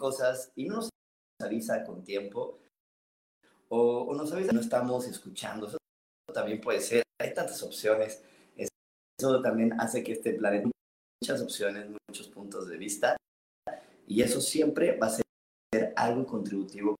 Cosas 0.00 0.50
y 0.56 0.64
no 0.64 0.76
nos 0.76 0.88
avisa 1.40 1.84
con 1.84 2.02
tiempo 2.02 2.58
o, 3.68 4.02
o 4.08 4.14
nos 4.14 4.32
avisa 4.32 4.52
no 4.52 4.60
estamos 4.60 5.06
escuchando. 5.06 5.66
Eso 5.66 5.78
también 6.32 6.60
puede 6.60 6.80
ser. 6.80 7.02
Hay 7.20 7.34
tantas 7.34 7.62
opciones. 7.62 8.22
Eso 8.56 9.42
también 9.42 9.78
hace 9.78 10.02
que 10.02 10.12
este 10.12 10.32
planeta 10.32 10.70
muchas 11.22 11.42
opciones, 11.42 11.86
muchos 12.08 12.28
puntos 12.28 12.66
de 12.68 12.78
vista 12.78 13.16
y 14.10 14.22
eso 14.22 14.40
siempre 14.40 14.98
va 14.98 15.06
a 15.06 15.10
ser 15.10 15.92
algo 15.94 16.26
contributivo 16.26 16.96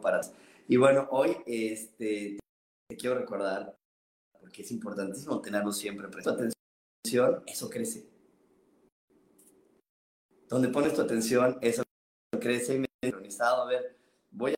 para 0.00 0.20
y 0.66 0.76
bueno 0.76 1.06
hoy 1.10 1.36
este 1.44 2.38
te 2.88 2.96
quiero 2.96 3.18
recordar 3.18 3.76
porque 4.40 4.62
es 4.62 4.70
importantísimo 4.70 5.42
tenerlo 5.42 5.70
siempre 5.72 6.08
presente 6.08 6.48
atención 7.04 7.42
eso 7.46 7.68
crece 7.68 8.08
donde 10.48 10.68
pones 10.68 10.94
tu 10.94 11.02
atención 11.02 11.58
eso 11.60 11.82
crece 12.40 12.76
y 12.76 12.84
sincronizado, 13.02 13.62
a 13.62 13.66
ver, 13.66 13.96
voy 14.30 14.54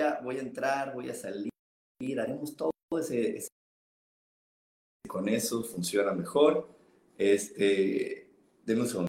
a, 0.00 0.20
voy 0.22 0.38
a 0.38 0.40
entrar, 0.40 0.94
voy 0.94 1.10
a 1.10 1.14
salir, 1.14 1.50
haremos 2.18 2.56
todo 2.56 2.70
ese, 2.98 3.46
con 5.08 5.28
eso 5.28 5.62
funciona 5.62 6.12
mejor. 6.12 6.68
Este, 7.16 8.28
denme 8.64 8.82
un 8.82 8.88
segundo. 8.88 9.08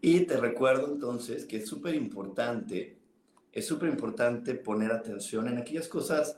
Y 0.00 0.20
te 0.26 0.36
recuerdo 0.36 0.92
entonces 0.92 1.44
que 1.44 1.58
es 1.58 1.68
súper 1.68 1.94
importante, 1.94 2.98
es 3.52 3.66
súper 3.66 3.88
importante 3.88 4.54
poner 4.54 4.92
atención 4.92 5.48
en 5.48 5.58
aquellas 5.58 5.88
cosas 5.88 6.36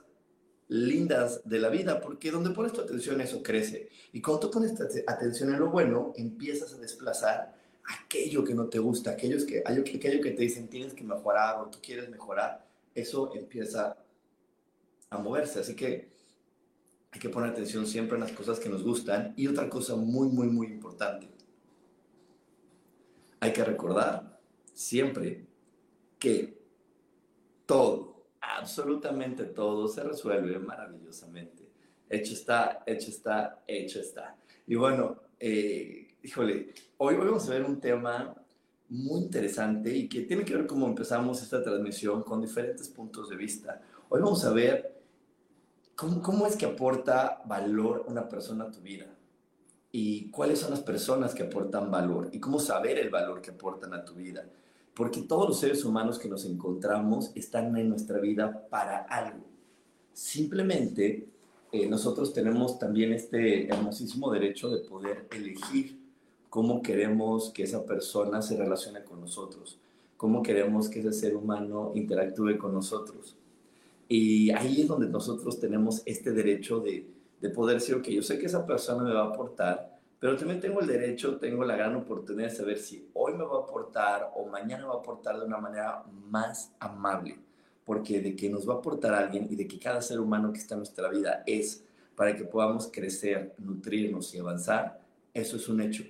lindas 0.71 1.43
de 1.45 1.59
la 1.59 1.69
vida, 1.69 2.01
porque 2.01 2.31
donde 2.31 2.51
pones 2.51 2.73
tu 2.73 2.81
atención 2.81 3.21
eso 3.21 3.43
crece. 3.43 3.89
Y 4.13 4.23
cuando 4.23 4.47
tú 4.47 4.51
pones 4.53 4.73
atención 5.07 5.53
en 5.53 5.59
lo 5.59 5.69
bueno, 5.69 6.13
empiezas 6.17 6.73
a 6.73 6.79
desplazar 6.79 7.55
aquello 7.85 8.45
que 8.45 8.55
no 8.55 8.69
te 8.69 8.79
gusta, 8.79 9.11
aquellos 9.11 9.45
que, 9.45 9.65
aquello 9.67 10.23
que 10.23 10.31
te 10.31 10.43
dicen 10.43 10.69
tienes 10.69 10.95
que 10.95 11.03
mejorar 11.03 11.61
o 11.61 11.69
tú 11.69 11.79
quieres 11.83 12.09
mejorar, 12.09 12.65
eso 12.95 13.33
empieza 13.35 13.97
a 15.11 15.19
moverse. 15.19 15.59
Así 15.59 15.75
que 15.75 16.09
hay 17.11 17.19
que 17.19 17.29
poner 17.29 17.51
atención 17.51 17.85
siempre 17.85 18.15
en 18.15 18.23
las 18.23 18.33
cosas 18.33 18.61
que 18.61 18.69
nos 18.69 18.85
gustan. 18.85 19.35
Y 19.37 19.49
otra 19.49 19.69
cosa 19.69 19.97
muy, 19.97 20.29
muy, 20.29 20.47
muy 20.47 20.69
importante. 20.69 21.29
Hay 23.41 23.53
que 23.53 23.65
recordar 23.65 24.39
siempre 24.73 25.47
que 26.21 26.61
todo 27.67 28.10
absolutamente 28.61 29.45
todo 29.45 29.89
se 29.89 30.03
resuelve 30.03 30.59
maravillosamente. 30.59 31.69
Hecho 32.09 32.35
está, 32.35 32.83
hecho 32.87 33.09
está, 33.09 33.63
hecho 33.67 34.01
está. 34.01 34.37
Y 34.67 34.75
bueno, 34.75 35.17
eh, 35.39 36.17
híjole, 36.23 36.75
hoy 36.99 37.17
vamos 37.17 37.49
a 37.49 37.53
ver 37.53 37.65
un 37.65 37.81
tema 37.81 38.35
muy 38.89 39.21
interesante 39.21 39.95
y 39.95 40.09
que 40.09 40.23
tiene 40.23 40.45
que 40.45 40.57
ver 40.57 40.67
cómo 40.67 40.87
empezamos 40.87 41.43
esta 41.43 41.63
transmisión 41.63 42.23
con 42.23 42.41
diferentes 42.43 42.89
puntos 42.89 43.31
de 43.31 43.37
vista. 43.37 43.81
Hoy 44.09 44.21
vamos 44.21 44.45
a 44.45 44.53
ver 44.53 45.01
cómo, 45.95 46.21
cómo 46.21 46.47
es 46.47 46.57
que 46.57 46.67
aporta 46.67 47.43
valor 47.47 48.05
una 48.09 48.29
persona 48.29 48.65
a 48.65 48.71
tu 48.71 48.81
vida 48.81 49.07
y 49.93 50.31
cuáles 50.31 50.59
son 50.59 50.71
las 50.71 50.81
personas 50.81 51.35
que 51.35 51.45
aportan 51.45 51.91
valor 51.91 52.29
y 52.33 52.41
cómo 52.41 52.59
saber 52.59 52.99
el 52.99 53.11
valor 53.11 53.41
que 53.41 53.51
aportan 53.51 53.95
a 53.95 54.05
tu 54.05 54.15
vida 54.15 54.45
porque 55.01 55.23
todos 55.23 55.49
los 55.49 55.59
seres 55.59 55.83
humanos 55.87 56.19
que 56.19 56.29
nos 56.29 56.45
encontramos 56.45 57.31
están 57.35 57.75
en 57.79 57.89
nuestra 57.89 58.19
vida 58.19 58.69
para 58.69 58.99
algo. 58.99 59.47
Simplemente 60.13 61.27
eh, 61.73 61.89
nosotros 61.89 62.35
tenemos 62.35 62.79
también 62.79 63.15
este 63.15 63.67
hermosísimo 63.67 64.31
derecho 64.31 64.69
de 64.69 64.87
poder 64.87 65.27
elegir 65.31 65.99
cómo 66.51 66.83
queremos 66.83 67.49
que 67.49 67.63
esa 67.63 67.87
persona 67.87 68.43
se 68.43 68.59
relacione 68.59 69.03
con 69.03 69.23
nosotros, 69.23 69.79
cómo 70.19 70.43
queremos 70.43 70.91
que 70.91 71.01
ese 71.01 71.15
ser 71.15 71.35
humano 71.35 71.93
interactúe 71.95 72.59
con 72.59 72.75
nosotros. 72.75 73.39
Y 74.07 74.51
ahí 74.51 74.83
es 74.83 74.89
donde 74.89 75.09
nosotros 75.09 75.59
tenemos 75.59 76.03
este 76.05 76.33
derecho 76.33 76.79
de, 76.79 77.07
de 77.41 77.49
poder 77.49 77.79
decir, 77.79 77.95
ok, 77.95 78.07
yo 78.09 78.23
sé 78.23 78.39
que 78.39 78.45
esa 78.45 78.67
persona 78.67 79.03
me 79.03 79.15
va 79.15 79.23
a 79.23 79.29
aportar, 79.29 79.90
pero 80.21 80.37
también 80.37 80.61
tengo 80.61 80.81
el 80.81 80.87
derecho, 80.87 81.39
tengo 81.39 81.65
la 81.65 81.77
gran 81.77 81.97
oportunidad 81.97 82.51
de 82.51 82.55
saber 82.55 82.79
si 82.79 83.09
hoy 83.15 83.33
me 83.33 83.45
va 83.45 83.57
a 83.57 83.63
aportar 83.63 84.31
o 84.35 84.47
mañana 84.47 84.87
va 84.87 84.95
a 84.95 84.99
aportar 84.99 85.39
de 85.39 85.47
una 85.47 85.57
manera 85.57 86.05
más 86.29 86.75
amable, 86.79 87.39
porque 87.87 88.21
de 88.21 88.37
que 88.37 88.51
nos 88.51 88.69
va 88.69 88.75
a 88.75 88.77
aportar 88.77 89.15
alguien 89.15 89.49
y 89.51 89.57
de 89.57 89.67
que 89.67 89.79
cada 89.79 90.03
ser 90.03 90.21
humano 90.21 90.53
que 90.53 90.59
está 90.59 90.75
en 90.75 90.81
nuestra 90.81 91.09
vida 91.09 91.43
es 91.47 91.85
para 92.15 92.37
que 92.37 92.45
podamos 92.45 92.91
crecer, 92.93 93.55
nutrirnos 93.57 94.35
y 94.35 94.39
avanzar, 94.39 95.01
eso 95.33 95.57
es 95.57 95.67
un 95.71 95.81
hecho. 95.81 96.05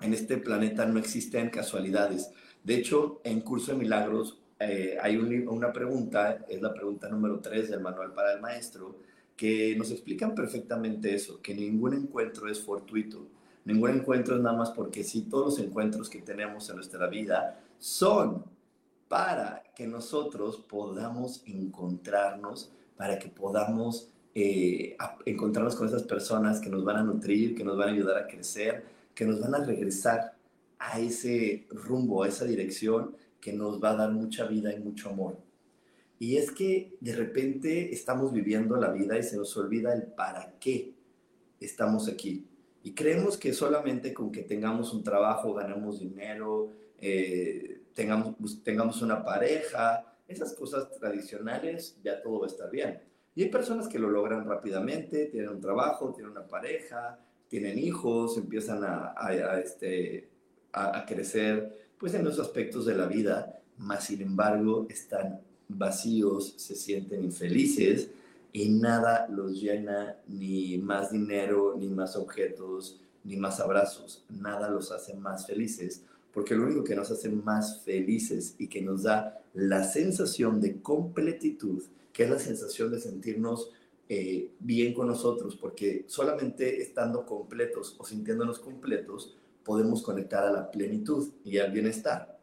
En 0.00 0.14
este 0.14 0.36
planeta 0.36 0.86
no 0.86 1.00
existen 1.00 1.50
casualidades. 1.50 2.30
De 2.62 2.76
hecho, 2.76 3.20
en 3.24 3.40
Curso 3.40 3.72
de 3.72 3.78
Milagros 3.78 4.40
eh, 4.60 4.96
hay 5.00 5.16
una 5.16 5.72
pregunta, 5.72 6.44
es 6.48 6.62
la 6.62 6.72
pregunta 6.72 7.08
número 7.08 7.40
3 7.40 7.68
del 7.68 7.80
Manual 7.80 8.12
para 8.12 8.32
el 8.32 8.40
Maestro, 8.40 8.96
que 9.38 9.76
nos 9.76 9.92
explican 9.92 10.34
perfectamente 10.34 11.14
eso, 11.14 11.40
que 11.40 11.54
ningún 11.54 11.94
encuentro 11.94 12.50
es 12.50 12.60
fortuito, 12.60 13.28
ningún 13.64 13.92
encuentro 13.92 14.34
es 14.34 14.42
nada 14.42 14.56
más 14.56 14.72
porque 14.72 15.04
sí, 15.04 15.22
todos 15.22 15.56
los 15.56 15.66
encuentros 15.66 16.10
que 16.10 16.20
tenemos 16.20 16.68
en 16.68 16.74
nuestra 16.74 17.06
vida 17.06 17.60
son 17.78 18.44
para 19.06 19.62
que 19.76 19.86
nosotros 19.86 20.56
podamos 20.68 21.44
encontrarnos, 21.46 22.72
para 22.96 23.16
que 23.20 23.28
podamos 23.28 24.10
eh, 24.34 24.96
encontrarnos 25.24 25.76
con 25.76 25.86
esas 25.86 26.02
personas 26.02 26.60
que 26.60 26.68
nos 26.68 26.84
van 26.84 26.96
a 26.96 27.04
nutrir, 27.04 27.54
que 27.54 27.62
nos 27.62 27.78
van 27.78 27.90
a 27.90 27.92
ayudar 27.92 28.18
a 28.18 28.26
crecer, 28.26 28.84
que 29.14 29.24
nos 29.24 29.40
van 29.40 29.54
a 29.54 29.64
regresar 29.64 30.34
a 30.80 30.98
ese 30.98 31.68
rumbo, 31.70 32.24
a 32.24 32.28
esa 32.28 32.44
dirección 32.44 33.14
que 33.40 33.52
nos 33.52 33.80
va 33.82 33.90
a 33.90 33.96
dar 33.96 34.10
mucha 34.10 34.46
vida 34.46 34.72
y 34.72 34.80
mucho 34.80 35.10
amor. 35.10 35.47
Y 36.18 36.36
es 36.36 36.50
que 36.50 36.96
de 37.00 37.14
repente 37.14 37.92
estamos 37.92 38.32
viviendo 38.32 38.76
la 38.76 38.90
vida 38.90 39.16
y 39.18 39.22
se 39.22 39.36
nos 39.36 39.56
olvida 39.56 39.94
el 39.94 40.02
para 40.02 40.54
qué 40.58 40.94
estamos 41.60 42.08
aquí. 42.08 42.46
Y 42.82 42.94
creemos 42.94 43.36
que 43.36 43.52
solamente 43.52 44.12
con 44.12 44.32
que 44.32 44.42
tengamos 44.42 44.92
un 44.92 45.04
trabajo, 45.04 45.54
ganemos 45.54 46.00
dinero, 46.00 46.72
eh, 47.00 47.82
tengamos, 47.94 48.34
pues, 48.38 48.62
tengamos 48.62 49.02
una 49.02 49.24
pareja, 49.24 50.16
esas 50.26 50.54
cosas 50.54 50.90
tradicionales, 50.98 51.96
ya 52.02 52.20
todo 52.22 52.40
va 52.40 52.46
a 52.46 52.50
estar 52.50 52.70
bien. 52.70 53.00
Y 53.34 53.44
hay 53.44 53.50
personas 53.50 53.88
que 53.88 53.98
lo 53.98 54.10
logran 54.10 54.46
rápidamente, 54.46 55.26
tienen 55.26 55.50
un 55.50 55.60
trabajo, 55.60 56.12
tienen 56.12 56.32
una 56.32 56.46
pareja, 56.46 57.18
tienen 57.48 57.78
hijos, 57.78 58.36
empiezan 58.36 58.82
a, 58.84 59.14
este, 59.62 60.28
a 60.72 61.04
crecer 61.06 61.88
pues 61.98 62.14
en 62.14 62.24
los 62.24 62.38
aspectos 62.38 62.86
de 62.86 62.94
la 62.94 63.06
vida, 63.06 63.60
más 63.76 64.04
sin 64.04 64.22
embargo 64.22 64.86
están 64.88 65.40
vacíos, 65.68 66.54
se 66.56 66.74
sienten 66.74 67.24
infelices 67.24 68.10
y 68.52 68.70
nada 68.70 69.28
los 69.28 69.60
llena, 69.60 70.16
ni 70.26 70.78
más 70.78 71.12
dinero, 71.12 71.76
ni 71.78 71.88
más 71.88 72.16
objetos, 72.16 73.00
ni 73.24 73.36
más 73.36 73.60
abrazos, 73.60 74.24
nada 74.30 74.70
los 74.70 74.90
hace 74.90 75.14
más 75.14 75.46
felices, 75.46 76.02
porque 76.32 76.54
lo 76.54 76.64
único 76.64 76.84
que 76.84 76.96
nos 76.96 77.10
hace 77.10 77.28
más 77.28 77.82
felices 77.82 78.54
y 78.58 78.68
que 78.68 78.80
nos 78.80 79.02
da 79.02 79.42
la 79.54 79.84
sensación 79.84 80.60
de 80.60 80.80
completitud, 80.80 81.82
que 82.12 82.24
es 82.24 82.30
la 82.30 82.38
sensación 82.38 82.90
de 82.90 83.00
sentirnos 83.00 83.70
eh, 84.08 84.52
bien 84.60 84.94
con 84.94 85.08
nosotros, 85.08 85.56
porque 85.56 86.04
solamente 86.06 86.80
estando 86.80 87.26
completos 87.26 87.94
o 87.98 88.04
sintiéndonos 88.04 88.58
completos, 88.58 89.36
podemos 89.64 90.02
conectar 90.02 90.44
a 90.44 90.50
la 90.50 90.70
plenitud 90.70 91.28
y 91.44 91.58
al 91.58 91.72
bienestar. 91.72 92.38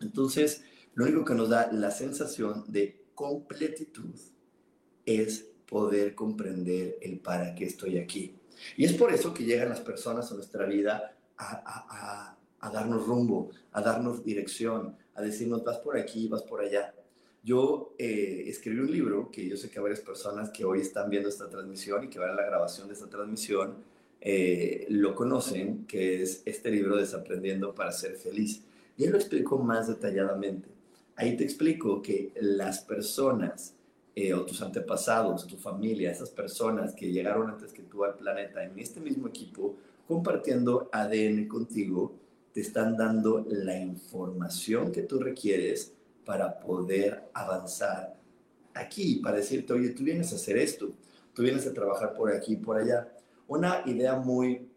Entonces, 0.00 0.64
lo 0.98 1.04
único 1.04 1.24
que 1.24 1.34
nos 1.34 1.48
da 1.48 1.70
la 1.70 1.92
sensación 1.92 2.64
de 2.66 3.04
completitud 3.14 4.16
es 5.06 5.46
poder 5.68 6.16
comprender 6.16 6.98
el 7.00 7.20
para 7.20 7.54
qué 7.54 7.66
estoy 7.66 7.98
aquí. 7.98 8.34
Y 8.76 8.84
es 8.84 8.94
por 8.94 9.12
eso 9.12 9.32
que 9.32 9.44
llegan 9.44 9.68
las 9.68 9.80
personas 9.80 10.28
a 10.32 10.34
nuestra 10.34 10.66
vida 10.66 11.16
a, 11.36 12.36
darnos 12.60 13.06
rumbo, 13.06 13.50
a 13.70 13.80
darnos 13.80 14.24
dirección, 14.24 14.96
a 15.14 15.22
decirnos 15.22 15.62
vas 15.62 15.78
por 15.78 15.96
aquí, 15.96 16.26
vas 16.26 16.42
por 16.42 16.62
allá. 16.62 16.92
Yo 17.44 17.94
eh, 17.96 18.46
escribí 18.48 18.80
un 18.80 18.90
libro 18.90 19.30
que 19.30 19.48
yo 19.48 19.56
sé 19.56 19.70
que 19.70 19.78
varias 19.78 20.00
personas 20.00 20.50
que 20.50 20.64
hoy 20.64 20.80
están 20.80 21.08
viendo 21.10 21.28
esta 21.28 21.48
transmisión 21.48 22.02
y 22.02 22.08
que 22.08 22.18
van 22.18 22.30
a 22.30 22.34
la 22.34 22.44
grabación 22.44 22.88
de 22.88 22.94
esta 22.94 23.08
transmisión 23.08 23.76
eh, 24.20 24.84
lo 24.88 25.14
conocen, 25.14 25.86
que 25.86 26.22
es 26.22 26.42
este 26.44 26.72
libro 26.72 26.96
Desaprendiendo 26.96 27.72
para 27.72 27.92
ser 27.92 28.16
feliz. 28.16 28.64
Y 28.96 29.04
él 29.04 29.12
lo 29.12 29.16
explico 29.16 29.58
más 29.58 29.86
detalladamente. 29.86 30.77
Ahí 31.18 31.36
te 31.36 31.42
explico 31.42 32.00
que 32.00 32.32
las 32.40 32.78
personas 32.78 33.74
eh, 34.14 34.32
o 34.34 34.46
tus 34.46 34.62
antepasados, 34.62 35.48
tu 35.48 35.56
familia, 35.56 36.12
esas 36.12 36.30
personas 36.30 36.94
que 36.94 37.10
llegaron 37.10 37.50
antes 37.50 37.72
que 37.72 37.82
tú 37.82 38.04
al 38.04 38.14
planeta 38.14 38.62
en 38.62 38.78
este 38.78 39.00
mismo 39.00 39.26
equipo, 39.26 39.74
compartiendo 40.06 40.88
ADN 40.92 41.48
contigo, 41.48 42.14
te 42.52 42.60
están 42.60 42.96
dando 42.96 43.44
la 43.48 43.76
información 43.76 44.92
que 44.92 45.02
tú 45.02 45.18
requieres 45.18 45.92
para 46.24 46.60
poder 46.60 47.24
avanzar 47.34 48.16
aquí, 48.74 49.16
para 49.16 49.38
decirte, 49.38 49.72
oye, 49.72 49.88
tú 49.90 50.04
vienes 50.04 50.32
a 50.32 50.36
hacer 50.36 50.56
esto, 50.56 50.92
tú 51.34 51.42
vienes 51.42 51.66
a 51.66 51.74
trabajar 51.74 52.14
por 52.14 52.32
aquí 52.32 52.52
y 52.52 52.58
por 52.58 52.76
allá. 52.76 53.12
Una 53.48 53.82
idea 53.86 54.14
muy, 54.14 54.68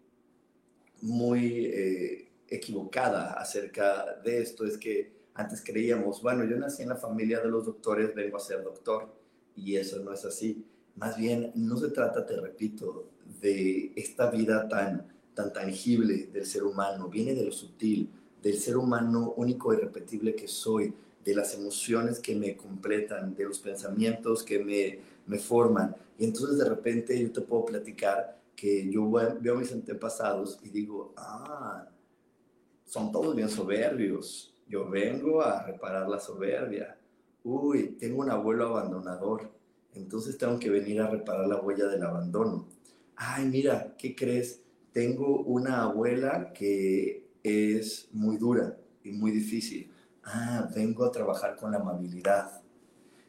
muy 1.02 1.66
eh, 1.68 2.32
equivocada 2.48 3.34
acerca 3.34 4.16
de 4.24 4.42
esto 4.42 4.66
es 4.66 4.80
que 4.80 5.21
antes 5.34 5.64
creíamos, 5.64 6.22
bueno, 6.22 6.44
yo 6.46 6.58
nací 6.58 6.84
en 6.84 6.90
la 6.90 6.96
familia 6.96 7.40
de 7.40 7.50
los 7.50 7.66
doctores, 7.66 8.14
vengo 8.14 8.38
a 8.38 8.40
ser 8.40 8.64
doctor 8.64 9.14
y 9.56 9.76
eso 9.76 10.00
no 10.00 10.14
es 10.14 10.26
así. 10.26 10.66
Más 10.96 11.18
bien, 11.18 11.52
no 11.56 11.78
se 11.78 11.90
trata, 11.90 12.26
te 12.26 12.40
repito, 12.40 13.10
de 13.42 13.94
esta 13.96 14.30
vida 14.30 14.68
tan, 14.68 15.08
tan 15.34 15.54
tangible 15.54 16.28
del 16.28 16.46
ser 16.46 16.64
humano, 16.64 17.08
viene 17.08 17.34
de 17.34 17.46
lo 17.46 17.52
sutil, 17.52 18.10
del 18.42 18.58
ser 18.58 18.78
humano 18.78 19.34
único 19.38 19.74
y 19.74 19.78
repetible 19.78 20.36
que 20.36 20.48
soy, 20.48 20.94
de 21.24 21.36
las 21.36 21.54
emociones 21.54 22.20
que 22.20 22.36
me 22.36 22.58
completan, 22.58 23.36
de 23.36 23.46
los 23.46 23.60
pensamientos 23.60 24.44
que 24.44 24.60
me, 24.64 25.00
me 25.28 25.38
forman. 25.38 25.96
Y 26.18 26.26
entonces 26.26 26.58
de 26.58 26.66
repente 26.66 27.20
yo 27.20 27.32
te 27.32 27.42
puedo 27.42 27.66
platicar 27.66 28.42
que 28.56 28.90
yo 28.90 29.10
veo 29.10 29.56
mis 29.56 29.72
antepasados 29.72 30.60
y 30.64 30.70
digo, 30.70 31.14
ah, 31.16 31.88
son 32.86 33.12
todos 33.12 33.36
bien 33.36 33.50
soberbios. 33.50 34.51
Yo 34.72 34.90
vengo 34.90 35.42
a 35.42 35.64
reparar 35.64 36.08
la 36.08 36.20
soberbia 36.20 36.98
uy, 37.44 37.96
tengo 38.00 38.22
un 38.22 38.30
abuelo 38.30 38.68
abandonador, 38.68 39.52
entonces 39.94 40.38
tengo 40.38 40.60
que 40.60 40.70
venir 40.70 41.02
a 41.02 41.10
reparar 41.10 41.48
la 41.48 41.60
huella 41.60 41.88
del 41.88 42.04
abandono. 42.04 42.68
Ay, 43.16 43.46
mira, 43.48 43.96
¿qué 43.98 44.16
crees? 44.16 44.62
Tengo 44.92 45.42
una 45.44 45.84
abuela 45.84 46.54
que 46.54 47.28
es 47.44 48.10
muy 48.12 48.38
dura 48.38 48.78
y 49.04 49.12
muy 49.12 49.32
difícil. 49.32 49.92
Ah, 50.24 50.70
vengo 50.76 51.04
a 51.04 51.12
trabajar 51.12 51.56
con 51.56 51.72
la 51.72 51.78
amabilidad. 51.78 52.62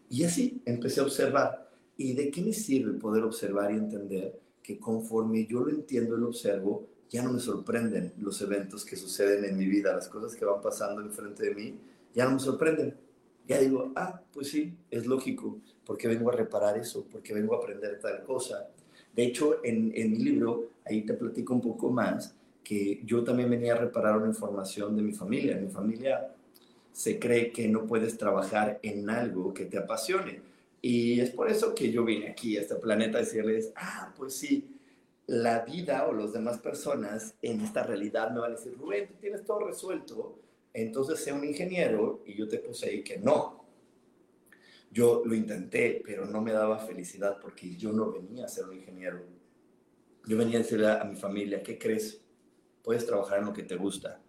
Y 0.09 0.25
así 0.25 0.63
empecé 0.67 1.01
a 1.01 1.05
observar. 1.05 1.71
¿Y 1.97 2.15
de 2.15 2.31
qué 2.31 2.43
me 2.43 2.53
sirve 2.53 2.99
poder 2.99 3.23
observar 3.23 3.73
y 3.73 3.77
entender 3.77 4.41
que 4.63 4.79
conforme 4.79 5.47
yo 5.47 5.61
lo 5.61 5.71
entiendo 5.71 6.17
y 6.17 6.21
lo 6.21 6.29
observo, 6.29 6.87
ya 7.13 7.23
no 7.23 7.33
me 7.33 7.39
sorprenden 7.39 8.13
los 8.19 8.41
eventos 8.43 8.85
que 8.85 8.97
suceden 8.97 9.45
en 9.45 9.57
mi 9.57 9.67
vida, 9.67 9.95
las 9.95 10.09
cosas 10.09 10.35
que 10.35 10.45
van 10.45 10.61
pasando 10.61 11.01
enfrente 11.01 11.45
de 11.45 11.55
mí, 11.55 11.79
ya 12.13 12.25
no 12.25 12.33
me 12.33 12.41
sorprenden 12.41 12.97
ya 13.47 13.59
digo, 13.59 13.93
ah, 13.97 14.21
pues 14.33 14.49
sí, 14.49 14.73
es 14.91 15.07
lógico, 15.07 15.59
porque 15.85 16.09
vengo 16.09 16.31
a 16.31 16.37
reparar 16.37 16.79
eso, 16.79 17.07
porque 17.11 17.35
vengo 17.35 17.55
a 17.55 17.59
aprender 17.59 17.99
tal 18.01 18.23
cosa. 18.23 18.69
De 19.15 19.25
hecho, 19.25 19.65
en, 19.65 19.93
en 19.95 20.13
mi 20.13 20.19
libro, 20.19 20.71
ahí 20.87 21.03
te 21.03 21.15
platico 21.15 21.55
un 21.55 21.61
poco 21.61 21.91
más, 21.91 22.35
que 22.63 23.03
yo 23.05 23.25
también 23.25 23.51
venía 23.51 23.75
a 23.75 23.79
reparar 23.79 24.17
una 24.17 24.29
información 24.29 24.97
de 24.97 25.03
mi 25.03 25.13
familia. 25.13 25.57
Mi 25.57 25.69
familia 25.69 26.33
se 26.93 27.19
cree 27.19 27.51
que 27.51 27.67
no 27.69 27.87
puedes 27.87 28.17
trabajar 28.17 28.79
en 28.83 29.11
algo 29.11 29.53
que 29.53 29.65
te 29.65 29.79
apasione. 29.79 30.41
Y 30.81 31.21
es 31.21 31.31
por 31.31 31.51
eso 31.51 31.75
que 31.75 31.91
yo 31.91 32.05
vine 32.05 32.29
aquí 32.29 32.57
a 32.57 32.61
este 32.61 32.77
planeta 32.77 33.19
a 33.19 33.23
decirles, 33.23 33.73
ah, 33.75 34.13
pues 34.17 34.35
sí, 34.35 34.72
la 35.27 35.61
vida 35.61 36.07
o 36.07 36.13
las 36.13 36.33
demás 36.33 36.59
personas 36.59 37.35
en 37.43 37.61
esta 37.61 37.83
realidad 37.83 38.31
me 38.31 38.41
van 38.41 38.53
a 38.53 38.57
decir, 38.57 38.77
Rubén, 38.77 39.09
tú 39.09 39.15
tienes 39.15 39.45
todo 39.45 39.61
resuelto, 39.61 40.39
entonces 40.73 41.21
sé 41.21 41.33
un 41.33 41.45
ingeniero 41.45 42.23
y 42.27 42.35
yo 42.35 42.49
te 42.49 42.59
puse 42.59 42.89
ahí 42.89 43.03
que 43.03 43.19
no. 43.19 43.65
Yo 44.91 45.23
lo 45.25 45.35
intenté, 45.35 46.03
pero 46.05 46.27
no 46.27 46.41
me 46.43 46.53
daba 46.53 46.79
felicidad 46.79 47.39
porque 47.41 47.77
yo 47.77 47.93
no 47.93 48.13
venía 48.13 48.45
a 48.45 48.49
ser 48.49 48.65
un 48.67 48.77
ingeniero. 48.77 49.23
Yo 50.27 50.37
venía 50.37 50.59
a 50.59 50.63
decirle 50.63 50.91
a 50.91 51.05
mi 51.05 51.17
familia, 51.17 51.63
¿qué 51.63 51.79
crees? 51.79 52.21
Puedes 52.83 53.07
trabajar 53.07 53.39
en 53.39 53.47
lo 53.47 53.53
que 53.53 53.63
te 53.63 53.77
gusta. 53.77 54.21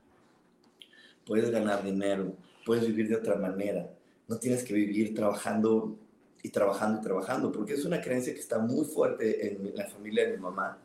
Puedes 1.25 1.49
ganar 1.49 1.83
dinero. 1.83 2.35
Puedes 2.65 2.87
vivir 2.87 3.09
de 3.09 3.15
otra 3.15 3.35
manera. 3.35 3.93
No 4.27 4.39
tienes 4.39 4.63
que 4.63 4.73
vivir 4.73 5.13
trabajando 5.13 5.97
y 6.43 6.49
trabajando 6.49 6.99
y 6.99 7.01
trabajando, 7.01 7.51
porque 7.51 7.73
es 7.73 7.85
una 7.85 8.01
creencia 8.01 8.33
que 8.33 8.41
está 8.41 8.59
muy 8.59 8.85
fuerte 8.85 9.47
en 9.47 9.73
la 9.73 9.87
familia 9.87 10.25
de 10.25 10.33
mi 10.33 10.43
mamá, 10.43 10.77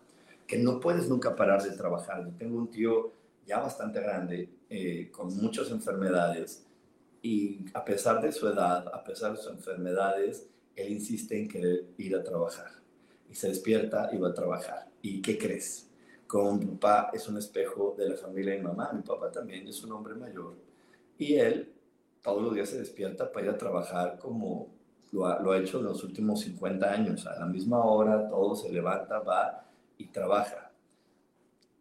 que 0.47 0.57
no 0.57 0.79
puedes 0.79 1.09
nunca 1.09 1.35
parar 1.35 1.63
de 1.63 1.73
trabajar. 1.73 2.25
Yo 2.25 2.33
tengo 2.39 2.57
un 2.57 2.71
tío 2.71 3.13
ya 3.45 3.59
bastante 3.59 4.01
grande, 4.01 4.49
eh, 4.71 5.11
con 5.11 5.37
muchas 5.37 5.71
enfermedades, 5.73 6.65
y 7.21 7.67
a 7.75 7.85
pesar 7.85 8.23
de 8.23 8.31
su 8.31 8.47
edad, 8.47 8.87
a 8.95 9.03
pesar 9.03 9.33
de 9.33 9.39
sus 9.39 9.53
enfermedades, 9.53 10.47
él 10.77 10.93
insiste 10.93 11.37
en 11.37 11.49
querer 11.49 11.87
ir 11.99 12.15
a 12.15 12.23
trabajar. 12.23 12.71
Y 13.29 13.35
se 13.35 13.49
despierta 13.49 14.11
y 14.13 14.19
va 14.19 14.29
a 14.29 14.35
trabajar. 14.35 14.89
¿Y 15.03 15.21
qué 15.21 15.37
crees? 15.37 15.91
Como 16.29 16.55
mi 16.55 16.67
papá 16.67 17.11
es 17.13 17.27
un 17.29 17.37
espejo 17.37 17.97
de 17.99 18.11
la 18.11 18.17
familia 18.17 18.53
de 18.53 18.59
mi 18.59 18.65
mamá, 18.65 18.93
mi 18.93 19.03
papá 19.03 19.33
también 19.33 19.67
es 19.67 19.83
un 19.83 19.91
hombre 19.91 20.15
mayor. 20.15 20.55
Y 21.19 21.35
él 21.35 21.73
todos 22.23 22.43
los 22.43 22.55
días 22.55 22.69
se 22.69 22.79
despierta 22.79 23.33
para 23.33 23.47
ir 23.47 23.53
a 23.53 23.59
trabajar 23.59 24.19
como 24.19 24.78
lo 25.13 25.27
ha, 25.27 25.41
lo 25.41 25.53
ha 25.53 25.59
hecho 25.59 25.79
en 25.79 25.85
los 25.85 26.03
últimos 26.05 26.41
50 26.41 26.91
años. 26.91 27.27
A 27.27 27.39
la 27.39 27.47
misma 27.47 27.85
hora, 27.85 28.29
todo 28.29 28.55
se 28.57 28.71
levanta, 28.71 29.21
va 29.21 29.65
y 29.97 30.07
trabaja 30.07 30.69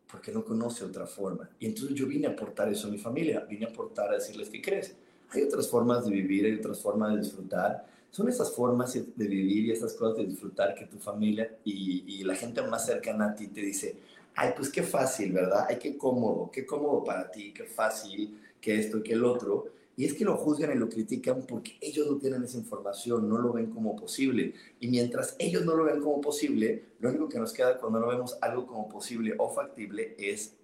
porque 0.09 0.31
no 0.31 0.43
conoce 0.43 0.85
otra 0.85 1.05
forma. 1.05 1.49
Y 1.59 1.65
entonces 1.65 1.95
yo 1.95 2.07
vine 2.07 2.27
a 2.27 2.31
aportar 2.31 2.69
eso 2.69 2.87
a 2.87 2.91
mi 2.91 2.97
familia, 2.97 3.41
vine 3.41 3.65
a 3.65 3.69
aportar 3.69 4.09
a 4.09 4.13
decirles, 4.13 4.49
¿qué 4.49 4.61
crees? 4.61 4.95
Hay 5.29 5.43
otras 5.43 5.67
formas 5.67 6.05
de 6.05 6.11
vivir, 6.11 6.45
hay 6.45 6.53
otras 6.53 6.79
formas 6.79 7.13
de 7.13 7.19
disfrutar. 7.19 7.85
Son 8.09 8.29
esas 8.29 8.51
formas 8.55 8.93
de 8.93 9.27
vivir 9.27 9.65
y 9.65 9.71
esas 9.71 9.93
cosas 9.93 10.17
de 10.17 10.25
disfrutar 10.25 10.73
que 10.73 10.85
tu 10.85 10.97
familia 10.97 11.57
y, 11.65 12.03
y 12.07 12.23
la 12.23 12.35
gente 12.35 12.61
más 12.63 12.85
cercana 12.85 13.31
a 13.31 13.35
ti 13.35 13.47
te 13.47 13.61
dice, 13.61 13.97
ay, 14.35 14.53
pues 14.55 14.69
qué 14.69 14.81
fácil, 14.81 15.33
¿verdad? 15.33 15.65
Ay, 15.69 15.77
qué 15.77 15.97
cómodo, 15.97 16.49
qué 16.51 16.65
cómodo 16.65 17.03
para 17.03 17.29
ti, 17.29 17.53
qué 17.53 17.65
fácil, 17.65 18.39
que 18.61 18.79
esto, 18.79 19.03
que 19.03 19.13
el 19.13 19.25
otro. 19.25 19.73
Y 19.99 20.05
es 20.05 20.13
que 20.13 20.23
lo 20.23 20.37
juzgan 20.37 20.71
y 20.71 20.75
lo 20.75 20.87
critican 20.87 21.41
porque 21.47 21.75
ellos 21.81 22.05
no 22.05 22.17
tienen 22.17 22.43
esa 22.43 22.59
información, 22.59 23.27
no 23.27 23.39
lo 23.39 23.51
ven 23.51 23.71
como 23.71 23.95
posible. 23.95 24.53
Y 24.79 24.89
mientras 24.89 25.35
ellos 25.39 25.65
no 25.65 25.75
lo 25.75 25.85
ven 25.85 25.99
como 26.01 26.21
posible, 26.21 26.83
lo 26.99 27.09
único 27.09 27.27
que 27.27 27.39
nos 27.39 27.51
queda 27.51 27.79
cuando 27.79 27.99
no 27.99 28.07
vemos 28.07 28.37
algo 28.41 28.67
como 28.67 28.87
posible 28.87 29.33
o 29.39 29.49
factible 29.49 30.15
es 30.19 30.55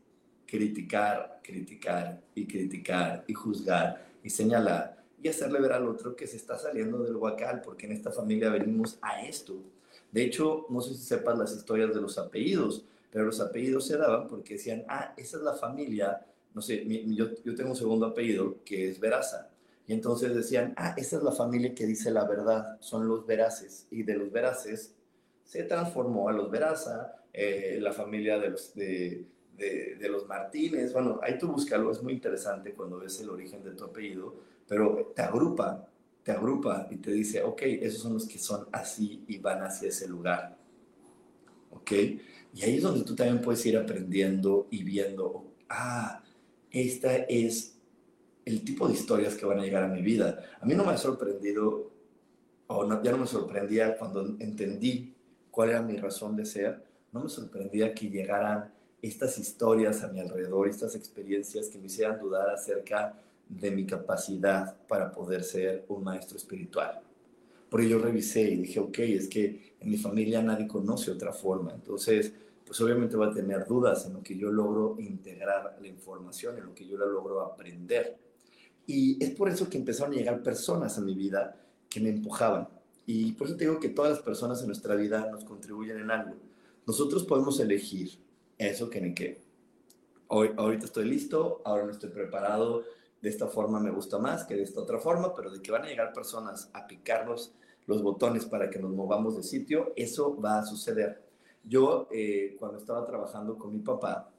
criticar, 0.46 1.40
criticar 1.44 2.22
y 2.36 2.46
criticar 2.46 3.26
y 3.28 3.34
juzgar 3.34 4.06
y 4.24 4.30
señalar 4.30 5.04
y 5.20 5.28
hacerle 5.30 5.60
ver 5.60 5.72
al 5.72 5.88
otro 5.88 6.16
que 6.16 6.28
se 6.28 6.38
está 6.38 6.60
saliendo 6.60 7.00
del 7.04 7.16
huacal 7.16 7.62
porque 7.62 7.88
en 7.88 7.94
esta 7.94 8.12
familia 8.12 8.52
venimos 8.52 9.00
a 9.02 9.26
esto. 9.26 9.56
De 10.12 10.24
hecho, 10.24 10.68
no 10.70 10.80
sé 10.80 10.94
si 10.94 11.02
sepas 11.02 11.40
las 11.40 11.56
historias 11.56 11.92
de 11.92 12.02
los 12.02 12.20
apellidos, 12.20 12.86
pero 13.10 13.26
los 13.26 13.40
apellidos 13.40 13.88
se 13.88 13.98
daban 13.98 14.28
porque 14.28 14.54
decían, 14.54 14.84
ah, 14.88 15.16
esa 15.18 15.38
es 15.38 15.44
la 15.44 15.54
familia 15.54 16.24
no 16.54 16.62
sé, 16.62 16.86
yo, 17.08 17.30
yo, 17.44 17.56
tengo 17.56 17.72
un 17.72 17.76
segundo 17.76 18.06
apellido 18.06 18.58
que 18.64 18.90
es 18.90 19.00
Veraza. 19.00 19.50
Y 19.88 19.94
entonces 19.94 20.34
decían, 20.34 20.74
ah, 20.78 20.94
esa 20.98 21.18
es 21.18 21.24
la 21.24 21.32
familia 21.32 21.74
que 21.76 21.86
dice 21.86 22.10
la 22.12 22.26
verdad, 22.26 22.78
son 22.80 23.08
los 23.08 23.26
veraces. 23.26 23.88
Y 23.92 24.04
de 24.04 24.16
los 24.16 24.32
veraces 24.32 24.96
se 25.44 25.64
transformó 25.64 26.30
a 26.30 26.34
los 26.34 26.50
Veraza, 26.50 27.16
eh, 27.34 27.80
la 27.82 27.92
familia 27.92 28.40
de 28.40 28.50
los, 28.52 28.74
de, 28.76 29.26
de, 29.58 30.10
los 30.10 30.28
Martínez. 30.28 30.94
Bueno, 30.94 31.20
ahí 31.22 31.38
tú 31.38 31.48
búscalo, 31.48 31.92
es 31.92 32.02
muy 32.02 32.14
interesante 32.14 32.74
cuando 32.74 33.00
ves 33.00 33.20
el 33.20 33.30
origen 33.30 33.64
de 33.64 33.72
tu 33.72 33.86
apellido, 33.86 34.36
pero 34.68 35.12
te 35.16 35.22
agrupa, 35.22 35.88
te 36.24 36.32
agrupa 36.32 36.88
y 36.90 36.98
te 36.98 37.12
dice, 37.12 37.44
ok, 37.44 37.62
esos 37.64 38.02
son 38.02 38.14
los 38.14 38.28
que 38.28 38.40
son 38.40 38.68
así 38.72 39.24
y 39.28 39.38
van 39.40 39.64
hacia 39.64 39.90
ese 39.90 40.08
lugar. 40.08 40.58
¿Ok? 41.72 41.92
Y 42.54 42.64
ahí 42.64 42.78
es 42.78 42.84
donde 42.84 43.04
tú 43.04 43.16
también 43.16 43.42
puedes 43.42 43.66
ir 43.66 43.78
aprendiendo 43.78 44.68
y 44.70 44.84
viendo, 44.84 45.54
ah, 45.70 46.23
esta 46.74 47.16
es 47.16 47.78
el 48.46 48.64
tipo 48.64 48.88
de 48.88 48.96
historias 48.96 49.36
que 49.36 49.46
van 49.46 49.60
a 49.60 49.64
llegar 49.64 49.84
a 49.84 49.88
mi 49.88 50.02
vida. 50.02 50.44
A 50.60 50.66
mí 50.66 50.74
no 50.74 50.84
me 50.84 50.92
ha 50.92 50.98
sorprendido, 50.98 51.92
o 52.68 53.02
ya 53.02 53.12
no 53.12 53.20
me 53.20 53.28
sorprendía 53.28 53.96
cuando 53.96 54.36
entendí 54.40 55.14
cuál 55.52 55.70
era 55.70 55.82
mi 55.82 55.96
razón 55.96 56.36
de 56.36 56.46
ser, 56.46 56.84
no 57.12 57.22
me 57.22 57.30
sorprendía 57.30 57.94
que 57.94 58.10
llegaran 58.10 58.74
estas 59.02 59.38
historias 59.38 60.04
a 60.04 60.08
mi 60.08 60.20
alrededor, 60.20 60.68
estas 60.68 60.96
experiencias 60.96 61.68
que 61.68 61.78
me 61.78 61.86
hicieran 61.86 62.20
dudar 62.20 62.50
acerca 62.50 63.20
de 63.48 63.70
mi 63.70 63.86
capacidad 63.86 64.76
para 64.88 65.12
poder 65.12 65.44
ser 65.44 65.86
un 65.90 66.04
maestro 66.04 66.38
espiritual. 66.38 67.02
Porque 67.70 67.88
yo 67.88 68.00
revisé 68.00 68.42
y 68.42 68.58
dije, 68.58 68.80
ok, 68.80 69.00
es 69.00 69.28
que 69.28 69.76
en 69.80 69.90
mi 69.90 69.98
familia 69.98 70.42
nadie 70.42 70.68
conoce 70.68 71.12
otra 71.12 71.34
forma, 71.34 71.74
entonces 71.74 72.34
pues 72.66 72.80
obviamente 72.82 73.18
va 73.18 73.28
a 73.28 73.34
tener 73.34 73.66
dudas 73.66 74.06
en 74.06 74.14
lo 74.14 74.24
que 74.24 74.38
yo 74.38 74.52
logro 74.52 74.96
integrar 75.00 75.78
la 75.80 75.88
información, 75.88 76.58
en 76.58 76.66
lo 76.66 76.74
que 76.74 76.88
yo 76.88 76.98
la 76.98 77.06
logro 77.06 77.42
aprender. 77.42 78.18
Y 78.86 79.24
es 79.24 79.32
por 79.32 79.50
eso 79.50 79.70
que 79.70 79.78
empezaron 79.78 80.14
a 80.14 80.18
llegar 80.18 80.44
personas 80.44 80.98
a 80.98 81.02
mi 81.02 81.16
vida 81.16 81.56
que 81.90 82.00
me 82.00 82.10
empujaban. 82.10 82.68
Y 83.06 83.34
por 83.34 83.48
eso 83.48 83.58
te 83.58 83.66
digo 83.66 83.80
que 83.80 83.90
todas 83.90 84.12
las 84.12 84.22
personas 84.22 84.62
en 84.62 84.68
nuestra 84.68 84.96
vida 84.96 85.30
nos 85.32 85.44
contribuyen 85.44 86.00
en 86.00 86.12
algo. 86.12 86.36
Nosotros 86.86 87.24
podemos 87.24 87.60
elegir 87.60 88.12
eso 88.58 88.90
que 88.90 89.02
ni 89.02 89.14
qué. 89.14 89.42
Hoy, 90.28 90.52
ahorita 90.58 90.86
estoy 90.86 91.06
listo, 91.06 91.62
ahora 91.66 91.86
no 91.86 91.92
estoy 91.92 92.10
preparado, 92.10 92.84
de 93.22 93.30
esta 93.30 93.48
forma 93.48 93.80
me 93.80 93.92
gusta 93.92 94.20
más 94.20 94.44
que 94.44 94.56
de 94.56 94.64
esta 94.64 94.82
otra 94.82 95.00
forma, 95.00 95.34
pero 95.34 95.50
de 95.50 95.62
que 95.62 95.72
van 95.72 95.84
a 95.84 95.88
llegar 95.88 96.12
personas 96.12 96.70
a 96.74 96.88
picarnos 96.88 97.54
los 97.86 98.02
botones 98.02 98.46
para 98.46 98.70
que 98.70 98.80
nos 98.80 98.92
movamos 98.92 99.38
de 99.38 99.44
sitio, 99.44 99.94
eso 99.96 100.40
va 100.40 100.60
a 100.60 100.66
suceder. 100.66 101.23
Yo, 101.64 102.08
eh, 102.12 102.56
cuando 102.60 102.78
estaba 102.78 103.06
trabajando 103.06 103.58
con 103.58 103.72
mi 103.72 103.80
papá 103.80 104.30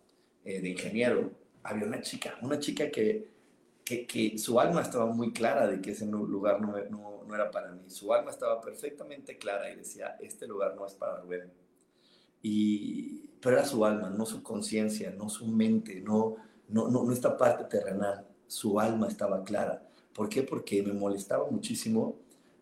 eh, 0.45 0.61
de 0.61 0.69
ingeniero, 0.69 1.31
había 1.63 1.87
una 1.87 2.01
chica, 2.03 2.39
una 2.43 2.59
chica 2.59 2.91
que, 2.91 3.31
que, 3.85 4.07
que, 4.07 4.39
su 4.39 4.61
alma 4.61 4.83
estaba 4.83 5.07
muy 5.07 5.33
clara 5.33 5.67
de 5.67 5.81
que 5.81 5.93
ese 5.93 6.07
lugar 6.07 6.61
no, 6.61 6.75
no, 6.91 7.25
no, 7.27 7.35
era 7.35 7.51
para 7.51 7.73
mí. 7.73 7.89
Su 7.89 8.13
alma 8.13 8.31
estaba 8.31 8.61
perfectamente 8.61 9.39
clara 9.39 9.71
y 9.71 9.77
decía, 9.77 10.17
este 10.21 10.47
lugar 10.47 10.75
no 10.77 10.87
es 10.87 10.95
para 10.95 11.21
Rubén. 11.21 11.51
Y, 12.43 13.29
pero 13.41 13.57
era 13.57 13.65
su 13.67 13.85
alma, 13.85 14.11
no 14.11 14.27
su 14.27 14.43
conciencia, 14.43 15.11
no 15.11 15.31
su 15.31 15.47
mente, 15.47 16.01
no, 16.03 16.37
no, 16.69 16.89
no, 16.89 17.05
no 17.05 17.13
esta 17.13 17.37
parte 17.39 17.65
terrenal. 17.65 18.27
Su 18.47 18.79
alma 18.79 19.09
estaba 19.09 19.43
clara. 19.45 19.83
¿Por 20.13 20.29
qué? 20.29 20.43
Porque 20.43 20.83
me 20.83 20.93
molestaba 20.93 21.51
muchísimo 21.51 22.17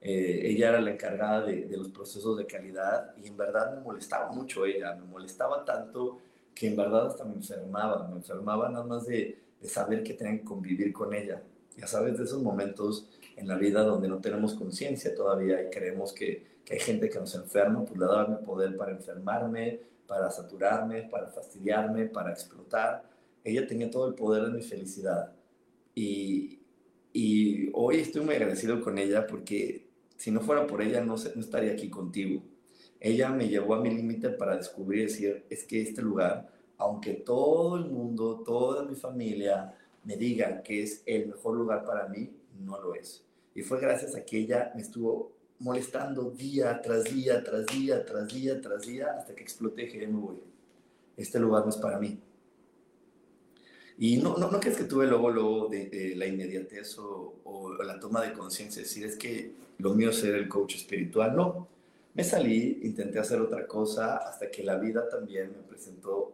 eh, 0.05 0.51
ella 0.51 0.71
era 0.71 0.81
la 0.81 0.91
encargada 0.91 1.43
de, 1.43 1.69
los 1.77 1.89
procesos 1.91 2.37
de 2.37 2.45
calidad 2.45 3.15
y 3.17 3.29
en 3.29 3.37
verdad 3.37 3.77
me 3.77 3.83
molestaba 3.83 4.33
mucho 4.33 4.67
ella, 4.67 4.97
me 4.97 5.07
molestaba 5.07 5.65
tanto 5.65 6.19
que 6.53 6.67
en 6.67 6.77
verdad 6.77 7.07
hasta 7.07 7.25
me 7.25 7.35
enfermaba, 7.35 8.09
me 8.09 8.17
enfermaba 8.17 8.69
nada 8.69 8.85
más 8.85 9.07
de, 9.07 9.39
saber 9.63 10.03
que 10.03 10.15
tenía 10.15 10.41
que 10.41 10.45
convivir 10.45 10.93
con 10.93 11.15
ella. 11.15 11.41
Ya 11.77 11.87
sabes, 11.87 12.19
de 12.19 12.25
esos 12.25 12.43
momentos 12.43 13.09
en 13.37 13.47
la 13.47 13.57
vida 13.57 13.85
donde 13.85 14.09
no 14.09 14.19
tenemos 14.21 14.55
conciencia 14.55 15.15
todavía 15.15 15.63
y 15.63 15.71
creemos 15.71 16.13
que, 16.13 16.59
que, 16.65 16.75
hay 16.75 16.81
gente 16.81 17.09
que 17.09 17.21
nos 17.21 17.33
enferma, 17.37 17.85
pues 17.85 17.97
le 17.97 18.05
daba 18.05 18.27
mi 18.27 18.45
poder 18.45 18.77
para 18.77 18.91
enfermarme, 18.91 19.81
para 20.09 20.33
saturarme, 20.33 21.03
para 21.03 21.29
fastidiarme, 21.29 22.07
para 22.07 22.33
explotar. 22.33 23.05
Ella 23.45 23.65
tenía 23.69 23.89
todo 23.89 24.09
el 24.09 24.15
poder 24.15 24.47
de 24.47 24.51
mi 24.51 24.63
felicidad. 24.63 25.33
Y, 25.95 26.59
y 27.13 27.71
hoy 27.73 28.01
estoy 28.01 28.25
muy 28.25 28.35
agradecido 28.35 28.81
con 28.81 28.99
ella 28.99 29.29
porque 29.29 29.92
si 30.17 30.31
no 30.31 30.41
fuera 30.41 30.67
por 30.67 30.83
ella, 30.83 31.01
no, 31.01 31.17
no 31.17 31.41
estaría 31.41 31.73
aquí 31.73 31.89
contigo. 31.89 32.43
Ella 33.01 33.31
me 33.31 33.49
llevó 33.49 33.75
a 33.75 33.81
mi 33.81 33.91
límite 33.91 34.31
para 34.31 34.57
descubrir, 34.57 35.09
decir, 35.09 35.45
es 35.51 35.65
que 35.65 35.83
este 35.83 36.03
lugar, 36.03 36.49
aunque 36.79 37.15
todo 37.15 37.77
el 37.77 37.87
mundo, 37.87 38.43
toda 38.45 38.85
mi 38.85 38.95
familia 38.95 39.75
me 40.05 40.17
diga 40.17 40.63
que 40.63 40.83
es 40.83 41.03
el 41.07 41.29
mejor 41.29 41.57
lugar 41.57 41.85
para 41.85 42.09
mí, 42.09 42.31
no 42.61 42.81
lo 42.81 42.95
es. 42.95 43.25
Y 43.55 43.63
fue 43.63 43.81
gracias 43.81 44.15
a 44.15 44.25
que 44.25 44.39
ella 44.39 44.73
me 44.75 44.83
estuvo 44.83 45.33
molestando 45.59 46.31
día 46.31 46.81
tras 46.81 47.05
día, 47.05 47.43
tras 47.43 47.67
día, 47.67 48.05
tras 48.05 48.29
día, 48.33 48.61
tras 48.61 48.83
día, 48.83 49.15
hasta 49.19 49.35
que 49.35 49.43
exploté 49.43 49.91
y 49.91 50.07
me 50.07 50.19
voy. 50.19 50.37
Este 51.17 51.39
lugar 51.39 51.65
no 51.65 51.71
es 51.71 51.77
para 51.77 51.99
mí. 51.99 52.19
Y 53.99 54.17
no, 54.17 54.37
no, 54.37 54.51
no 54.51 54.59
crees 54.59 54.77
que 54.77 54.85
tuve 54.85 55.07
luego, 55.07 55.31
luego 55.31 55.69
de, 55.69 56.15
la 56.17 56.27
inmediatez 56.27 56.99
o, 56.99 57.35
o, 57.45 57.73
la 57.83 58.01
toma 58.01 58.23
de 58.23 58.33
conciencia, 58.33 58.83
decir, 58.83 59.05
es 59.05 59.17
que 59.17 59.53
lo 59.79 59.95
mío 59.95 60.11
es 60.11 60.17
ser 60.17 60.35
el 60.35 60.49
coach 60.49 60.77
espiritual. 60.77 61.35
No, 61.35 61.69
me 62.15 62.25
salí, 62.25 62.81
intenté 62.83 63.19
hacer 63.19 63.41
otra 63.41 63.67
cosa 63.67 64.19
hasta 64.19 64.51
que 64.51 64.63
la 64.63 64.77
vida 64.77 65.09
también 65.09 65.51
me 65.51 65.63
presentó 65.63 66.33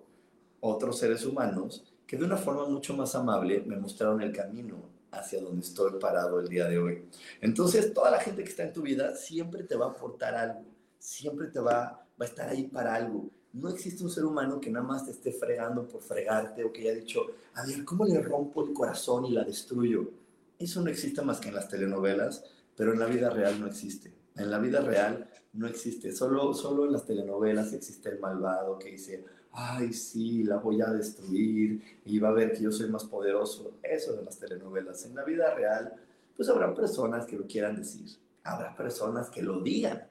otros 0.60 0.98
seres 0.98 1.24
humanos 1.24 1.84
que 2.06 2.16
de 2.16 2.24
una 2.24 2.36
forma 2.36 2.66
mucho 2.66 2.96
más 2.96 3.14
amable 3.14 3.62
me 3.66 3.76
mostraron 3.76 4.20
el 4.22 4.32
camino 4.32 4.76
hacia 5.10 5.40
donde 5.40 5.60
estoy 5.60 5.92
parado 6.00 6.40
el 6.40 6.48
día 6.48 6.66
de 6.66 6.78
hoy. 6.78 7.04
Entonces, 7.40 7.92
toda 7.92 8.10
la 8.10 8.18
gente 8.18 8.42
que 8.42 8.50
está 8.50 8.64
en 8.64 8.72
tu 8.72 8.82
vida 8.82 9.14
siempre 9.14 9.62
te 9.62 9.76
va 9.76 9.86
a 9.86 9.90
aportar 9.90 10.34
algo, 10.34 10.64
siempre 10.98 11.48
te 11.48 11.60
va, 11.60 12.06
va 12.20 12.24
a 12.24 12.28
estar 12.28 12.48
ahí 12.48 12.64
para 12.64 12.94
algo. 12.94 13.28
No 13.52 13.68
existe 13.68 14.02
un 14.02 14.10
ser 14.10 14.24
humano 14.24 14.60
que 14.60 14.70
nada 14.70 14.86
más 14.86 15.04
te 15.04 15.12
esté 15.12 15.32
fregando 15.32 15.86
por 15.86 16.02
fregarte 16.02 16.64
o 16.64 16.72
que 16.72 16.82
haya 16.82 16.94
dicho, 16.94 17.26
a 17.54 17.66
ver, 17.66 17.84
¿cómo 17.84 18.04
le 18.04 18.20
rompo 18.20 18.64
el 18.66 18.72
corazón 18.72 19.24
y 19.26 19.32
la 19.32 19.44
destruyo? 19.44 20.10
Eso 20.58 20.82
no 20.82 20.90
existe 20.90 21.22
más 21.22 21.40
que 21.40 21.48
en 21.48 21.54
las 21.54 21.68
telenovelas, 21.68 22.44
pero 22.78 22.94
en 22.94 23.00
la 23.00 23.04
vida 23.04 23.28
real 23.28 23.60
no 23.60 23.66
existe. 23.66 24.14
En 24.36 24.50
la 24.50 24.58
vida 24.58 24.80
real 24.80 25.28
no 25.52 25.66
existe. 25.66 26.12
Solo, 26.12 26.54
solo 26.54 26.86
en 26.86 26.92
las 26.92 27.04
telenovelas 27.04 27.74
existe 27.74 28.08
el 28.08 28.20
malvado 28.20 28.78
que 28.78 28.92
dice, 28.92 29.24
ay, 29.52 29.92
sí, 29.92 30.44
la 30.44 30.56
voy 30.56 30.80
a 30.80 30.86
destruir 30.86 31.82
y 32.06 32.18
va 32.18 32.30
a 32.30 32.32
ver 32.32 32.52
que 32.52 32.62
yo 32.62 32.72
soy 32.72 32.88
más 32.88 33.04
poderoso. 33.04 33.78
Eso 33.82 34.14
de 34.14 34.24
las 34.24 34.38
telenovelas. 34.38 35.04
En 35.04 35.14
la 35.14 35.24
vida 35.24 35.52
real, 35.54 35.92
pues 36.34 36.48
habrá 36.48 36.72
personas 36.72 37.26
que 37.26 37.36
lo 37.36 37.46
quieran 37.46 37.76
decir. 37.76 38.16
Habrá 38.44 38.74
personas 38.74 39.28
que 39.28 39.42
lo 39.42 39.60
digan 39.60 40.06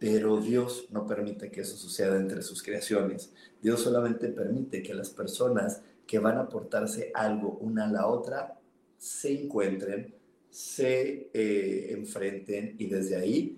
pero 0.00 0.38
Dios 0.38 0.86
no 0.90 1.06
permite 1.06 1.50
que 1.50 1.60
eso 1.60 1.76
suceda 1.76 2.16
entre 2.16 2.40
sus 2.40 2.62
creaciones. 2.62 3.34
Dios 3.60 3.82
solamente 3.82 4.28
permite 4.28 4.82
que 4.82 4.94
las 4.94 5.10
personas 5.10 5.82
que 6.06 6.18
van 6.18 6.38
a 6.38 6.44
aportarse 6.44 7.12
algo 7.14 7.58
una 7.60 7.84
a 7.84 7.92
la 7.92 8.06
otra 8.06 8.58
se 8.96 9.42
encuentren, 9.42 10.14
se 10.50 11.30
eh, 11.32 11.92
enfrenten 11.92 12.74
y 12.78 12.86
desde 12.86 13.16
ahí 13.16 13.56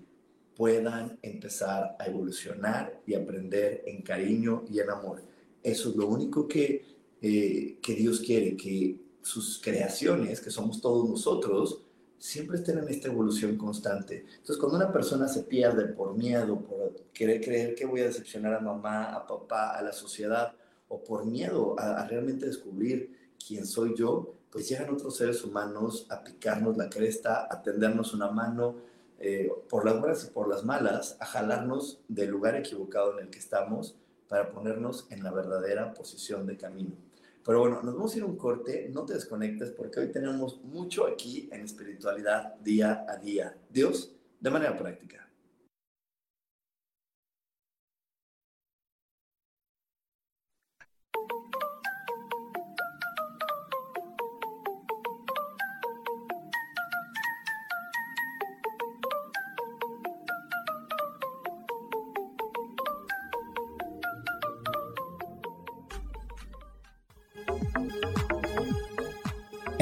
puedan 0.55 1.17
empezar 1.21 1.95
a 1.99 2.05
evolucionar 2.05 3.01
y 3.05 3.15
aprender 3.15 3.83
en 3.85 4.01
cariño 4.01 4.65
y 4.69 4.79
en 4.79 4.89
amor. 4.89 5.23
Eso 5.63 5.89
es 5.89 5.95
lo 5.95 6.07
único 6.07 6.47
que, 6.47 6.85
eh, 7.21 7.77
que 7.81 7.93
Dios 7.95 8.19
quiere, 8.19 8.55
que 8.55 8.97
sus 9.21 9.59
creaciones, 9.61 10.41
que 10.41 10.51
somos 10.51 10.81
todos 10.81 11.09
nosotros, 11.09 11.81
siempre 12.19 12.57
estén 12.57 12.77
en 12.77 12.87
esta 12.87 13.09
evolución 13.09 13.57
constante. 13.57 14.25
Entonces, 14.29 14.57
cuando 14.57 14.77
una 14.77 14.93
persona 14.93 15.27
se 15.27 15.43
pierde 15.43 15.87
por 15.87 16.15
miedo, 16.15 16.61
por 16.61 16.95
querer 17.13 17.41
creer 17.41 17.75
que 17.75 17.85
voy 17.85 18.01
a 18.01 18.05
decepcionar 18.05 18.53
a 18.53 18.59
mamá, 18.59 19.13
a 19.13 19.27
papá, 19.27 19.71
a 19.71 19.81
la 19.81 19.91
sociedad, 19.91 20.55
o 20.87 21.03
por 21.03 21.25
miedo 21.25 21.75
a, 21.79 22.07
realmente 22.07 22.45
descubrir 22.45 23.33
quién 23.45 23.65
soy 23.65 23.95
yo, 23.97 24.35
pues 24.53 24.69
llegan 24.69 24.93
otros 24.93 25.17
seres 25.17 25.43
humanos 25.43 26.05
a 26.11 26.23
picarnos 26.23 26.77
la 26.77 26.87
cresta, 26.87 27.47
a 27.49 27.63
tendernos 27.63 28.13
una 28.13 28.29
mano, 28.29 28.75
eh, 29.17 29.51
por 29.67 29.83
las 29.83 29.99
buenas 29.99 30.25
y 30.25 30.27
por 30.29 30.47
las 30.47 30.63
malas, 30.63 31.17
a 31.19 31.25
jalarnos 31.25 32.01
del 32.07 32.29
lugar 32.29 32.55
equivocado 32.55 33.17
en 33.17 33.25
el 33.25 33.31
que 33.31 33.39
estamos 33.39 33.95
para 34.27 34.51
ponernos 34.51 35.07
en 35.09 35.23
la 35.23 35.31
verdadera 35.31 35.91
posición 35.95 36.45
de 36.45 36.55
camino. 36.55 36.91
Pero 37.43 37.61
bueno, 37.61 37.81
nos 37.81 37.95
vamos 37.95 38.13
a 38.13 38.17
ir 38.17 38.23
a 38.23 38.27
un 38.27 38.37
corte, 38.37 38.89
no 38.93 39.05
te 39.05 39.13
desconectes 39.13 39.71
porque 39.71 40.01
hoy 40.01 40.11
tenemos 40.11 40.63
mucho 40.63 41.07
aquí 41.07 41.49
en 41.51 41.61
espiritualidad 41.61 42.53
día 42.57 43.05
a 43.09 43.17
día. 43.17 43.57
Dios, 43.71 44.13
de 44.39 44.49
manera 44.51 44.77
práctica. 44.77 45.27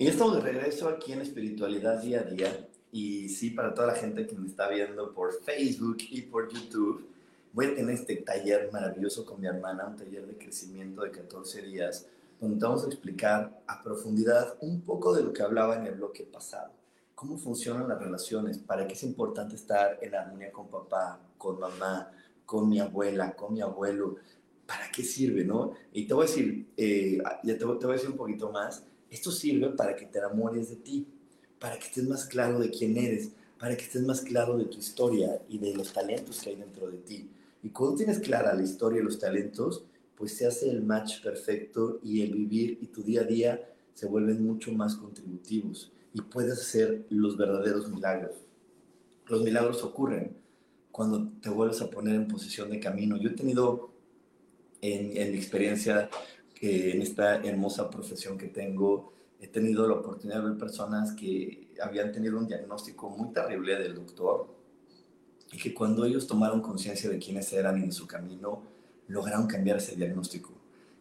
Y 0.00 0.06
estamos 0.06 0.36
de 0.36 0.40
regreso 0.40 0.88
aquí 0.88 1.12
en 1.12 1.20
Espiritualidad 1.20 2.00
Día 2.00 2.20
a 2.20 2.22
Día. 2.22 2.66
Y 2.90 3.28
sí, 3.28 3.50
para 3.50 3.74
toda 3.74 3.88
la 3.88 3.94
gente 3.94 4.26
que 4.26 4.34
me 4.34 4.46
está 4.46 4.66
viendo 4.70 5.12
por 5.12 5.30
Facebook 5.42 5.98
y 6.08 6.22
por 6.22 6.50
YouTube, 6.50 7.06
voy 7.52 7.66
a 7.66 7.74
tener 7.74 7.96
este 7.96 8.16
taller 8.16 8.70
maravilloso 8.72 9.26
con 9.26 9.42
mi 9.42 9.46
hermana, 9.46 9.88
un 9.88 9.96
taller 9.96 10.26
de 10.26 10.38
crecimiento 10.38 11.02
de 11.02 11.10
14 11.10 11.60
días, 11.60 12.06
donde 12.40 12.64
vamos 12.64 12.82
a 12.84 12.86
explicar 12.86 13.60
a 13.66 13.82
profundidad 13.82 14.56
un 14.62 14.80
poco 14.80 15.14
de 15.14 15.22
lo 15.22 15.34
que 15.34 15.42
hablaba 15.42 15.76
en 15.76 15.84
el 15.84 15.96
bloque 15.96 16.22
pasado. 16.22 16.72
Cómo 17.14 17.36
funcionan 17.36 17.86
las 17.86 18.00
relaciones, 18.00 18.56
para 18.56 18.86
qué 18.86 18.94
es 18.94 19.02
importante 19.02 19.54
estar 19.54 19.98
en 20.00 20.14
armonía 20.14 20.50
con 20.50 20.68
papá, 20.68 21.20
con 21.36 21.60
mamá, 21.60 22.10
con 22.46 22.70
mi 22.70 22.80
abuela, 22.80 23.36
con 23.36 23.52
mi 23.52 23.60
abuelo, 23.60 24.16
para 24.66 24.90
qué 24.90 25.02
sirve, 25.02 25.44
¿no? 25.44 25.72
Y 25.92 26.06
te 26.06 26.14
voy 26.14 26.24
a 26.24 26.26
decir, 26.26 26.68
eh, 26.74 27.18
ya 27.44 27.52
te, 27.52 27.58
te 27.58 27.64
voy 27.66 27.90
a 27.90 27.92
decir 27.92 28.08
un 28.08 28.16
poquito 28.16 28.50
más 28.50 28.86
esto 29.10 29.30
sirve 29.30 29.70
para 29.70 29.96
que 29.96 30.06
te 30.06 30.18
enamores 30.18 30.70
de 30.70 30.76
ti, 30.76 31.06
para 31.58 31.78
que 31.78 31.86
estés 31.86 32.06
más 32.06 32.24
claro 32.26 32.58
de 32.58 32.70
quién 32.70 32.96
eres, 32.96 33.32
para 33.58 33.76
que 33.76 33.82
estés 33.82 34.02
más 34.02 34.22
claro 34.22 34.56
de 34.56 34.64
tu 34.64 34.78
historia 34.78 35.42
y 35.48 35.58
de 35.58 35.74
los 35.74 35.92
talentos 35.92 36.40
que 36.40 36.50
hay 36.50 36.56
dentro 36.56 36.90
de 36.90 36.98
ti. 36.98 37.30
Y 37.62 37.68
cuando 37.70 37.96
tienes 37.96 38.20
clara 38.20 38.54
la 38.54 38.62
historia 38.62 39.00
y 39.00 39.04
los 39.04 39.18
talentos, 39.18 39.84
pues 40.16 40.36
se 40.36 40.46
hace 40.46 40.70
el 40.70 40.82
match 40.82 41.22
perfecto 41.22 41.98
y 42.02 42.22
el 42.22 42.34
vivir 42.34 42.78
y 42.80 42.86
tu 42.86 43.02
día 43.02 43.22
a 43.22 43.24
día 43.24 43.68
se 43.94 44.06
vuelven 44.06 44.44
mucho 44.44 44.72
más 44.72 44.94
contributivos 44.94 45.92
y 46.14 46.22
puedes 46.22 46.52
hacer 46.52 47.06
los 47.10 47.36
verdaderos 47.36 47.88
milagros. 47.88 48.36
Los 49.26 49.42
milagros 49.42 49.82
ocurren 49.82 50.36
cuando 50.90 51.28
te 51.40 51.50
vuelves 51.50 51.80
a 51.82 51.90
poner 51.90 52.14
en 52.14 52.28
posición 52.28 52.70
de 52.70 52.80
camino. 52.80 53.16
Yo 53.16 53.30
he 53.30 53.34
tenido 53.34 53.90
en, 54.80 55.16
en 55.16 55.32
mi 55.32 55.38
experiencia 55.38 56.08
en 56.60 57.00
esta 57.02 57.36
hermosa 57.36 57.88
profesión 57.88 58.36
que 58.36 58.48
tengo, 58.48 59.12
he 59.40 59.48
tenido 59.48 59.88
la 59.88 59.94
oportunidad 59.94 60.42
de 60.42 60.50
ver 60.50 60.58
personas 60.58 61.12
que 61.14 61.72
habían 61.82 62.12
tenido 62.12 62.38
un 62.38 62.46
diagnóstico 62.46 63.08
muy 63.08 63.32
terrible 63.32 63.78
del 63.78 63.94
doctor 63.94 64.54
y 65.50 65.56
que 65.56 65.72
cuando 65.72 66.04
ellos 66.04 66.26
tomaron 66.26 66.60
conciencia 66.60 67.08
de 67.08 67.18
quiénes 67.18 67.50
eran 67.52 67.82
y 67.82 67.90
su 67.90 68.06
camino, 68.06 68.62
lograron 69.08 69.46
cambiar 69.46 69.78
ese 69.78 69.96
diagnóstico. 69.96 70.52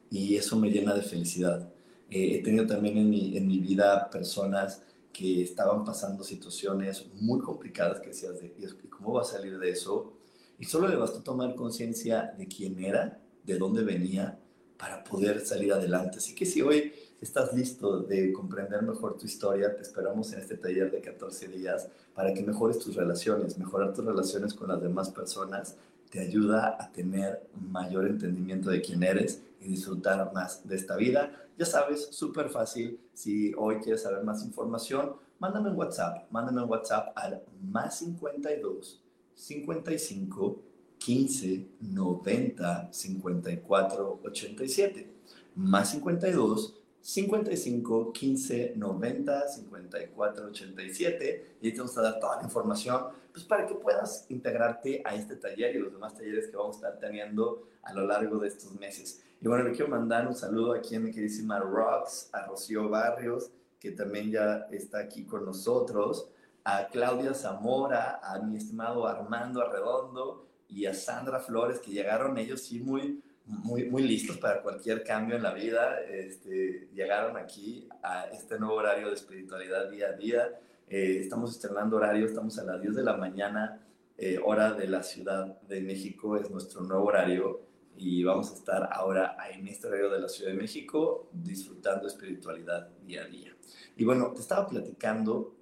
Y 0.09 0.35
eso 0.35 0.57
me 0.57 0.69
llena 0.69 0.95
de 0.95 1.01
felicidad. 1.01 1.69
Eh, 2.09 2.37
he 2.37 2.43
tenido 2.43 2.65
también 2.65 2.97
en 2.97 3.09
mi, 3.09 3.37
en 3.37 3.45
mi 3.45 3.59
vida 3.59 4.09
personas 4.09 4.81
que 5.11 5.43
estaban 5.43 5.83
pasando 5.83 6.23
situaciones 6.23 7.05
muy 7.15 7.41
complicadas 7.41 7.99
que 7.99 8.07
decías, 8.07 8.39
de, 8.39 8.53
¿cómo 8.89 9.13
va 9.13 9.21
a 9.21 9.25
salir 9.25 9.59
de 9.59 9.69
eso? 9.69 10.13
Y 10.57 10.65
solo 10.65 10.87
le 10.87 10.95
bastó 10.95 11.21
tomar 11.21 11.53
conciencia 11.55 12.33
de 12.37 12.47
quién 12.47 12.83
era, 12.83 13.21
de 13.43 13.57
dónde 13.57 13.83
venía 13.83 14.39
para 14.79 15.03
poder 15.03 15.45
salir 15.45 15.73
adelante. 15.73 16.19
Así 16.19 16.33
que 16.33 16.45
si 16.45 16.61
hoy 16.61 16.93
estás 17.19 17.53
listo 17.53 17.99
de 17.99 18.31
comprender 18.31 18.81
mejor 18.81 19.17
tu 19.17 19.25
historia, 19.25 19.75
te 19.75 19.81
esperamos 19.81 20.31
en 20.31 20.39
este 20.39 20.55
taller 20.55 20.89
de 20.89 21.01
14 21.01 21.49
días 21.49 21.89
para 22.15 22.33
que 22.33 22.41
mejores 22.41 22.79
tus 22.79 22.95
relaciones. 22.95 23.57
Mejorar 23.57 23.93
tus 23.93 24.05
relaciones 24.05 24.53
con 24.53 24.69
las 24.69 24.81
demás 24.81 25.09
personas 25.09 25.75
te 26.09 26.21
ayuda 26.21 26.77
a 26.79 26.91
tener 26.93 27.49
mayor 27.69 28.07
entendimiento 28.07 28.69
de 28.69 28.81
quién 28.81 29.03
eres 29.03 29.43
y 29.59 29.67
disfrutar 29.67 30.31
más 30.33 30.65
de 30.65 30.77
esta 30.77 30.95
vida. 30.95 31.45
Ya 31.57 31.65
sabes, 31.65 32.07
súper 32.11 32.49
fácil. 32.49 33.01
Si 33.13 33.53
hoy 33.57 33.79
quieres 33.79 34.03
saber 34.03 34.23
más 34.23 34.45
información, 34.45 35.17
mándame 35.39 35.71
un 35.71 35.75
WhatsApp. 35.75 36.31
Mándame 36.31 36.63
un 36.63 36.69
WhatsApp 36.69 37.11
al 37.17 37.43
más 37.61 37.99
52 37.99 39.03
55 39.35 40.61
15 40.99 41.67
90 41.81 42.89
54 42.91 44.19
87 44.23 45.11
más 45.55 45.91
52 45.91 46.75
55 47.01 48.11
15 48.13 48.73
90 48.75 49.47
54 49.47 50.45
87 50.47 51.55
y 51.61 51.71
te 51.71 51.77
vamos 51.77 51.97
a 51.97 52.01
dar 52.01 52.19
toda 52.19 52.37
la 52.37 52.43
información 52.43 53.05
pues 53.31 53.45
para 53.45 53.65
que 53.65 53.75
puedas 53.75 54.25
integrarte 54.29 55.01
a 55.05 55.15
este 55.15 55.35
taller 55.35 55.75
y 55.75 55.79
los 55.79 55.93
demás 55.93 56.13
talleres 56.13 56.47
que 56.47 56.57
vamos 56.57 56.75
a 56.75 56.79
estar 56.79 56.99
teniendo 56.99 57.67
a 57.83 57.93
lo 57.93 58.05
largo 58.05 58.37
de 58.39 58.49
estos 58.49 58.73
meses. 58.79 59.23
Y 59.41 59.47
bueno, 59.47 59.63
le 59.63 59.71
quiero 59.71 59.87
mandar 59.87 60.27
un 60.27 60.35
saludo 60.35 60.73
aquí 60.73 60.95
a 60.95 60.99
mi 60.99 61.11
queridísima 61.11 61.59
Rox, 61.59 62.29
a 62.33 62.45
Rocío 62.45 62.89
Barrios, 62.89 63.51
que 63.79 63.91
también 63.91 64.31
ya 64.31 64.67
está 64.71 64.99
aquí 64.99 65.23
con 65.23 65.45
nosotros, 65.45 66.29
a 66.65 66.87
Claudia 66.87 67.33
Zamora, 67.33 68.19
a 68.21 68.39
mi 68.39 68.57
estimado 68.57 69.07
Armando 69.07 69.61
Arredondo, 69.61 70.48
y 70.69 70.85
a 70.85 70.93
Sandra 70.93 71.39
Flores, 71.39 71.79
que 71.79 71.91
llegaron 71.91 72.37
ellos 72.37 72.61
sí 72.61 72.79
muy, 72.79 73.21
muy, 73.45 73.85
muy 73.89 74.03
listos 74.03 74.37
para 74.37 74.61
cualquier 74.61 75.03
cambio 75.03 75.35
en 75.35 75.43
la 75.43 75.53
vida. 75.53 75.99
Este, 76.01 76.89
llegaron 76.93 77.35
aquí 77.37 77.89
a 78.03 78.25
este 78.25 78.59
nuevo 78.59 78.75
horario 78.75 79.07
de 79.07 79.15
espiritualidad 79.15 79.89
día 79.89 80.09
a 80.09 80.13
día. 80.13 80.59
Eh, 80.87 81.19
estamos 81.21 81.51
estrenando 81.51 81.97
horario, 81.97 82.25
estamos 82.25 82.57
a 82.59 82.63
las 82.63 82.81
10 82.81 82.95
de 82.95 83.03
la 83.03 83.17
mañana, 83.17 83.81
eh, 84.17 84.39
hora 84.43 84.73
de 84.73 84.87
la 84.87 85.03
Ciudad 85.03 85.59
de 85.61 85.81
México, 85.81 86.37
es 86.37 86.49
nuestro 86.49 86.81
nuevo 86.81 87.05
horario. 87.05 87.61
Y 87.97 88.23
vamos 88.23 88.51
a 88.51 88.53
estar 88.53 88.89
ahora 88.93 89.35
en 89.51 89.67
este 89.67 89.87
horario 89.87 90.09
de 90.09 90.21
la 90.21 90.29
Ciudad 90.29 90.51
de 90.51 90.57
México 90.57 91.29
disfrutando 91.33 92.07
espiritualidad 92.07 92.89
día 93.05 93.23
a 93.23 93.25
día. 93.25 93.55
Y 93.97 94.05
bueno, 94.05 94.31
te 94.33 94.39
estaba 94.39 94.67
platicando 94.67 95.55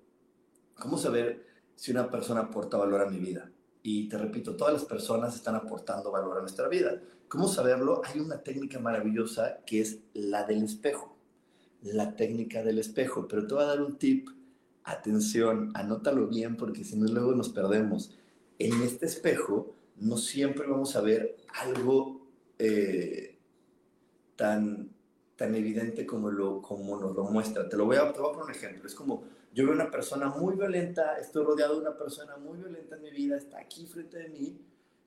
cómo 0.75 0.97
saber 0.97 1.45
si 1.75 1.91
una 1.91 2.11
persona 2.11 2.41
aporta 2.41 2.77
valor 2.77 3.01
a 3.01 3.09
mi 3.09 3.17
vida. 3.17 3.49
Y 3.89 4.09
te 4.09 4.17
repito, 4.17 4.57
todas 4.57 4.73
las 4.73 4.83
personas 4.83 5.33
están 5.33 5.55
aportando 5.55 6.11
valor 6.11 6.37
a 6.37 6.41
nuestra 6.41 6.67
vida. 6.67 7.01
¿Cómo 7.29 7.47
saberlo? 7.47 8.01
Hay 8.03 8.19
una 8.19 8.43
técnica 8.43 8.79
maravillosa 8.79 9.59
que 9.65 9.79
es 9.79 9.99
la 10.13 10.43
del 10.43 10.63
espejo. 10.63 11.15
La 11.83 12.17
técnica 12.17 12.61
del 12.63 12.79
espejo. 12.79 13.29
Pero 13.29 13.47
te 13.47 13.53
voy 13.53 13.63
a 13.63 13.67
dar 13.67 13.81
un 13.81 13.97
tip. 13.97 14.27
Atención, 14.83 15.71
anótalo 15.73 16.27
bien 16.27 16.57
porque 16.57 16.83
si 16.83 16.97
no 16.97 17.09
luego 17.09 17.33
nos 17.33 17.47
perdemos. 17.47 18.11
En 18.59 18.81
este 18.81 19.05
espejo 19.05 19.73
no 19.95 20.17
siempre 20.17 20.67
vamos 20.67 20.97
a 20.97 21.01
ver 21.01 21.37
algo 21.63 22.27
eh, 22.59 23.37
tan, 24.35 24.89
tan 25.37 25.55
evidente 25.55 26.05
como, 26.05 26.29
lo, 26.29 26.61
como 26.61 26.99
nos 26.99 27.15
lo 27.15 27.23
muestra. 27.23 27.69
Te 27.69 27.77
lo 27.77 27.85
voy 27.85 27.95
a, 27.95 28.11
te 28.11 28.19
voy 28.19 28.31
a 28.31 28.33
poner 28.33 28.49
un 28.49 28.51
ejemplo. 28.51 28.85
Es 28.85 28.95
como 28.95 29.23
yo 29.57 29.65
veo 29.65 29.73
una 29.73 29.89
persona 29.89 30.29
muy 30.29 30.55
violenta, 30.55 31.17
estoy 31.17 31.43
rodeado 31.43 31.73
de 31.73 31.81
una 31.81 31.97
persona 31.97 32.37
muy 32.37 32.59
violenta 32.59 32.95
en 32.95 33.01
mi 33.01 33.09
vida, 33.09 33.37
está 33.37 33.57
aquí 33.57 33.87
frente 33.87 34.19
de 34.19 34.29
mí, 34.29 34.55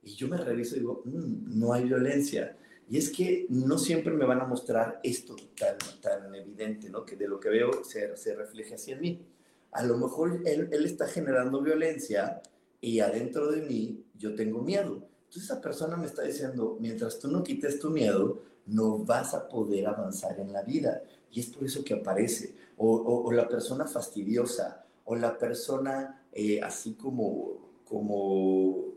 y 0.03 0.15
yo 0.17 0.27
me 0.27 0.37
reviso 0.37 0.75
y 0.75 0.81
digo, 0.81 1.03
mm, 1.05 1.57
no 1.57 1.73
hay 1.73 1.85
violencia. 1.85 2.57
Y 2.89 2.99
es 2.99 3.11
que 3.11 3.47
no 3.49 3.79
siempre 3.79 4.13
me 4.13 4.25
van 4.25 4.41
a 4.41 4.47
mostrar 4.47 4.99
esto 5.05 5.37
tan, 5.57 5.77
tan 6.01 6.35
evidente, 6.35 6.91
¿no? 6.91 7.07
Que 7.07 7.15
de 7.15 7.29
lo 7.29 7.39
que 7.39 7.49
veo 7.49 7.85
se, 7.85 8.17
se 8.17 8.35
refleje 8.35 8.75
así 8.75 8.91
en 8.91 9.01
mí. 9.01 9.25
A 9.71 9.85
lo 9.85 9.97
mejor 9.97 10.43
él, 10.45 10.69
él 10.73 10.85
está 10.85 11.07
generando 11.07 11.63
violencia 11.63 12.43
y 12.81 12.99
adentro 12.99 13.53
de 13.53 13.63
mí 13.63 14.05
yo 14.19 14.35
tengo 14.35 14.63
miedo. 14.63 14.95
Entonces 15.27 15.45
esa 15.45 15.61
persona 15.61 15.97
me 15.97 16.07
está 16.07 16.23
diciendo, 16.23 16.77
mientras 16.81 17.21
tú 17.21 17.29
no 17.29 17.45
quites 17.45 17.79
tu 17.79 17.91
miedo, 17.91 18.43
no 18.67 18.99
vas 18.99 19.33
a 19.33 19.49
poder 19.49 19.87
avanzar 19.87 20.41
en 20.41 20.53
la 20.53 20.63
vida. 20.63 21.05
Y 21.31 21.39
es 21.39 21.47
por 21.47 21.63
eso 21.63 21.85
que 21.85 21.95
aparece. 21.95 22.57
O, 22.83 23.27
o, 23.27 23.33
la 23.33 23.47
persona 23.47 23.87
fastidiosa, 23.87 24.87
o 25.05 25.15
la 25.15 25.37
persona 25.37 26.25
eh, 26.33 26.61
así 26.63 26.95
como, 26.95 27.83
como 27.85 28.95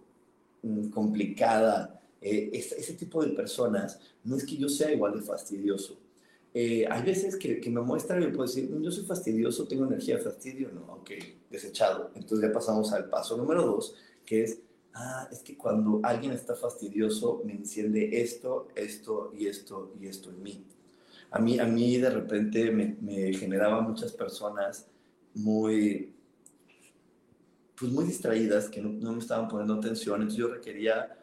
mm, 0.61 0.89
complicada, 0.89 2.01
eh, 2.21 2.49
ese, 2.53 2.93
tipo 2.93 3.21
de 3.21 3.31
personas, 3.31 3.99
no 4.23 4.37
es 4.37 4.45
que 4.45 4.55
yo 4.55 4.69
sea 4.69 4.89
igual 4.93 5.13
de 5.13 5.21
fastidioso. 5.21 5.99
Eh, 6.53 6.85
hay 6.89 7.01
veces 7.01 7.35
que, 7.35 7.59
que, 7.59 7.69
me 7.69 7.81
muestran 7.81 8.23
y 8.23 8.27
puedo 8.27 8.43
decir, 8.43 8.69
yo 8.79 8.91
soy 8.91 9.03
fastidioso, 9.03 9.67
tengo 9.67 9.85
energía 9.85 10.15
de 10.15 10.23
fastidio, 10.23 10.69
no, 10.71 10.93
ok, 10.93 11.11
desechado. 11.49 12.11
Entonces 12.15 12.47
ya 12.47 12.53
pasamos 12.53 12.93
al 12.93 13.09
paso 13.09 13.35
número 13.35 13.63
dos, 13.63 13.95
que 14.25 14.43
es, 14.43 14.59
ah, 14.93 15.27
es 15.29 15.39
que 15.39 15.57
cuando 15.57 15.99
alguien 16.03 16.31
está 16.31 16.55
fastidioso 16.55 17.41
me 17.43 17.53
enciende 17.53 18.21
esto, 18.21 18.69
esto 18.75 19.33
y 19.37 19.47
esto 19.47 19.91
y 19.99 20.07
esto 20.07 20.29
en 20.29 20.41
mí. 20.41 20.65
A 21.33 21.39
mí, 21.39 21.59
a 21.59 21.65
mí 21.65 21.97
de 21.97 22.09
repente 22.09 22.71
me, 22.71 22.95
me 23.01 23.33
generaba 23.33 23.81
muchas 23.81 24.11
personas 24.11 24.87
muy, 25.33 26.13
pues 27.75 27.91
muy 27.91 28.05
distraídas, 28.05 28.69
que 28.69 28.81
no, 28.81 28.89
no 28.89 29.13
me 29.13 29.19
estaban 29.19 29.47
poniendo 29.47 29.73
atención, 29.73 30.21
entonces 30.21 30.37
yo 30.37 30.47
requería 30.47 31.17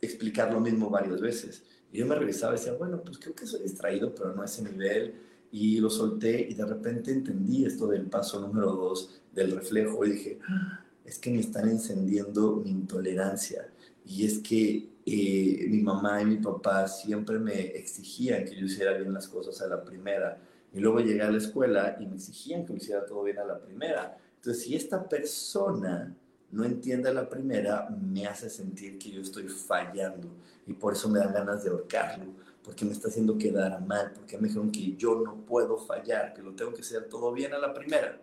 explicar 0.00 0.52
lo 0.52 0.60
mismo 0.60 0.88
varias 0.88 1.20
veces. 1.20 1.62
Y 1.92 1.98
yo 1.98 2.06
me 2.06 2.14
revisaba 2.14 2.54
y 2.54 2.56
decía, 2.56 2.72
bueno, 2.72 3.02
pues 3.02 3.18
creo 3.18 3.34
que 3.34 3.46
soy 3.46 3.62
distraído, 3.62 4.14
pero 4.14 4.34
no 4.34 4.42
a 4.42 4.46
ese 4.46 4.62
nivel. 4.62 5.14
Y 5.52 5.80
lo 5.80 5.90
solté 5.90 6.46
y 6.48 6.54
de 6.54 6.64
repente 6.64 7.10
entendí 7.10 7.64
esto 7.64 7.88
del 7.88 8.06
paso 8.06 8.40
número 8.40 8.72
dos, 8.72 9.20
del 9.32 9.50
reflejo, 9.52 10.04
y 10.04 10.12
dije, 10.12 10.38
ah, 10.48 10.84
es 11.04 11.18
que 11.18 11.30
me 11.30 11.40
están 11.40 11.68
encendiendo 11.68 12.56
mi 12.56 12.70
intolerancia. 12.70 13.68
Y 14.06 14.24
es 14.24 14.38
que 14.38 14.89
eh, 15.12 15.66
mi 15.68 15.82
mamá 15.82 16.22
y 16.22 16.24
mi 16.24 16.36
papá 16.36 16.86
siempre 16.86 17.38
me 17.38 17.60
exigían 17.76 18.44
que 18.44 18.54
yo 18.54 18.66
hiciera 18.66 18.92
bien 18.92 19.12
las 19.12 19.26
cosas 19.26 19.60
a 19.60 19.66
la 19.66 19.82
primera. 19.82 20.38
Y 20.72 20.78
luego 20.78 21.00
llegué 21.00 21.22
a 21.22 21.30
la 21.30 21.38
escuela 21.38 21.96
y 21.98 22.06
me 22.06 22.14
exigían 22.14 22.64
que 22.64 22.72
lo 22.72 22.78
hiciera 22.78 23.04
todo 23.04 23.24
bien 23.24 23.38
a 23.38 23.44
la 23.44 23.58
primera. 23.58 24.16
Entonces, 24.36 24.62
si 24.62 24.76
esta 24.76 25.08
persona 25.08 26.14
no 26.52 26.64
entienda 26.64 27.12
la 27.12 27.28
primera, 27.28 27.88
me 27.90 28.26
hace 28.26 28.48
sentir 28.48 28.98
que 28.98 29.10
yo 29.10 29.20
estoy 29.20 29.48
fallando 29.48 30.28
y 30.66 30.72
por 30.74 30.92
eso 30.92 31.08
me 31.08 31.18
dan 31.18 31.32
ganas 31.32 31.64
de 31.64 31.70
ahorcarlo, 31.70 32.26
porque 32.62 32.84
me 32.84 32.92
está 32.92 33.08
haciendo 33.08 33.36
quedar 33.36 33.84
mal, 33.84 34.12
porque 34.14 34.38
me 34.38 34.48
dijeron 34.48 34.70
que 34.70 34.94
yo 34.96 35.20
no 35.24 35.44
puedo 35.44 35.76
fallar, 35.76 36.34
que 36.34 36.42
lo 36.42 36.52
tengo 36.54 36.72
que 36.72 36.82
hacer 36.82 37.08
todo 37.08 37.32
bien 37.32 37.52
a 37.52 37.58
la 37.58 37.74
primera. 37.74 38.20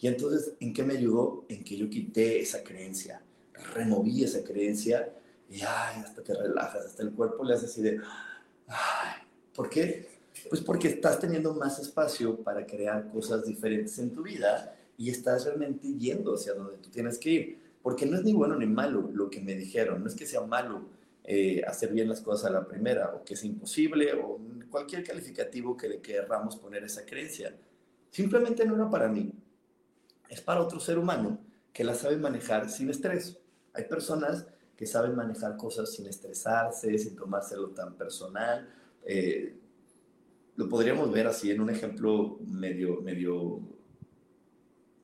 Y 0.00 0.06
entonces, 0.06 0.54
¿en 0.60 0.72
qué 0.72 0.82
me 0.82 0.94
ayudó? 0.94 1.44
En 1.48 1.64
que 1.64 1.76
yo 1.76 1.90
quité 1.90 2.40
esa 2.40 2.62
creencia, 2.62 3.20
removí 3.74 4.24
esa 4.24 4.42
creencia 4.42 5.12
y 5.50 5.62
hasta 5.62 6.22
te 6.22 6.34
relajas, 6.34 6.86
hasta 6.86 7.02
el 7.02 7.12
cuerpo 7.12 7.44
le 7.44 7.54
hace 7.54 7.66
así 7.66 7.82
de, 7.82 8.00
¿por 9.54 9.68
qué? 9.68 10.08
Pues 10.48 10.60
porque 10.60 10.88
estás 10.88 11.18
teniendo 11.18 11.52
más 11.54 11.78
espacio 11.80 12.36
para 12.36 12.64
crear 12.64 13.10
cosas 13.10 13.44
diferentes 13.44 13.98
en 13.98 14.12
tu 14.12 14.22
vida 14.22 14.76
y 14.96 15.10
estás 15.10 15.44
realmente 15.44 15.88
yendo 15.94 16.34
hacia 16.34 16.54
donde 16.54 16.78
tú 16.78 16.88
tienes 16.88 17.18
que 17.18 17.30
ir. 17.30 17.58
Porque 17.82 18.06
no 18.06 18.16
es 18.16 18.24
ni 18.24 18.32
bueno 18.32 18.56
ni 18.56 18.66
malo 18.66 19.10
lo 19.12 19.28
que 19.28 19.40
me 19.40 19.54
dijeron, 19.54 20.02
no 20.02 20.08
es 20.08 20.14
que 20.14 20.26
sea 20.26 20.42
malo 20.42 20.82
eh, 21.24 21.62
hacer 21.66 21.92
bien 21.92 22.08
las 22.08 22.20
cosas 22.20 22.50
a 22.50 22.52
la 22.52 22.66
primera 22.66 23.14
o 23.14 23.24
que 23.24 23.34
es 23.34 23.44
imposible 23.44 24.12
o 24.14 24.38
cualquier 24.70 25.02
calificativo 25.02 25.76
que 25.76 25.88
le 25.88 26.00
querramos 26.00 26.56
poner 26.56 26.84
esa 26.84 27.04
creencia. 27.04 27.56
Simplemente 28.10 28.64
no 28.64 28.76
era 28.76 28.88
para 28.88 29.08
mí, 29.08 29.32
es 30.28 30.40
para 30.40 30.62
otro 30.62 30.78
ser 30.78 30.98
humano 30.98 31.40
que 31.72 31.82
la 31.82 31.94
sabe 31.94 32.16
manejar 32.16 32.70
sin 32.70 32.90
estrés. 32.90 33.38
Hay 33.72 33.84
personas 33.84 34.46
que 34.80 34.86
saben 34.86 35.14
manejar 35.14 35.58
cosas 35.58 35.92
sin 35.92 36.06
estresarse, 36.06 36.96
sin 36.96 37.14
tomárselo 37.14 37.68
tan 37.68 37.98
personal. 37.98 38.66
Eh, 39.04 39.54
lo 40.56 40.70
podríamos 40.70 41.12
ver 41.12 41.26
así 41.26 41.50
en 41.50 41.60
un 41.60 41.68
ejemplo 41.68 42.38
medio, 42.46 43.02
medio 43.02 43.60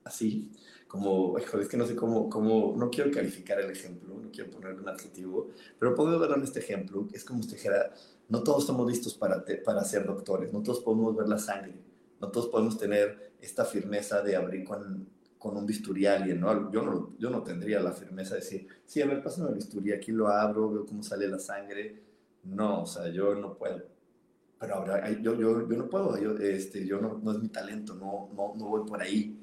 así, 0.03 0.51
como, 0.87 1.37
es 1.37 1.67
que 1.67 1.77
no 1.77 1.85
sé 1.85 1.95
cómo, 1.95 2.27
cómo, 2.27 2.73
no 2.75 2.89
quiero 2.89 3.11
calificar 3.11 3.59
el 3.59 3.69
ejemplo, 3.69 4.17
no 4.19 4.31
quiero 4.31 4.49
poner 4.49 4.73
un 4.73 4.89
adjetivo, 4.89 5.49
pero 5.77 5.93
puedo 5.93 6.17
verlo 6.17 6.37
en 6.37 6.43
este 6.43 6.57
ejemplo, 6.57 7.07
es 7.13 7.23
como 7.23 7.43
si 7.43 7.51
dijera, 7.51 7.93
no 8.29 8.41
todos 8.41 8.63
estamos 8.63 8.89
listos 8.89 9.13
para, 9.13 9.45
para 9.63 9.83
ser 9.83 10.07
doctores, 10.07 10.51
no 10.51 10.63
todos 10.63 10.79
podemos 10.79 11.15
ver 11.15 11.27
la 11.27 11.37
sangre, 11.37 11.75
no 12.19 12.31
todos 12.31 12.47
podemos 12.47 12.79
tener 12.79 13.33
esta 13.41 13.63
firmeza 13.63 14.23
de 14.23 14.35
abrir 14.35 14.63
con, 14.63 15.07
con 15.37 15.55
un 15.57 15.65
bisturí 15.65 16.05
a 16.05 16.15
alguien, 16.15 16.39
¿no? 16.39 16.71
Yo, 16.71 16.81
¿no? 16.83 17.13
yo 17.17 17.29
no 17.29 17.43
tendría 17.43 17.79
la 17.79 17.91
firmeza 17.91 18.35
de 18.35 18.41
decir, 18.41 18.67
sí, 18.85 19.01
a 19.01 19.05
ver, 19.05 19.21
pásame 19.21 19.49
el 19.49 19.55
bisturí, 19.55 19.91
aquí 19.91 20.11
lo 20.11 20.27
abro, 20.27 20.71
veo 20.71 20.85
cómo 20.85 21.03
sale 21.03 21.27
la 21.27 21.39
sangre. 21.39 22.03
No, 22.43 22.83
o 22.83 22.85
sea, 22.85 23.09
yo 23.09 23.35
no 23.35 23.55
puedo. 23.55 23.83
Pero 24.59 24.75
ahora, 24.75 25.09
yo, 25.11 25.35
yo, 25.35 25.67
yo 25.67 25.77
no 25.77 25.87
puedo, 25.87 26.17
yo, 26.17 26.35
este, 26.37 26.85
yo 26.85 26.99
no, 26.99 27.19
no 27.23 27.31
es 27.31 27.39
mi 27.39 27.49
talento, 27.49 27.93
no, 27.93 28.29
no, 28.35 28.53
no 28.55 28.67
voy 28.67 28.87
por 28.87 29.01
ahí. 29.01 29.37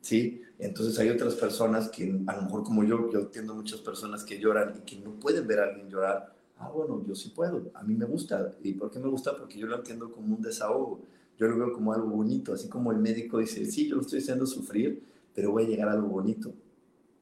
¿sí? 0.00 0.42
Entonces 0.58 0.98
hay 0.98 1.08
otras 1.08 1.34
personas 1.34 1.88
que, 1.88 2.20
a 2.26 2.36
lo 2.36 2.42
mejor 2.42 2.62
como 2.64 2.84
yo, 2.84 3.10
yo 3.10 3.20
entiendo 3.20 3.54
muchas 3.54 3.80
personas 3.80 4.24
que 4.24 4.38
lloran 4.38 4.74
y 4.78 4.80
que 4.80 4.98
no 4.98 5.12
pueden 5.12 5.46
ver 5.46 5.60
a 5.60 5.64
alguien 5.64 5.88
llorar. 5.88 6.34
Ah, 6.58 6.68
bueno, 6.68 7.02
yo 7.06 7.14
sí 7.14 7.30
puedo, 7.30 7.70
a 7.74 7.82
mí 7.82 7.94
me 7.94 8.04
gusta. 8.04 8.52
¿Y 8.62 8.74
por 8.74 8.90
qué 8.90 8.98
me 8.98 9.08
gusta? 9.08 9.36
Porque 9.36 9.58
yo 9.58 9.66
lo 9.66 9.76
entiendo 9.76 10.10
como 10.10 10.36
un 10.36 10.42
desahogo, 10.42 11.00
yo 11.38 11.48
lo 11.48 11.56
veo 11.56 11.72
como 11.72 11.92
algo 11.94 12.08
bonito, 12.08 12.52
así 12.52 12.68
como 12.68 12.92
el 12.92 12.98
médico 12.98 13.38
dice, 13.38 13.64
sí, 13.64 13.88
yo 13.88 13.96
lo 13.96 14.02
estoy 14.02 14.18
haciendo 14.18 14.46
sufrir, 14.46 15.02
pero 15.34 15.52
voy 15.52 15.64
a 15.64 15.68
llegar 15.68 15.88
a 15.88 15.92
algo 15.92 16.08
bonito, 16.08 16.52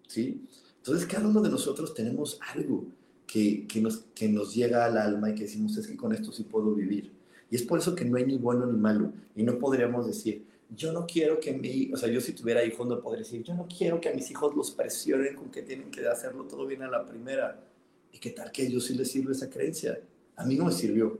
¿sí? 0.06 0.42
Entonces 0.78 1.06
cada 1.06 1.28
uno 1.28 1.40
de 1.42 1.50
nosotros 1.50 1.94
tenemos 1.94 2.38
algo 2.54 2.86
que, 3.26 3.66
que, 3.66 3.80
nos, 3.80 4.04
que 4.14 4.28
nos 4.28 4.54
llega 4.54 4.84
al 4.84 4.96
alma 4.96 5.30
y 5.30 5.34
que 5.34 5.42
decimos, 5.42 5.76
es 5.76 5.86
que 5.86 5.96
con 5.96 6.12
esto 6.12 6.32
sí 6.32 6.44
puedo 6.44 6.74
vivir. 6.74 7.12
Y 7.50 7.56
es 7.56 7.62
por 7.62 7.78
eso 7.78 7.94
que 7.94 8.04
no 8.04 8.16
hay 8.16 8.26
ni 8.26 8.38
bueno 8.38 8.66
ni 8.66 8.78
malo. 8.78 9.12
Y 9.34 9.42
no 9.42 9.58
podríamos 9.58 10.06
decir, 10.06 10.44
yo 10.74 10.92
no 10.92 11.06
quiero 11.06 11.40
que 11.40 11.52
mi, 11.52 11.92
o 11.92 11.96
sea, 11.96 12.08
yo 12.08 12.20
si 12.20 12.32
tuviera 12.32 12.64
hijos 12.64 12.86
no 12.86 13.00
podría 13.00 13.24
decir, 13.24 13.42
yo 13.42 13.54
no 13.54 13.66
quiero 13.66 14.00
que 14.00 14.10
a 14.10 14.14
mis 14.14 14.30
hijos 14.30 14.54
los 14.54 14.70
presionen 14.70 15.34
con 15.34 15.50
que 15.50 15.62
tienen 15.62 15.90
que 15.90 16.06
hacerlo 16.06 16.44
todo 16.44 16.66
bien 16.66 16.82
a 16.82 16.88
la 16.88 17.06
primera. 17.06 17.60
¿Y 18.12 18.18
qué 18.18 18.30
tal 18.30 18.50
que 18.52 18.62
a 18.62 18.66
ellos 18.66 18.84
sí 18.84 18.94
les 18.94 19.10
sirve 19.10 19.32
esa 19.32 19.48
creencia? 19.48 20.00
A 20.36 20.44
mí 20.44 20.56
no 20.56 20.66
me 20.66 20.72
sirvió. 20.72 21.18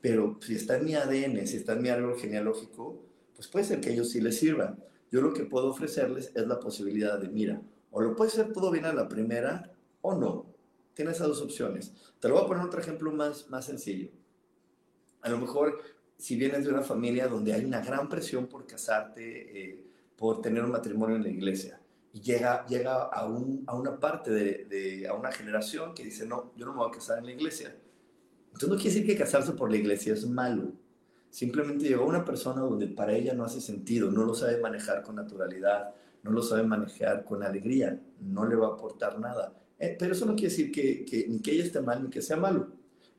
Pero 0.00 0.36
si 0.40 0.56
está 0.56 0.78
en 0.78 0.84
mi 0.84 0.94
ADN, 0.94 1.46
si 1.46 1.56
está 1.56 1.74
en 1.74 1.82
mi 1.82 1.88
árbol 1.88 2.18
genealógico, 2.18 3.00
pues 3.36 3.46
puede 3.46 3.64
ser 3.64 3.80
que 3.80 3.90
a 3.90 3.92
ellos 3.92 4.10
sí 4.10 4.20
les 4.20 4.36
sirva. 4.36 4.76
Yo 5.12 5.20
lo 5.20 5.32
que 5.32 5.44
puedo 5.44 5.68
ofrecerles 5.68 6.32
es 6.34 6.46
la 6.48 6.58
posibilidad 6.58 7.18
de, 7.20 7.28
mira, 7.28 7.62
o 7.90 8.00
lo 8.00 8.16
puedes 8.16 8.32
hacer 8.32 8.52
todo 8.52 8.70
bien 8.70 8.86
a 8.86 8.94
la 8.94 9.08
primera 9.08 9.70
o 10.00 10.14
no. 10.14 10.46
Tienes 10.94 11.16
esas 11.16 11.28
dos 11.28 11.42
opciones. 11.42 11.92
Te 12.18 12.28
lo 12.28 12.34
voy 12.34 12.44
a 12.44 12.46
poner 12.48 12.64
otro 12.64 12.80
ejemplo 12.80 13.12
más, 13.12 13.48
más 13.50 13.66
sencillo. 13.66 14.10
A 15.20 15.28
lo 15.28 15.38
mejor 15.38 15.78
si 16.16 16.36
vienes 16.36 16.64
de 16.64 16.70
una 16.70 16.82
familia 16.82 17.28
donde 17.28 17.52
hay 17.52 17.64
una 17.64 17.80
gran 17.80 18.08
presión 18.08 18.46
por 18.46 18.66
casarte, 18.66 19.60
eh, 19.60 19.84
por 20.16 20.40
tener 20.40 20.64
un 20.64 20.70
matrimonio 20.70 21.16
en 21.16 21.24
la 21.24 21.28
iglesia, 21.28 21.80
y 22.12 22.20
llega, 22.20 22.64
llega 22.66 23.02
a, 23.02 23.26
un, 23.26 23.64
a 23.66 23.74
una 23.74 23.98
parte 23.98 24.30
de, 24.30 25.06
a 25.08 25.14
una 25.14 25.32
generación 25.32 25.94
que 25.94 26.04
dice, 26.04 26.26
no, 26.26 26.52
yo 26.56 26.64
no 26.64 26.72
me 26.72 26.78
voy 26.78 26.88
a 26.88 26.92
casar 26.92 27.18
en 27.18 27.26
la 27.26 27.32
iglesia. 27.32 27.76
Entonces 28.46 28.68
no 28.68 28.76
quiere 28.76 28.90
decir 28.90 29.06
que 29.06 29.16
casarse 29.16 29.52
por 29.52 29.70
la 29.70 29.76
iglesia 29.76 30.12
es 30.12 30.26
malo. 30.26 30.72
Simplemente 31.32 31.88
llegó 31.88 32.06
una 32.06 32.24
persona 32.24 32.60
donde 32.60 32.86
para 32.86 33.12
ella 33.12 33.34
no 33.34 33.44
hace 33.44 33.60
sentido, 33.60 34.08
no 34.12 34.24
lo 34.24 34.34
sabe 34.34 34.60
manejar 34.60 35.02
con 35.02 35.16
naturalidad, 35.16 35.92
no 36.22 36.30
lo 36.30 36.42
sabe 36.42 36.62
manejar 36.62 37.24
con 37.24 37.42
alegría, 37.42 38.00
no 38.20 38.46
le 38.46 38.54
va 38.54 38.68
a 38.68 38.72
aportar 38.74 39.18
nada. 39.18 39.52
Eh, 39.80 39.96
pero 39.98 40.12
eso 40.12 40.26
no 40.26 40.36
quiere 40.36 40.50
decir 40.50 40.70
que, 40.70 41.26
ni 41.28 41.40
que 41.40 41.50
ella 41.50 41.64
esté 41.64 41.80
mal 41.80 42.04
ni 42.04 42.08
que 42.08 42.22
sea 42.22 42.36
malo 42.36 42.68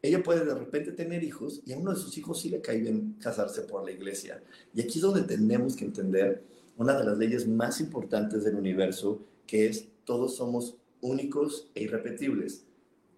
ella 0.04 0.22
puede 0.22 0.44
de 0.44 0.54
repente 0.54 0.92
tener 0.92 1.24
hijos 1.24 1.62
y 1.66 1.72
a 1.72 1.78
uno 1.78 1.92
de 1.92 1.98
sus 1.98 2.18
hijos 2.18 2.42
sí 2.42 2.50
le 2.50 2.60
cae 2.60 2.80
bien 2.80 3.16
casarse 3.22 3.62
por 3.62 3.86
la 3.86 3.92
iglesia. 3.92 4.44
Y 4.74 4.82
aquí 4.82 5.00
es 5.00 5.02
donde 5.02 5.24
tenemos 5.24 5.78
que 5.78 5.86
entender 5.86 6.44
una 6.76 6.98
de 6.98 7.06
las 7.06 7.18
leyes 7.18 7.48
más 7.48 7.80
importantes 7.80 8.44
del 8.44 8.56
universo, 8.56 9.22
que 9.48 9.66
es 9.66 9.88
todos 10.04 10.36
somos 10.36 10.76
únicos 11.00 11.72
e 11.74 11.84
irrepetibles. 11.84 12.66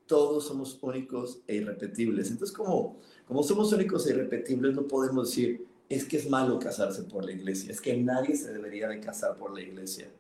Todos 0.05 0.45
somos 0.45 0.77
únicos 0.83 1.41
e 1.47 1.55
irrepetibles. 1.55 2.29
Entonces, 2.29 2.55
como, 2.55 2.99
como 3.27 3.43
somos 3.43 3.71
únicos 3.73 4.05
e 4.07 4.11
irrepetibles, 4.11 4.75
no 4.75 4.87
podemos 4.87 5.29
decir, 5.29 5.65
es 5.89 6.05
que 6.05 6.17
es 6.17 6.29
malo 6.29 6.59
casarse 6.59 7.03
por 7.03 7.25
la 7.25 7.31
iglesia, 7.31 7.71
es 7.71 7.81
que 7.81 7.95
nadie 7.97 8.35
se 8.35 8.51
debería 8.51 8.87
de 8.87 8.99
casar 8.99 9.37
por 9.37 9.53
la 9.53 9.61
iglesia. 9.61 10.11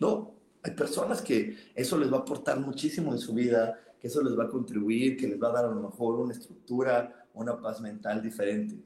No, 0.00 0.32
hay 0.62 0.72
personas 0.72 1.22
que 1.22 1.56
eso 1.74 1.98
les 1.98 2.12
va 2.12 2.18
a 2.18 2.20
aportar 2.20 2.60
muchísimo 2.60 3.12
en 3.12 3.18
su 3.18 3.34
vida, 3.34 3.78
que 3.98 4.08
eso 4.08 4.22
les 4.22 4.38
va 4.38 4.44
a 4.44 4.48
contribuir, 4.48 5.16
que 5.16 5.28
les 5.28 5.40
va 5.40 5.48
a 5.48 5.52
dar 5.52 5.64
a 5.66 5.68
lo 5.68 5.80
mejor 5.80 6.20
una 6.20 6.32
estructura, 6.32 7.26
una 7.34 7.60
paz 7.60 7.80
mental 7.80 8.22
diferente. 8.22 8.76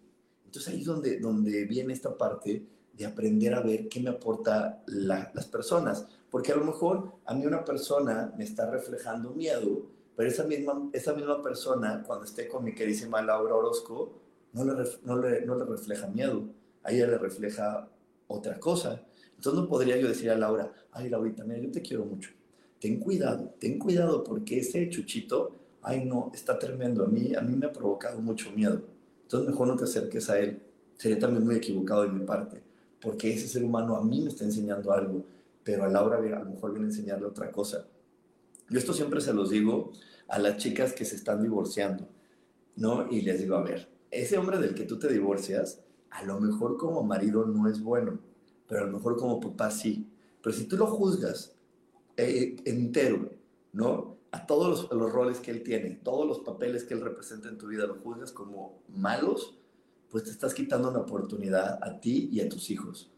Entonces 0.44 0.72
ahí 0.72 0.80
es 0.80 0.86
donde, 0.86 1.18
donde 1.18 1.64
viene 1.64 1.92
esta 1.92 2.16
parte 2.16 2.66
de 2.92 3.06
aprender 3.06 3.54
a 3.54 3.60
ver 3.60 3.88
qué 3.88 4.00
me 4.00 4.10
aporta 4.10 4.82
las 4.86 5.46
personas. 5.46 6.06
Porque 6.30 6.52
a 6.52 6.56
lo 6.56 6.64
mejor 6.64 7.12
a 7.24 7.34
mí 7.34 7.46
una 7.46 7.64
persona 7.64 8.32
me 8.36 8.44
está 8.44 8.70
reflejando 8.70 9.30
miedo, 9.30 9.86
pero 10.16 10.28
esa 10.28 10.44
misma, 10.44 10.90
esa 10.92 11.12
misma 11.14 11.42
persona, 11.42 12.02
cuando 12.06 12.24
esté 12.24 12.48
con 12.48 12.64
mi 12.64 12.74
queridísima 12.74 13.22
Laura 13.22 13.54
Orozco, 13.54 14.12
no 14.52 14.64
le, 14.64 14.84
no 15.02 15.18
le, 15.18 15.44
no 15.44 15.56
le 15.56 15.64
refleja 15.64 16.06
miedo, 16.06 16.44
a 16.82 16.92
ella 16.92 17.06
le 17.08 17.18
refleja 17.18 17.88
otra 18.28 18.58
cosa. 18.60 19.02
Entonces 19.36 19.60
no 19.60 19.68
podría 19.68 19.96
yo 19.96 20.08
decir 20.08 20.30
a 20.30 20.38
Laura, 20.38 20.72
ay 20.92 21.10
Laurita, 21.10 21.44
mira, 21.44 21.58
yo 21.58 21.70
te 21.70 21.82
quiero 21.82 22.04
mucho. 22.04 22.30
Ten 22.80 23.00
cuidado, 23.00 23.54
ten 23.58 23.78
cuidado 23.78 24.22
porque 24.22 24.58
ese 24.58 24.88
chuchito, 24.88 25.56
ay 25.82 26.04
no, 26.04 26.30
está 26.34 26.58
tremendo. 26.58 27.04
A 27.04 27.08
mí, 27.08 27.34
a 27.34 27.40
mí 27.40 27.56
me 27.56 27.66
ha 27.66 27.72
provocado 27.72 28.20
mucho 28.20 28.50
miedo. 28.52 28.82
Entonces 29.22 29.48
mejor 29.48 29.68
no 29.68 29.76
te 29.76 29.84
acerques 29.84 30.30
a 30.30 30.38
él. 30.38 30.62
Sería 30.96 31.18
también 31.18 31.44
muy 31.44 31.56
equivocado 31.56 32.02
de 32.02 32.10
mi 32.10 32.24
parte, 32.24 32.62
porque 33.00 33.32
ese 33.34 33.48
ser 33.48 33.64
humano 33.64 33.96
a 33.96 34.04
mí 34.04 34.20
me 34.20 34.28
está 34.28 34.44
enseñando 34.44 34.92
algo, 34.92 35.24
pero 35.64 35.84
a 35.84 35.88
Laura 35.88 36.18
a 36.18 36.44
lo 36.44 36.50
mejor 36.50 36.70
viene 36.70 36.86
a 36.86 36.90
enseñarle 36.90 37.26
otra 37.26 37.50
cosa. 37.50 37.84
Yo 38.70 38.78
esto 38.78 38.92
siempre 38.92 39.20
se 39.20 39.34
los 39.34 39.50
digo 39.50 39.92
a 40.28 40.38
las 40.38 40.56
chicas 40.56 40.92
que 40.92 41.04
se 41.04 41.16
están 41.16 41.42
divorciando, 41.42 42.08
¿no? 42.76 43.10
Y 43.10 43.22
les 43.22 43.40
digo, 43.40 43.56
a 43.56 43.62
ver, 43.62 43.88
ese 44.10 44.38
hombre 44.38 44.58
del 44.58 44.74
que 44.74 44.84
tú 44.84 44.98
te 44.98 45.12
divorcias, 45.12 45.82
a 46.10 46.22
lo 46.24 46.40
mejor 46.40 46.76
como 46.76 47.02
marido 47.02 47.44
no 47.44 47.68
es 47.68 47.82
bueno, 47.82 48.18
pero 48.68 48.82
a 48.82 48.86
lo 48.86 48.92
mejor 48.92 49.16
como 49.16 49.40
papá 49.40 49.70
sí. 49.70 50.08
Pero 50.40 50.56
si 50.56 50.66
tú 50.66 50.76
lo 50.76 50.86
juzgas 50.86 51.54
eh, 52.16 52.56
entero, 52.64 53.30
¿no? 53.72 54.18
A 54.30 54.46
todos 54.46 54.90
los, 54.90 55.12
roles 55.12 55.38
que 55.38 55.50
él 55.50 55.62
tiene, 55.62 56.00
todos 56.02 56.26
los 56.26 56.40
papeles 56.40 56.84
que 56.84 56.94
él 56.94 57.00
representa 57.00 57.48
en 57.48 57.58
tu 57.58 57.68
vida, 57.68 57.86
lo 57.86 57.96
juzgas 57.96 58.32
como 58.32 58.82
malos, 58.88 59.56
pues 60.10 60.24
te 60.24 60.30
estás 60.30 60.54
quitando 60.54 60.90
una 60.90 61.00
oportunidad 61.00 61.78
a 61.82 62.00
ti 62.00 62.28
y 62.32 62.40
a 62.40 62.48
tus 62.48 62.70
hijos. 62.70 63.10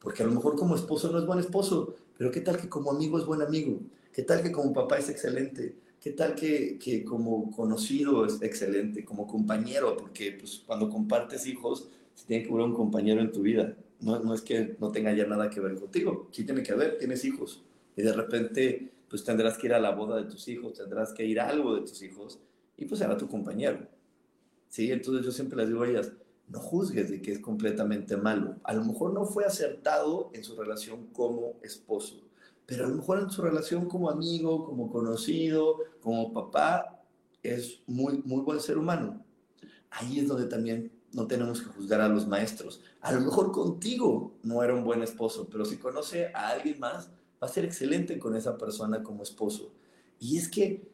Porque 0.00 0.22
a 0.22 0.26
lo 0.26 0.32
mejor 0.32 0.56
como 0.56 0.74
esposo 0.74 1.10
no 1.10 1.18
es 1.18 1.26
buen 1.26 1.38
esposo, 1.38 1.94
pero 2.16 2.30
¿qué 2.30 2.40
tal 2.40 2.58
que 2.58 2.68
como 2.68 2.90
amigo 2.90 3.18
es 3.18 3.26
buen 3.26 3.42
amigo? 3.42 3.80
¿Qué 4.20 4.26
tal 4.26 4.42
que 4.42 4.52
como 4.52 4.74
papá 4.74 4.98
es 4.98 5.08
excelente? 5.08 5.76
¿Qué 5.98 6.10
tal 6.10 6.34
que, 6.34 6.78
que 6.78 7.02
como 7.04 7.50
conocido 7.50 8.26
es 8.26 8.42
excelente, 8.42 9.02
como 9.02 9.26
compañero? 9.26 9.96
Porque 9.96 10.32
pues, 10.32 10.62
cuando 10.66 10.90
compartes 10.90 11.46
hijos, 11.46 11.88
se 12.14 12.26
tiene 12.26 12.44
que 12.44 12.52
haber 12.52 12.66
un 12.66 12.74
compañero 12.74 13.22
en 13.22 13.32
tu 13.32 13.40
vida. 13.40 13.74
No, 14.00 14.18
no 14.20 14.34
es 14.34 14.42
que 14.42 14.76
no 14.78 14.92
tenga 14.92 15.14
ya 15.14 15.24
nada 15.24 15.48
que 15.48 15.60
ver 15.60 15.74
contigo, 15.74 16.28
sí 16.32 16.44
tiene 16.44 16.62
que 16.62 16.74
ver, 16.74 16.98
tienes 16.98 17.24
hijos. 17.24 17.64
Y 17.96 18.02
de 18.02 18.12
repente, 18.12 18.92
pues 19.08 19.24
tendrás 19.24 19.56
que 19.56 19.68
ir 19.68 19.72
a 19.72 19.80
la 19.80 19.92
boda 19.92 20.18
de 20.18 20.24
tus 20.24 20.46
hijos, 20.48 20.74
tendrás 20.74 21.14
que 21.14 21.24
ir 21.24 21.40
a 21.40 21.48
algo 21.48 21.76
de 21.76 21.80
tus 21.80 22.02
hijos, 22.02 22.38
y 22.76 22.84
pues 22.84 22.98
será 22.98 23.16
tu 23.16 23.26
compañero. 23.26 23.88
¿Sí? 24.68 24.92
Entonces 24.92 25.24
yo 25.24 25.32
siempre 25.32 25.56
les 25.56 25.68
digo 25.68 25.82
a 25.82 25.88
ellas, 25.88 26.12
no 26.46 26.58
juzgues 26.60 27.08
de 27.10 27.22
que 27.22 27.32
es 27.32 27.38
completamente 27.38 28.18
malo. 28.18 28.56
A 28.64 28.74
lo 28.74 28.84
mejor 28.84 29.14
no 29.14 29.24
fue 29.24 29.46
acertado 29.46 30.28
en 30.34 30.44
su 30.44 30.56
relación 30.56 31.06
como 31.06 31.54
esposo, 31.62 32.29
pero 32.70 32.84
a 32.84 32.88
lo 32.88 32.94
mejor 32.94 33.18
en 33.18 33.30
su 33.30 33.42
relación 33.42 33.88
como 33.88 34.08
amigo, 34.08 34.64
como 34.64 34.92
conocido, 34.92 35.78
como 36.00 36.32
papá, 36.32 37.02
es 37.42 37.82
muy, 37.88 38.22
muy 38.24 38.42
buen 38.42 38.60
ser 38.60 38.78
humano. 38.78 39.24
Ahí 39.90 40.20
es 40.20 40.28
donde 40.28 40.46
también 40.46 40.92
no 41.12 41.26
tenemos 41.26 41.60
que 41.60 41.66
juzgar 41.66 42.00
a 42.00 42.08
los 42.08 42.28
maestros. 42.28 42.80
A 43.00 43.10
lo 43.10 43.22
mejor 43.22 43.50
contigo 43.50 44.38
no 44.44 44.62
era 44.62 44.72
un 44.72 44.84
buen 44.84 45.02
esposo, 45.02 45.48
pero 45.50 45.64
si 45.64 45.78
conoce 45.78 46.30
a 46.32 46.50
alguien 46.50 46.78
más, 46.78 47.08
va 47.42 47.48
a 47.48 47.50
ser 47.50 47.64
excelente 47.64 48.20
con 48.20 48.36
esa 48.36 48.56
persona 48.56 49.02
como 49.02 49.24
esposo. 49.24 49.72
Y 50.20 50.38
es 50.38 50.48
que 50.48 50.88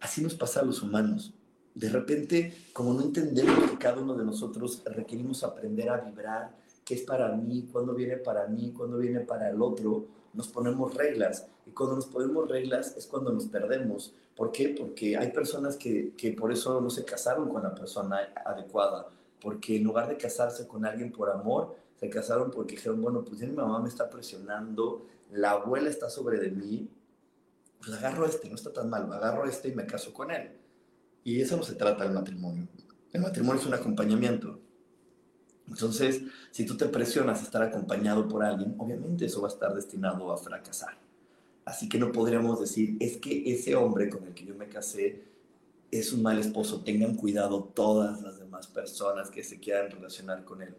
así 0.00 0.22
nos 0.22 0.34
pasa 0.34 0.60
a 0.60 0.64
los 0.64 0.80
humanos. 0.80 1.34
De 1.74 1.90
repente, 1.90 2.54
como 2.72 2.94
no 2.94 3.02
entendemos 3.02 3.70
que 3.70 3.76
cada 3.76 4.00
uno 4.00 4.14
de 4.14 4.24
nosotros 4.24 4.82
requerimos 4.86 5.44
aprender 5.44 5.90
a 5.90 5.98
vibrar, 5.98 6.56
qué 6.86 6.94
es 6.94 7.02
para 7.02 7.36
mí, 7.36 7.68
cuándo 7.70 7.94
viene 7.94 8.16
para 8.16 8.46
mí, 8.46 8.72
cuándo 8.74 8.96
viene 8.96 9.20
para 9.20 9.50
el 9.50 9.60
otro, 9.60 10.06
nos 10.36 10.48
ponemos 10.48 10.94
reglas. 10.94 11.46
Y 11.66 11.70
cuando 11.70 11.96
nos 11.96 12.06
ponemos 12.06 12.48
reglas 12.48 12.96
es 12.96 13.06
cuando 13.06 13.32
nos 13.32 13.46
perdemos. 13.46 14.14
¿Por 14.36 14.52
qué? 14.52 14.74
Porque 14.78 15.16
hay 15.16 15.32
personas 15.32 15.76
que, 15.76 16.12
que 16.16 16.32
por 16.32 16.52
eso 16.52 16.80
no 16.80 16.90
se 16.90 17.04
casaron 17.04 17.48
con 17.48 17.62
la 17.62 17.74
persona 17.74 18.18
adecuada 18.44 19.08
porque 19.40 19.76
en 19.76 19.84
lugar 19.84 20.08
de 20.08 20.16
casarse 20.16 20.66
con 20.66 20.84
alguien 20.84 21.12
por 21.12 21.30
amor, 21.30 21.76
se 22.00 22.10
casaron 22.10 22.50
porque 22.50 22.74
dijeron, 22.74 23.00
bueno, 23.00 23.24
pues 23.24 23.40
ya 23.40 23.46
mi 23.46 23.54
mamá 23.54 23.80
me 23.80 23.88
está 23.88 24.10
presionando, 24.10 25.06
la 25.30 25.52
abuela 25.52 25.88
está 25.88 26.10
sobre 26.10 26.38
de 26.38 26.50
mí, 26.50 26.88
pues 27.78 27.92
agarro 27.96 28.26
este, 28.26 28.48
no 28.48 28.54
está 28.54 28.72
tan 28.72 28.90
mal, 28.90 29.10
agarro 29.12 29.46
este 29.46 29.68
y 29.68 29.74
me 29.74 29.86
caso 29.86 30.12
con 30.12 30.30
él. 30.30 30.50
Y 31.24 31.40
eso 31.40 31.56
no 31.56 31.62
se 31.62 31.74
trata 31.74 32.04
del 32.04 32.12
matrimonio. 32.12 32.66
El 33.12 33.20
matrimonio 33.20 33.60
es 33.60 33.66
un 33.66 33.74
acompañamiento. 33.74 34.55
Entonces, 35.68 36.22
si 36.50 36.64
tú 36.64 36.76
te 36.76 36.86
presionas 36.86 37.40
a 37.40 37.44
estar 37.44 37.62
acompañado 37.62 38.28
por 38.28 38.44
alguien, 38.44 38.74
obviamente 38.78 39.26
eso 39.26 39.40
va 39.42 39.48
a 39.48 39.52
estar 39.52 39.74
destinado 39.74 40.32
a 40.32 40.36
fracasar. 40.36 40.96
Así 41.64 41.88
que 41.88 41.98
no 41.98 42.12
podríamos 42.12 42.60
decir, 42.60 42.96
es 43.00 43.16
que 43.16 43.52
ese 43.52 43.74
hombre 43.74 44.08
con 44.08 44.24
el 44.24 44.34
que 44.34 44.46
yo 44.46 44.54
me 44.54 44.68
casé 44.68 45.24
es 45.90 46.12
un 46.12 46.22
mal 46.22 46.38
esposo, 46.38 46.82
tengan 46.82 47.14
cuidado 47.16 47.64
todas 47.74 48.22
las 48.22 48.38
demás 48.38 48.66
personas 48.68 49.30
que 49.30 49.42
se 49.42 49.58
quieran 49.58 49.90
relacionar 49.90 50.44
con 50.44 50.62
él. 50.62 50.74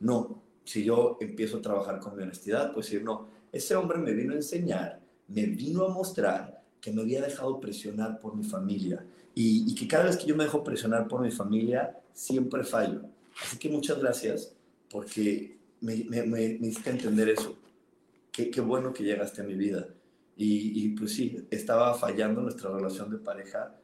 No, 0.00 0.42
si 0.64 0.84
yo 0.84 1.18
empiezo 1.20 1.58
a 1.58 1.62
trabajar 1.62 2.00
con 2.00 2.16
mi 2.16 2.22
honestidad, 2.22 2.72
pues 2.72 2.86
decir, 2.86 3.04
no, 3.04 3.28
ese 3.52 3.74
hombre 3.76 3.98
me 3.98 4.12
vino 4.12 4.32
a 4.32 4.36
enseñar, 4.36 5.00
me 5.28 5.46
vino 5.46 5.84
a 5.84 5.90
mostrar 5.90 6.62
que 6.80 6.92
me 6.92 7.02
había 7.02 7.22
dejado 7.22 7.60
presionar 7.60 8.18
por 8.18 8.34
mi 8.34 8.44
familia 8.44 9.04
y, 9.34 9.74
que 9.74 9.88
cada 9.88 10.04
vez 10.04 10.16
que 10.16 10.26
yo 10.26 10.36
me 10.36 10.44
dejo 10.44 10.62
presionar 10.62 11.08
por 11.08 11.22
mi 11.22 11.30
familia, 11.30 11.96
siempre 12.12 12.64
fallo. 12.64 13.02
Así 13.40 13.58
que 13.58 13.68
muchas 13.68 13.98
gracias 14.00 14.54
porque 14.90 15.58
me, 15.80 16.04
me, 16.04 16.22
me, 16.24 16.42
hiciste 16.42 16.90
entender 16.90 17.28
eso. 17.28 17.56
Qué, 18.30 18.50
qué, 18.50 18.60
bueno 18.60 18.92
que 18.92 19.04
llegaste 19.04 19.40
a 19.42 19.44
mi 19.44 19.54
vida. 19.54 19.88
Y, 20.36 20.84
y 20.84 20.88
pues 20.90 21.12
sí, 21.12 21.46
estaba 21.50 21.94
fallando 21.94 22.40
nuestra 22.40 22.70
relación 22.70 23.10
de 23.10 23.18
pareja 23.18 23.78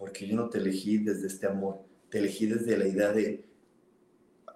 porque 0.00 0.26
yo 0.26 0.34
no 0.34 0.48
te 0.48 0.58
elegí 0.58 0.96
desde 0.96 1.26
este 1.26 1.46
amor, 1.46 1.82
te 2.08 2.18
elegí 2.20 2.46
desde 2.46 2.78
la 2.78 2.86
idea 2.86 3.12
de, 3.12 3.44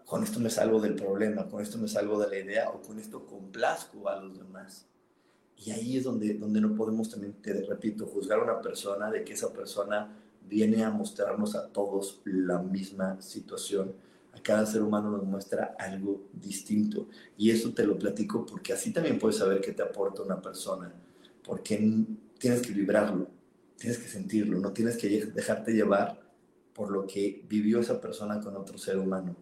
con 0.06 0.24
esto 0.24 0.40
me 0.40 0.48
salgo 0.48 0.80
del 0.80 0.94
problema, 0.94 1.46
con 1.48 1.60
esto 1.60 1.76
me 1.76 1.86
salgo 1.86 2.18
de 2.18 2.28
la 2.28 2.38
idea 2.38 2.70
o 2.70 2.80
con 2.80 2.98
esto 2.98 3.26
complazco 3.26 4.08
a 4.08 4.20
los 4.20 4.38
demás. 4.38 4.86
Y 5.58 5.70
ahí 5.70 5.98
es 5.98 6.04
donde, 6.04 6.34
donde 6.34 6.62
no 6.62 6.74
podemos 6.74 7.10
también, 7.10 7.34
te 7.34 7.52
repito, 7.62 8.06
juzgar 8.06 8.40
a 8.40 8.42
una 8.42 8.60
persona 8.62 9.10
de 9.10 9.22
que 9.22 9.34
esa 9.34 9.52
persona 9.52 10.16
viene 10.48 10.82
a 10.82 10.90
mostrarnos 10.90 11.54
a 11.54 11.68
todos 11.68 12.22
la 12.24 12.58
misma 12.58 13.20
situación. 13.20 13.92
A 14.36 14.42
cada 14.42 14.66
ser 14.66 14.82
humano 14.82 15.10
nos 15.10 15.24
muestra 15.24 15.76
algo 15.78 16.28
distinto. 16.32 17.08
Y 17.36 17.50
eso 17.50 17.72
te 17.72 17.86
lo 17.86 17.98
platico 17.98 18.44
porque 18.44 18.72
así 18.72 18.92
también 18.92 19.18
puedes 19.18 19.36
saber 19.36 19.60
qué 19.60 19.72
te 19.72 19.82
aporta 19.82 20.22
una 20.22 20.40
persona. 20.40 20.92
Porque 21.42 21.76
tienes 22.38 22.62
que 22.62 22.72
vibrarlo 22.72 23.28
tienes 23.76 23.98
que 23.98 24.08
sentirlo, 24.08 24.58
no 24.60 24.72
tienes 24.72 24.96
que 24.96 25.26
dejarte 25.26 25.72
llevar 25.72 26.20
por 26.72 26.90
lo 26.90 27.06
que 27.06 27.44
vivió 27.48 27.80
esa 27.80 28.00
persona 28.00 28.40
con 28.40 28.56
otro 28.56 28.78
ser 28.78 28.98
humano. 28.98 29.36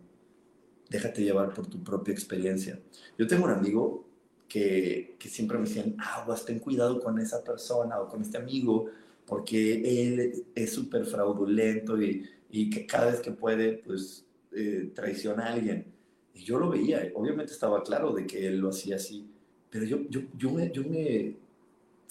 Déjate 0.91 1.23
llevar 1.23 1.55
por 1.55 1.67
tu 1.67 1.83
propia 1.83 2.13
experiencia. 2.13 2.79
Yo 3.17 3.27
tengo 3.27 3.45
un 3.45 3.53
amigo 3.53 4.05
que, 4.49 5.17
que 5.19 5.29
siempre 5.29 5.59
me 5.59 5.65
decían, 5.65 5.97
aguas, 5.99 6.45
ten 6.45 6.59
cuidado 6.59 7.01
con 7.01 7.19
esa 7.19 7.43
persona 7.43 8.01
o 8.01 8.09
con 8.09 8.21
este 8.21 8.37
amigo, 8.37 8.87
porque 9.25 9.75
él 10.03 10.45
es 10.55 10.73
súper 10.73 11.07
fraudulento 11.07 12.01
y, 12.03 12.29
y, 12.51 12.69
que 12.69 12.85
cada 12.85 13.13
vez 13.13 13.21
que 13.21 13.31
puede, 13.31 13.75
pues 13.79 14.27
eh, 14.55 14.93
traiciona 14.95 15.47
a 15.47 15.53
alguien. 15.55 15.87
Y 16.35 16.45
yo 16.45 16.59
lo 16.59 16.71
veía, 16.71 17.11
obviamente 17.15 17.53
estaba 17.53 17.83
claro 17.83 18.13
de 18.13 18.27
que 18.27 18.47
él 18.47 18.59
lo 18.59 18.71
hacía 18.71 18.97
así, 18.97 19.27
pero 19.71 19.85
yo, 19.85 19.99
yo, 20.09 20.21
yo, 20.37 20.51
me, 20.51 20.71
yo 20.71 20.83
me, 20.83 21.37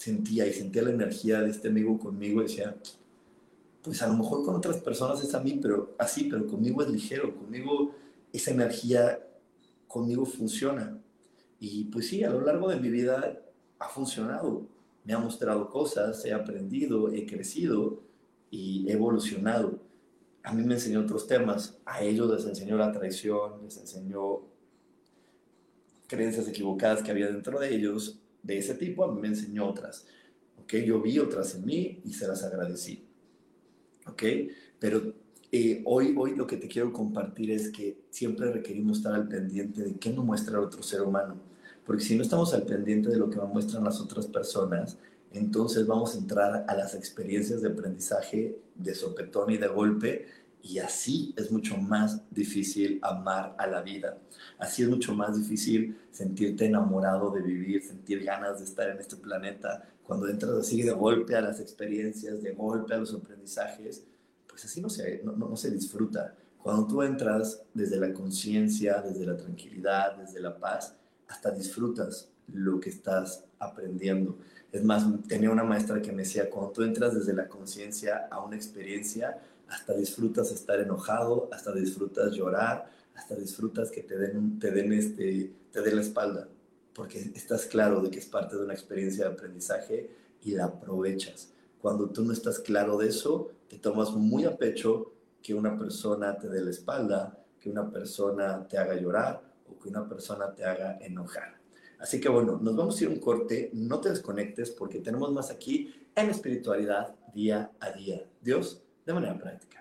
sentía 0.01 0.47
y 0.47 0.53
sentía 0.53 0.81
la 0.81 0.89
energía 0.89 1.41
de 1.41 1.51
este 1.51 1.67
amigo 1.67 1.99
conmigo 1.99 2.41
y 2.41 2.45
decía, 2.45 2.75
pues 3.83 4.01
a 4.01 4.07
lo 4.07 4.15
mejor 4.15 4.43
con 4.43 4.55
otras 4.55 4.77
personas 4.77 5.23
es 5.23 5.35
a 5.35 5.39
mí, 5.39 5.59
pero 5.61 5.93
así, 5.99 6.23
pero 6.23 6.47
conmigo 6.47 6.81
es 6.81 6.89
ligero, 6.89 7.35
conmigo 7.35 7.93
esa 8.33 8.49
energía 8.49 9.19
conmigo 9.87 10.25
funciona. 10.25 10.97
Y 11.59 11.83
pues 11.85 12.07
sí, 12.07 12.23
a 12.23 12.31
lo 12.31 12.41
largo 12.41 12.69
de 12.69 12.79
mi 12.79 12.89
vida 12.89 13.39
ha 13.77 13.89
funcionado. 13.89 14.65
Me 15.03 15.13
ha 15.13 15.19
mostrado 15.19 15.69
cosas, 15.69 16.25
he 16.25 16.33
aprendido, 16.33 17.11
he 17.11 17.27
crecido 17.27 18.01
y 18.49 18.89
he 18.89 18.93
evolucionado. 18.93 19.79
A 20.43 20.53
mí 20.53 20.63
me 20.63 20.75
enseñó 20.75 21.01
otros 21.01 21.27
temas, 21.27 21.77
a 21.85 22.01
ellos 22.01 22.29
les 22.31 22.45
enseñó 22.45 22.77
la 22.77 22.91
traición, 22.91 23.63
les 23.63 23.77
enseñó 23.77 24.41
creencias 26.07 26.47
equivocadas 26.47 27.03
que 27.03 27.11
había 27.11 27.27
dentro 27.27 27.59
de 27.59 27.73
ellos, 27.73 28.19
de 28.43 28.57
ese 28.57 28.73
tipo, 28.75 29.03
a 29.03 29.13
mí 29.13 29.21
me 29.21 29.27
enseñó 29.27 29.67
otras. 29.67 30.05
¿Ok? 30.61 30.73
Yo 30.85 31.01
vi 31.01 31.19
otras 31.19 31.55
en 31.55 31.65
mí 31.65 32.01
y 32.03 32.13
se 32.13 32.27
las 32.27 32.43
agradecí. 32.43 33.05
¿Ok? 34.07 34.23
Pero 34.79 35.13
eh, 35.51 35.81
hoy, 35.85 36.15
hoy 36.17 36.35
lo 36.35 36.47
que 36.47 36.57
te 36.57 36.67
quiero 36.67 36.91
compartir 36.91 37.51
es 37.51 37.69
que 37.69 37.97
siempre 38.09 38.51
requerimos 38.51 38.97
estar 38.97 39.13
al 39.13 39.27
pendiente 39.27 39.83
de 39.83 39.95
qué 39.95 40.11
nos 40.11 40.25
muestra 40.25 40.57
el 40.57 40.65
otro 40.65 40.81
ser 40.81 41.01
humano. 41.01 41.35
Porque 41.85 42.03
si 42.03 42.15
no 42.15 42.23
estamos 42.23 42.53
al 42.53 42.63
pendiente 42.63 43.09
de 43.09 43.17
lo 43.17 43.29
que 43.29 43.37
nos 43.37 43.49
muestran 43.49 43.83
las 43.83 43.99
otras 43.99 44.27
personas, 44.27 44.97
entonces 45.33 45.87
vamos 45.87 46.15
a 46.15 46.17
entrar 46.17 46.65
a 46.67 46.75
las 46.75 46.93
experiencias 46.93 47.61
de 47.61 47.69
aprendizaje 47.69 48.59
de 48.75 48.95
sopetón 48.95 49.51
y 49.51 49.57
de 49.57 49.67
golpe 49.67 50.27
Y 50.63 50.77
así 50.77 51.33
es 51.37 51.51
mucho 51.51 51.75
más 51.77 52.21
difícil 52.29 52.99
amar 53.01 53.55
a 53.57 53.65
la 53.65 53.81
vida. 53.81 54.19
Así 54.59 54.83
es 54.83 54.89
mucho 54.89 55.15
más 55.15 55.35
difícil 55.35 55.97
sentirte 56.11 56.65
enamorado 56.65 57.31
de 57.31 57.41
vivir, 57.41 57.81
sentir 57.81 58.23
ganas 58.23 58.59
de 58.59 58.65
estar 58.65 58.87
en 58.89 58.99
este 58.99 59.15
planeta. 59.15 59.89
Cuando 60.03 60.27
entras 60.27 60.51
así 60.51 60.83
de 60.83 60.91
golpe 60.91 61.35
a 61.35 61.41
las 61.41 61.59
experiencias, 61.59 62.43
de 62.43 62.51
golpe 62.51 62.93
a 62.93 62.97
los 62.97 63.11
aprendizajes, 63.11 64.03
pues 64.47 64.65
así 64.65 64.81
no 64.81 64.89
se, 64.89 65.21
no, 65.23 65.31
no 65.31 65.55
se 65.55 65.71
disfruta. 65.71 66.35
Cuando 66.61 66.85
tú 66.85 67.01
entras 67.01 67.63
desde 67.73 67.97
la 67.97 68.13
conciencia, 68.13 69.01
desde 69.01 69.25
la 69.25 69.37
tranquilidad, 69.37 70.17
desde 70.17 70.41
la 70.41 70.59
paz, 70.59 70.95
hasta 71.27 71.49
disfrutas 71.49 72.29
lo 72.53 72.79
que 72.79 72.89
estás 72.89 73.45
aprendiendo. 73.57 74.37
Es 74.71 74.83
más, 74.83 75.05
tenía 75.27 75.51
una 75.51 75.63
maestra 75.63 76.01
que 76.01 76.11
me 76.11 76.23
decía, 76.23 76.49
cuando 76.49 76.71
tú 76.71 76.83
entras 76.83 77.13
desde 77.13 77.33
la 77.33 77.47
conciencia 77.47 78.27
a 78.31 78.39
una 78.39 78.55
experiencia, 78.55 79.41
hasta 79.67 79.93
disfrutas 79.93 80.51
estar 80.51 80.79
enojado, 80.79 81.49
hasta 81.51 81.73
disfrutas 81.73 82.33
llorar, 82.33 82.89
hasta 83.15 83.35
disfrutas 83.35 83.91
que 83.91 84.03
te 84.03 84.17
den, 84.17 84.59
te 84.59 84.71
den, 84.71 84.93
este, 84.93 85.51
te 85.71 85.81
den 85.81 85.95
la 85.95 86.01
espalda, 86.01 86.47
porque 86.93 87.31
estás 87.35 87.65
claro 87.65 88.01
de 88.01 88.09
que 88.09 88.19
es 88.19 88.25
parte 88.25 88.55
de 88.55 88.63
una 88.63 88.73
experiencia 88.73 89.27
de 89.27 89.33
aprendizaje 89.33 90.09
y 90.41 90.51
la 90.51 90.65
aprovechas. 90.65 91.49
Cuando 91.81 92.09
tú 92.09 92.23
no 92.23 92.31
estás 92.31 92.59
claro 92.59 92.97
de 92.97 93.09
eso, 93.09 93.51
te 93.67 93.77
tomas 93.77 94.11
muy 94.11 94.45
a 94.45 94.57
pecho 94.57 95.13
que 95.41 95.53
una 95.53 95.77
persona 95.77 96.37
te 96.37 96.47
dé 96.47 96.61
la 96.61 96.69
espalda, 96.69 97.37
que 97.59 97.69
una 97.69 97.89
persona 97.89 98.67
te 98.67 98.77
haga 98.77 98.95
llorar 98.95 99.41
o 99.69 99.79
que 99.79 99.89
una 99.89 100.07
persona 100.07 100.53
te 100.53 100.63
haga 100.63 100.97
enojar. 100.99 101.60
Así 102.01 102.19
que 102.19 102.29
bueno, 102.29 102.57
nos 102.59 102.75
vamos 102.75 102.99
a 102.99 103.03
ir 103.03 103.09
un 103.09 103.19
corte, 103.19 103.69
no 103.73 104.01
te 104.01 104.09
desconectes 104.09 104.71
porque 104.71 104.99
tenemos 104.99 105.31
más 105.31 105.51
aquí 105.51 105.93
en 106.15 106.31
espiritualidad 106.31 107.15
día 107.33 107.71
a 107.79 107.91
día. 107.91 108.25
Dios, 108.41 108.81
de 109.05 109.13
manera 109.13 109.37
práctica. 109.37 109.80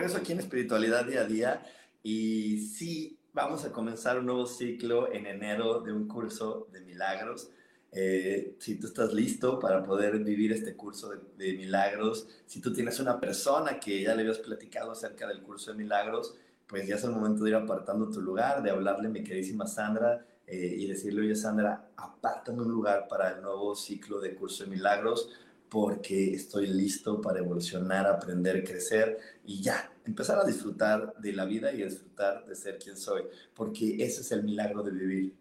Regreso 0.00 0.18
aquí 0.18 0.32
en 0.32 0.40
Espiritualidad 0.40 1.04
Día 1.04 1.20
a 1.20 1.24
Día. 1.24 1.62
Y 2.02 2.58
sí, 2.58 3.18
vamos 3.34 3.66
a 3.66 3.72
comenzar 3.72 4.18
un 4.18 4.26
nuevo 4.26 4.46
ciclo 4.46 5.12
en 5.12 5.26
enero 5.26 5.80
de 5.80 5.92
un 5.92 6.08
curso 6.08 6.68
de 6.72 6.80
milagros. 6.80 7.50
Eh, 7.92 8.56
si 8.58 8.76
tú 8.76 8.86
estás 8.86 9.12
listo 9.12 9.58
para 9.58 9.82
poder 9.84 10.20
vivir 10.20 10.52
este 10.52 10.74
curso 10.74 11.10
de, 11.36 11.52
milagros, 11.52 12.28
si 12.46 12.62
tú 12.62 12.72
tienes 12.72 12.98
una 12.98 13.20
persona 13.20 13.78
que 13.78 14.00
ya 14.00 14.14
le 14.14 14.22
habías 14.22 14.38
platicado 14.38 14.92
acerca 14.92 15.26
del 15.26 15.42
curso 15.42 15.72
de 15.72 15.76
milagros, 15.76 16.34
pues 16.66 16.88
ya 16.88 16.94
es 16.94 17.04
el 17.04 17.10
momento 17.10 17.44
de 17.44 17.50
ir 17.50 17.56
apartando 17.56 18.08
tu 18.08 18.22
lugar, 18.22 18.62
de 18.62 18.70
hablarle 18.70 19.08
a 19.08 19.10
mi 19.10 19.22
queridísima 19.22 19.66
Sandra 19.66 20.24
eh, 20.46 20.76
y 20.78 20.86
decirle, 20.86 21.22
oye 21.22 21.34
Sandra, 21.34 21.90
apártame 21.96 22.62
un 22.62 22.70
lugar 22.70 23.06
para 23.06 23.32
el 23.32 23.42
nuevo 23.42 23.74
ciclo 23.74 24.18
de 24.18 24.34
curso 24.34 24.64
de 24.64 24.70
milagros 24.70 25.28
porque 25.70 26.34
estoy 26.34 26.66
listo 26.66 27.20
para 27.20 27.38
evolucionar, 27.38 28.06
aprender, 28.06 28.64
crecer 28.64 29.18
y 29.46 29.62
ya, 29.62 29.90
empezar 30.04 30.38
a 30.38 30.44
disfrutar 30.44 31.14
de 31.18 31.32
la 31.32 31.44
vida 31.44 31.72
y 31.72 31.82
a 31.82 31.86
disfrutar 31.86 32.44
de 32.44 32.56
ser 32.56 32.78
quien 32.78 32.96
soy, 32.96 33.22
porque 33.54 34.04
ese 34.04 34.22
es 34.22 34.32
el 34.32 34.42
milagro 34.42 34.82
de 34.82 34.90
vivir. 34.90 35.34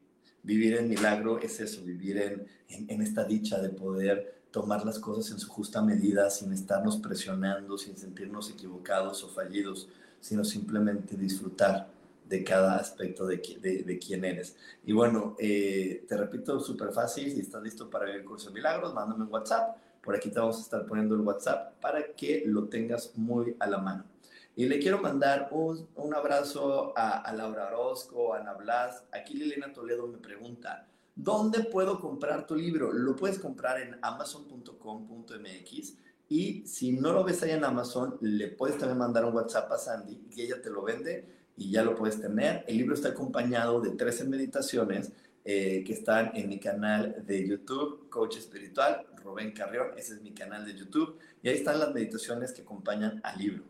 Vivir 0.43 0.77
en 0.77 0.87
milagro 0.87 1.39
es 1.39 1.59
eso, 1.59 1.83
vivir 1.83 2.17
en, 2.17 2.47
en, 2.69 3.01
esta 3.01 3.25
dicha 3.25 3.59
de 3.59 3.69
poder 3.69 4.43
tomar 4.51 4.85
las 4.85 4.99
cosas 4.99 5.31
en 5.31 5.39
su 5.39 5.49
justa 5.49 5.81
medida 5.81 6.29
sin 6.29 6.53
estarnos 6.53 6.97
presionando, 6.97 7.77
sin 7.77 7.97
sentirnos 7.97 8.49
equivocados 8.49 9.23
o 9.23 9.29
fallidos, 9.29 9.89
sino 10.21 10.43
simplemente 10.43 11.17
disfrutar 11.17 11.89
de 12.27 12.43
cada 12.43 12.77
aspecto 12.77 13.25
de, 13.25 13.41
de, 13.59 13.83
de 13.83 13.99
quién 13.99 14.23
eres. 14.23 14.55
Y 14.85 14.93
bueno, 14.93 15.35
eh, 15.39 16.05
te 16.07 16.15
repito, 16.15 16.59
súper 16.59 16.91
fácil, 16.91 17.31
si 17.31 17.39
estás 17.39 17.61
listo 17.63 17.89
para 17.89 18.05
vivir 18.05 18.21
el 18.21 18.25
curso 18.25 18.49
de 18.49 18.53
milagros, 18.53 18.93
mándame 18.93 19.23
un 19.23 19.33
WhatsApp 19.33 19.75
por 20.01 20.15
aquí 20.15 20.29
te 20.29 20.39
vamos 20.39 20.57
a 20.57 20.61
estar 20.61 20.85
poniendo 20.85 21.15
el 21.15 21.21
WhatsApp 21.21 21.79
para 21.79 22.13
que 22.13 22.43
lo 22.45 22.67
tengas 22.67 23.15
muy 23.15 23.55
a 23.59 23.67
la 23.67 23.77
mano. 23.77 24.05
Y 24.55 24.65
le 24.65 24.79
quiero 24.79 24.99
mandar 24.99 25.47
un, 25.51 25.87
un 25.95 26.13
abrazo 26.13 26.93
a, 26.95 27.31
Laura 27.33 27.67
Orozco, 27.67 28.33
a 28.33 28.39
Ana 28.39 28.53
Blas. 28.53 29.05
Aquí 29.11 29.35
Liliana 29.35 29.71
Toledo 29.71 30.07
me 30.07 30.17
pregunta, 30.17 30.87
¿dónde 31.15 31.63
puedo 31.63 31.99
comprar 32.01 32.45
tu 32.45 32.55
libro? 32.55 32.91
Lo 32.91 33.15
puedes 33.15 33.39
comprar 33.39 33.79
en 33.79 33.97
amazon.com.mx 34.01 35.93
y 36.27 36.67
si 36.67 36.91
no 36.91 37.11
lo 37.13 37.23
ves 37.23 37.41
ahí 37.41 37.51
en 37.51 37.63
Amazon, 37.63 38.17
le 38.21 38.49
puedes 38.49 38.77
también 38.77 38.99
mandar 38.99 39.25
un 39.25 39.33
WhatsApp 39.33 39.71
a 39.71 39.77
Sandy 39.77 40.27
y 40.29 40.41
ella 40.41 40.61
te 40.61 40.69
lo 40.69 40.83
vende 40.83 41.27
y 41.57 41.71
ya 41.71 41.81
lo 41.83 41.95
puedes 41.95 42.21
tener. 42.21 42.63
El 42.67 42.77
libro 42.77 42.93
está 42.93 43.09
acompañado 43.09 43.81
de 43.81 43.91
13 43.91 44.25
meditaciones 44.25 45.11
eh, 45.51 45.83
que 45.83 45.93
están 45.93 46.29
en 46.35 46.47
mi 46.47 46.59
canal 46.59 47.25
de 47.25 47.47
YouTube, 47.47 48.07
Coach 48.07 48.37
Espiritual, 48.37 49.07
Rubén 49.23 49.51
Carrión, 49.51 49.87
ese 49.97 50.13
es 50.13 50.21
mi 50.21 50.31
canal 50.31 50.63
de 50.63 50.75
YouTube, 50.75 51.17
y 51.41 51.49
ahí 51.49 51.55
están 51.55 51.79
las 51.79 51.91
meditaciones 51.91 52.53
que 52.53 52.61
acompañan 52.61 53.19
al 53.23 53.39
libro. 53.39 53.63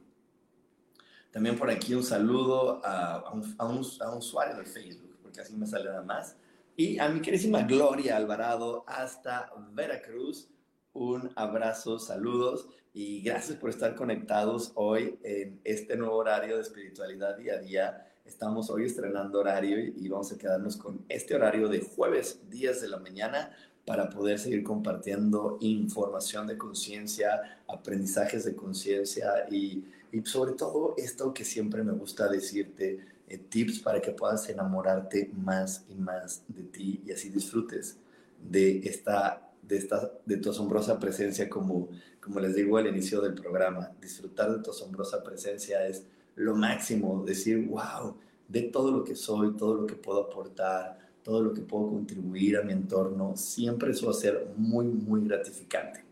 También 1.31 1.57
por 1.57 1.69
aquí 1.69 1.93
un 1.95 2.03
saludo 2.03 2.81
a, 2.83 3.31
un, 3.31 3.55
a, 3.57 3.65
un, 3.65 3.79
usuario 4.17 4.57
de 4.57 4.65
Facebook, 4.65 5.19
porque 5.21 5.39
así 5.39 5.55
me 5.55 5.65
sale 5.65 5.85
nada 5.85 6.01
más. 6.01 6.35
Y 6.75 6.99
a 6.99 7.07
mi 7.07 7.21
queridísima 7.21 7.63
Gloria 7.63 8.17
Alvarado 8.17 8.83
hasta 8.85 9.49
Veracruz, 9.71 10.49
un 10.91 11.31
abrazo, 11.37 11.97
saludos 11.97 12.67
y 12.91 13.21
gracias 13.21 13.57
por 13.57 13.69
estar 13.69 13.95
conectados 13.95 14.73
hoy 14.75 15.17
en 15.23 15.61
este 15.63 15.95
nuevo 15.95 16.17
horario 16.17 16.57
de 16.57 16.61
espiritualidad 16.61 17.37
día 17.37 17.53
a 17.53 17.59
día. 17.59 18.08
Estamos 18.25 18.69
hoy 18.69 18.85
estrenando 18.85 19.39
horario 19.39 19.79
y 19.79 20.07
vamos 20.07 20.31
a 20.31 20.37
quedarnos 20.37 20.77
con 20.77 21.03
este 21.09 21.35
horario 21.35 21.67
de 21.67 21.81
jueves 21.81 22.39
10 22.49 22.81
de 22.81 22.87
la 22.87 22.97
mañana 22.97 23.51
para 23.85 24.09
poder 24.09 24.39
seguir 24.39 24.63
compartiendo 24.63 25.57
información 25.61 26.47
de 26.47 26.57
conciencia, 26.57 27.59
aprendizajes 27.67 28.45
de 28.45 28.55
conciencia 28.55 29.47
y, 29.49 29.83
y, 30.11 30.21
sobre 30.25 30.53
todo 30.53 30.93
esto 30.97 31.33
que 31.33 31.43
siempre 31.43 31.83
me 31.83 31.93
gusta 31.93 32.27
decirte, 32.29 32.99
eh, 33.27 33.37
tips 33.37 33.79
para 33.79 34.01
que 34.01 34.11
puedas 34.11 34.47
enamorarte 34.49 35.31
más 35.33 35.85
y 35.89 35.95
más 35.95 36.43
de 36.47 36.63
ti 36.63 37.01
y 37.05 37.11
así 37.11 37.29
disfrutes 37.29 37.97
de 38.41 38.79
esta 38.79 39.49
de, 39.69 39.77
esta, 39.77 40.11
de 40.25 40.37
tu 40.37 40.49
asombrosa 40.49 40.99
presencia, 40.99 41.47
como, 41.47 41.89
como 42.19 42.39
les 42.39 42.55
digo 42.55 42.77
al 42.77 42.87
inicio 42.87 43.21
del 43.21 43.35
programa. 43.35 43.91
Disfrutar 44.01 44.51
de 44.51 44.63
tu 44.63 44.71
asombrosa 44.71 45.23
presencia 45.23 45.85
es 45.85 46.05
lo 46.39 46.55
máximo, 46.55 47.23
decir, 47.25 47.67
wow, 47.67 48.15
de 48.47 48.61
todo 48.63 48.91
lo 48.91 49.03
que 49.03 49.13
soy, 49.13 49.57
todo 49.57 49.75
lo 49.75 49.85
que 49.85 49.95
puedo 49.95 50.21
aportar, 50.21 50.97
todo 51.21 51.41
lo 51.41 51.53
que 51.53 51.61
puedo 51.61 51.89
contribuir 51.89 52.57
a 52.57 52.63
mi 52.63 52.71
entorno, 52.71 53.35
siempre 53.35 53.91
eso 53.91 54.05
va 54.05 54.13
a 54.13 54.15
ser 54.15 54.53
muy, 54.55 54.85
muy 54.85 55.27
gratificante. 55.27 56.05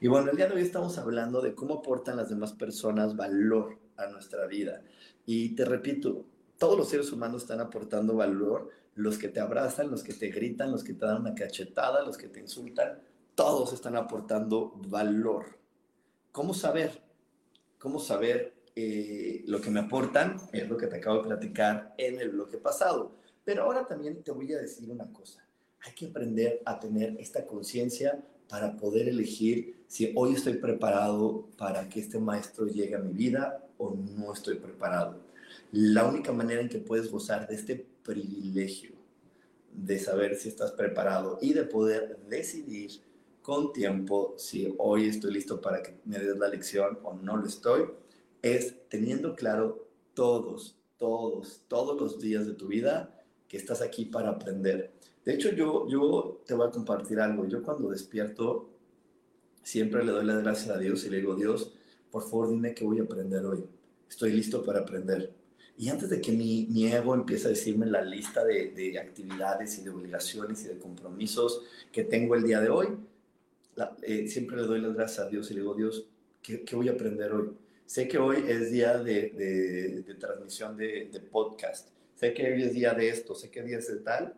Y 0.00 0.08
bueno, 0.08 0.30
el 0.30 0.36
día 0.36 0.48
de 0.48 0.54
hoy 0.54 0.62
estamos 0.62 0.96
hablando 0.96 1.42
de 1.42 1.54
cómo 1.54 1.74
aportan 1.74 2.16
las 2.16 2.30
demás 2.30 2.52
personas 2.54 3.14
valor 3.14 3.78
a 3.98 4.06
nuestra 4.06 4.46
vida. 4.46 4.82
Y 5.26 5.50
te 5.50 5.66
repito, 5.66 6.24
todos 6.58 6.78
los 6.78 6.88
seres 6.88 7.12
humanos 7.12 7.42
están 7.42 7.60
aportando 7.60 8.16
valor 8.16 8.70
los 8.94 9.18
que 9.18 9.28
te 9.28 9.40
abrazan, 9.40 9.90
los 9.90 10.02
que 10.02 10.14
te 10.14 10.28
gritan, 10.28 10.70
los 10.70 10.82
que 10.82 10.94
te 10.94 11.04
dan 11.04 11.20
una 11.20 11.34
cachetada, 11.34 12.02
los 12.04 12.16
que 12.16 12.28
te 12.28 12.40
insultan, 12.40 13.00
todos 13.34 13.74
están 13.74 13.96
aportando 13.96 14.80
valor. 14.88 15.58
¿Cómo 16.32 16.54
saber? 16.54 17.02
¿Cómo 17.78 17.98
saber 17.98 18.53
eh, 18.76 19.42
lo 19.46 19.60
que 19.60 19.70
me 19.70 19.80
aportan? 19.80 20.36
Es 20.52 20.68
lo 20.68 20.76
que 20.76 20.86
te 20.86 20.96
acabo 20.96 21.18
de 21.18 21.28
platicar 21.28 21.94
en 21.98 22.20
el 22.20 22.30
bloque 22.30 22.58
pasado. 22.58 23.12
Pero 23.44 23.64
ahora 23.64 23.86
también 23.86 24.22
te 24.22 24.32
voy 24.32 24.52
a 24.52 24.58
decir 24.58 24.90
una 24.90 25.12
cosa. 25.12 25.46
Hay 25.82 25.92
que 25.92 26.06
aprender 26.06 26.62
a 26.64 26.80
tener 26.80 27.16
esta 27.20 27.46
conciencia 27.46 28.22
para 28.48 28.76
poder 28.76 29.08
elegir 29.08 29.84
si 29.86 30.12
hoy 30.16 30.34
estoy 30.34 30.54
preparado 30.54 31.48
para 31.56 31.88
que 31.88 32.00
este 32.00 32.18
maestro 32.18 32.66
llegue 32.66 32.94
a 32.94 32.98
mi 32.98 33.12
vida 33.12 33.64
o 33.78 33.94
no 33.94 34.32
estoy 34.32 34.56
preparado. 34.56 35.20
La 35.72 36.04
única 36.04 36.32
manera 36.32 36.60
en 36.60 36.68
que 36.68 36.78
puedes 36.78 37.10
gozar 37.10 37.46
de 37.46 37.54
este 37.54 37.86
privilegio 38.02 38.92
de 39.72 39.98
saber 39.98 40.36
si 40.36 40.48
estás 40.48 40.72
preparado 40.72 41.38
y 41.40 41.52
de 41.52 41.64
poder 41.64 42.18
decidir 42.28 43.02
con 43.42 43.72
tiempo 43.72 44.34
si 44.38 44.74
hoy 44.78 45.08
estoy 45.08 45.34
listo 45.34 45.60
para 45.60 45.82
que 45.82 45.96
me 46.04 46.18
des 46.18 46.36
la 46.38 46.48
lección 46.48 46.98
o 47.02 47.14
no 47.14 47.36
lo 47.36 47.46
estoy, 47.46 47.86
es 48.44 48.88
teniendo 48.90 49.34
claro 49.34 49.88
todos, 50.12 50.76
todos, 50.98 51.62
todos 51.66 51.98
los 51.98 52.20
días 52.20 52.46
de 52.46 52.52
tu 52.52 52.68
vida 52.68 53.18
que 53.48 53.56
estás 53.56 53.80
aquí 53.80 54.04
para 54.04 54.28
aprender. 54.28 54.92
De 55.24 55.32
hecho, 55.32 55.50
yo, 55.52 55.88
yo 55.88 56.42
te 56.46 56.52
voy 56.52 56.68
a 56.68 56.70
compartir 56.70 57.20
algo. 57.20 57.46
Yo 57.48 57.62
cuando 57.62 57.88
despierto, 57.88 58.68
siempre 59.62 60.04
le 60.04 60.12
doy 60.12 60.26
las 60.26 60.42
gracias 60.42 60.76
a 60.76 60.78
Dios 60.78 61.04
y 61.06 61.10
le 61.10 61.18
digo, 61.18 61.34
Dios, 61.34 61.72
por 62.10 62.22
favor 62.22 62.50
dime 62.50 62.74
qué 62.74 62.84
voy 62.84 63.00
a 63.00 63.04
aprender 63.04 63.44
hoy. 63.46 63.64
Estoy 64.08 64.32
listo 64.32 64.62
para 64.62 64.80
aprender. 64.80 65.32
Y 65.78 65.88
antes 65.88 66.10
de 66.10 66.20
que 66.20 66.30
mi, 66.30 66.66
mi 66.70 66.86
ego 66.86 67.14
empiece 67.14 67.46
a 67.46 67.50
decirme 67.50 67.86
la 67.86 68.02
lista 68.02 68.44
de, 68.44 68.70
de, 68.72 68.98
actividades 68.98 69.78
y 69.78 69.82
de 69.82 69.90
obligaciones 69.90 70.64
y 70.64 70.68
de 70.68 70.78
compromisos 70.78 71.62
que 71.90 72.04
tengo 72.04 72.34
el 72.34 72.44
día 72.44 72.60
de 72.60 72.68
hoy, 72.68 72.88
eh, 74.02 74.28
siempre 74.28 74.56
le 74.56 74.64
doy 74.64 74.80
las 74.80 74.94
gracias 74.94 75.26
a 75.26 75.30
Dios 75.30 75.50
y 75.50 75.54
le 75.54 75.60
digo, 75.60 75.74
Dios, 75.74 76.06
¿qué, 76.42 76.62
¿qué, 76.62 76.76
voy 76.76 76.88
a 76.88 76.92
aprender 76.92 77.32
hoy? 77.32 77.50
Sé 77.86 78.08
que 78.08 78.18
hoy 78.18 78.44
es 78.48 78.70
día 78.70 78.98
de, 78.98 80.04
transmisión 80.18 80.76
de, 80.76 81.28
podcast, 81.30 81.90
sé 82.14 82.32
que 82.32 82.52
hoy 82.52 82.62
es 82.62 82.72
día 82.72 82.94
de 82.94 83.08
esto, 83.08 83.34
sé 83.34 83.50
que 83.50 83.62
hoy 83.62 83.74
es 83.74 83.88
de 83.88 84.00
tal, 84.00 84.34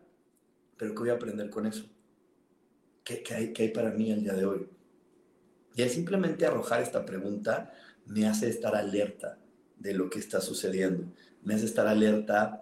pero 0.77 0.93
¿qué 0.93 0.99
voy 0.99 1.09
a 1.09 1.13
aprender 1.13 1.49
con 1.49 1.65
eso? 1.65 1.85
¿Qué, 3.03 3.23
hay, 3.33 3.53
¿Qué 3.53 3.63
hay 3.63 3.69
para 3.69 3.91
mí 3.91 4.11
el 4.11 4.23
día 4.23 4.33
de 4.33 4.45
hoy? 4.45 4.67
Y 5.75 5.81
el 5.81 5.89
simplemente 5.89 6.45
arrojar 6.45 6.81
esta 6.81 7.05
pregunta 7.05 7.73
me 8.05 8.27
hace 8.27 8.49
estar 8.49 8.75
alerta 8.75 9.37
de 9.77 9.93
lo 9.93 10.09
que 10.09 10.19
está 10.19 10.41
sucediendo 10.41 11.05
me 11.47 11.53
hace 11.53 11.65
estar 11.65 11.87
alerta 11.87 12.61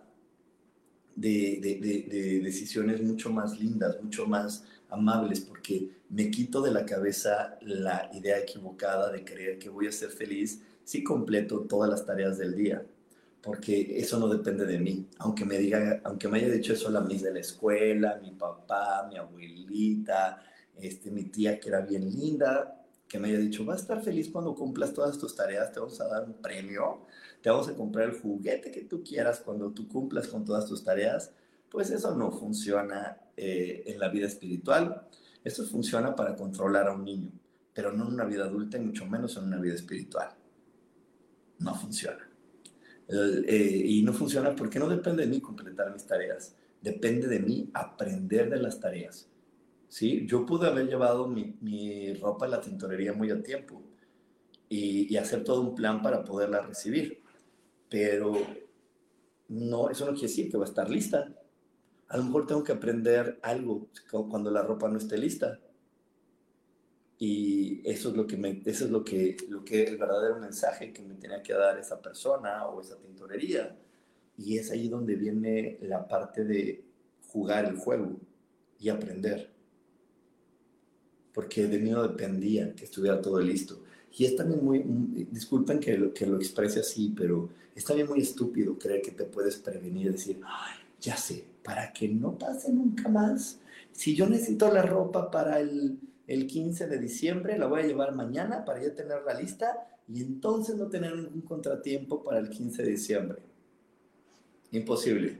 de, 1.15 2.39
decisiones 2.43 3.01
mucho 3.01 3.31
más 3.31 3.59
lindas, 3.59 3.99
mucho 3.99 4.27
más 4.27 4.63
amables, 4.89 5.41
porque 5.41 5.89
me 6.09 6.29
quito 6.29 6.61
de 6.61 6.69
la 6.69 6.85
cabeza 6.85 7.57
la 7.61 8.11
idea 8.13 8.37
equivocada 8.37 9.11
de 9.11 9.23
creer 9.23 9.57
que 9.57 9.69
voy 9.69 9.87
a 9.87 9.91
ser 9.91 10.11
feliz 10.11 10.61
si 10.85 11.03
completo 11.03 11.65
todas 11.67 11.89
las 11.89 12.05
tareas 12.05 12.37
del 12.37 12.55
día, 12.55 12.85
porque 13.41 13.99
eso 13.99 14.17
no 14.17 14.29
depende 14.29 14.65
de 14.65 14.79
mí. 14.79 15.05
Aunque 15.19 15.43
me 15.43 15.57
diga, 15.57 15.99
aunque 16.05 16.29
me 16.29 16.37
haya 16.37 16.49
dicho 16.49 16.71
eso 16.71 16.89
la 16.89 17.01
mis 17.01 17.21
de 17.21 17.33
la 17.33 17.39
escuela, 17.39 18.17
mi 18.21 18.31
papá, 18.31 19.05
mi 19.09 19.17
abuelita, 19.17 20.41
este, 20.77 21.11
mi 21.11 21.25
tía 21.25 21.59
que 21.59 21.67
era 21.67 21.81
bien 21.81 22.09
linda, 22.09 22.81
que 23.05 23.19
me 23.19 23.27
haya 23.27 23.39
dicho, 23.39 23.65
vas 23.65 23.79
a 23.79 23.81
estar 23.81 24.01
feliz 24.01 24.29
cuando 24.29 24.55
cumplas 24.55 24.93
todas 24.93 25.17
tus 25.17 25.35
tareas, 25.35 25.73
te 25.73 25.81
vamos 25.81 25.99
a 25.99 26.07
dar 26.07 26.23
un 26.23 26.35
premio 26.35 27.05
te 27.45 27.51
vamos 27.51 27.67
a 27.67 27.75
comprar 27.75 28.09
el 28.09 28.19
juguete 28.19 28.71
que 28.71 28.81
tú 28.81 29.03
quieras 29.03 29.39
cuando 29.39 29.69
tú 29.69 29.87
cumplas 29.87 30.27
con 30.27 30.43
todas 30.43 30.65
tus 30.65 30.83
tareas, 30.83 31.31
pues 31.69 31.91
eso 31.91 32.15
no 32.15 32.31
funciona 32.31 33.19
eh, 33.37 33.83
en 33.85 33.99
la 33.99 34.09
vida 34.09 34.25
espiritual. 34.25 35.07
Eso 35.43 35.63
funciona 35.67 36.15
para 36.15 36.35
controlar 36.35 36.87
a 36.87 36.93
un 36.93 37.05
niño, 37.05 37.29
pero 37.71 37.91
no 37.91 38.07
en 38.07 38.15
una 38.15 38.25
vida 38.25 38.45
adulta 38.45 38.79
y 38.79 38.81
mucho 38.81 39.05
menos 39.05 39.37
en 39.37 39.43
una 39.43 39.59
vida 39.59 39.75
espiritual. 39.75 40.29
No 41.59 41.75
funciona. 41.75 42.29
Eh, 43.07 43.83
y 43.85 44.01
no 44.01 44.13
funciona 44.13 44.55
porque 44.55 44.79
no 44.79 44.89
depende 44.89 45.23
de 45.23 45.29
mí 45.29 45.39
completar 45.39 45.93
mis 45.93 46.05
tareas, 46.07 46.55
depende 46.81 47.27
de 47.27 47.39
mí 47.39 47.69
aprender 47.73 48.49
de 48.49 48.57
las 48.57 48.79
tareas. 48.79 49.29
¿sí? 49.87 50.25
Yo 50.25 50.45
pude 50.45 50.67
haber 50.67 50.87
llevado 50.87 51.27
mi, 51.27 51.55
mi 51.61 52.13
ropa 52.15 52.45
a 52.45 52.49
la 52.49 52.61
tintorería 52.61 53.13
muy 53.13 53.29
a 53.29 53.43
tiempo 53.43 53.81
y, 54.67 55.13
y 55.13 55.17
hacer 55.17 55.43
todo 55.43 55.61
un 55.61 55.75
plan 55.75 56.01
para 56.01 56.23
poderla 56.23 56.61
recibir 56.61 57.25
pero 57.89 58.33
no, 59.47 59.89
eso 59.89 60.05
no 60.05 60.11
quiere 60.11 60.27
decir 60.27 60.51
que 60.51 60.57
va 60.57 60.65
a 60.65 60.67
estar 60.67 60.89
lista. 60.89 61.33
A 62.09 62.17
lo 62.17 62.23
mejor 62.23 62.45
tengo 62.45 62.63
que 62.63 62.73
aprender 62.73 63.39
algo 63.41 63.87
cuando 64.29 64.51
la 64.51 64.61
ropa 64.61 64.89
no 64.89 64.97
esté 64.97 65.17
lista. 65.17 65.59
Y 67.17 67.81
eso 67.89 68.09
es 68.09 68.15
lo 68.15 68.27
que 68.27 68.35
me, 68.35 68.61
eso 68.65 68.85
es 68.85 68.91
lo 68.91 69.03
que, 69.03 69.37
lo 69.49 69.63
que 69.63 69.83
el 69.83 69.97
verdadero 69.97 70.37
mensaje 70.39 70.91
que 70.91 71.01
me 71.01 71.15
tenía 71.15 71.41
que 71.41 71.53
dar 71.53 71.79
esa 71.79 72.01
persona 72.01 72.67
o 72.67 72.81
esa 72.81 72.97
tintorería. 72.97 73.75
Y 74.37 74.57
es 74.57 74.71
ahí 74.71 74.89
donde 74.89 75.15
viene 75.15 75.77
la 75.81 76.07
parte 76.07 76.43
de 76.43 76.83
jugar 77.29 77.65
el 77.65 77.77
juego 77.77 78.17
y 78.79 78.89
aprender. 78.89 79.49
Porque 81.33 81.67
de 81.67 81.79
mí 81.79 81.89
no 81.89 82.03
dependía 82.05 82.75
que 82.75 82.85
estuviera 82.85 83.21
todo 83.21 83.39
listo. 83.39 83.81
Y 84.17 84.25
es 84.25 84.35
también 84.35 84.63
muy, 84.63 84.79
disculpen 85.31 85.79
que 85.79 85.97
lo, 85.97 86.13
que 86.13 86.25
lo 86.25 86.37
exprese 86.37 86.79
así, 86.81 87.13
pero 87.15 87.49
es 87.75 87.83
también 87.83 88.07
muy 88.07 88.21
estúpido 88.21 88.77
creer 88.77 89.01
que 89.01 89.11
te 89.11 89.25
puedes 89.25 89.57
prevenir, 89.57 90.11
decir, 90.11 90.39
Ay, 90.45 90.75
ya 91.01 91.17
sé, 91.17 91.43
para 91.63 91.91
que 91.91 92.07
no 92.07 92.37
pase 92.37 92.71
nunca 92.71 93.09
más, 93.09 93.59
si 93.91 94.15
yo 94.15 94.27
necesito 94.27 94.71
la 94.71 94.81
ropa 94.81 95.29
para 95.29 95.59
el, 95.59 95.99
el 96.27 96.47
15 96.47 96.87
de 96.87 96.97
diciembre, 96.97 97.57
la 97.57 97.67
voy 97.67 97.81
a 97.81 97.85
llevar 97.85 98.15
mañana 98.15 98.65
para 98.65 98.81
ya 98.81 98.93
tener 98.93 99.23
la 99.25 99.33
lista 99.39 99.87
y 100.07 100.21
entonces 100.21 100.75
no 100.75 100.87
tener 100.87 101.15
ningún 101.15 101.41
contratiempo 101.41 102.23
para 102.23 102.39
el 102.39 102.49
15 102.49 102.83
de 102.83 102.89
diciembre. 102.89 103.39
Imposible. 104.71 105.37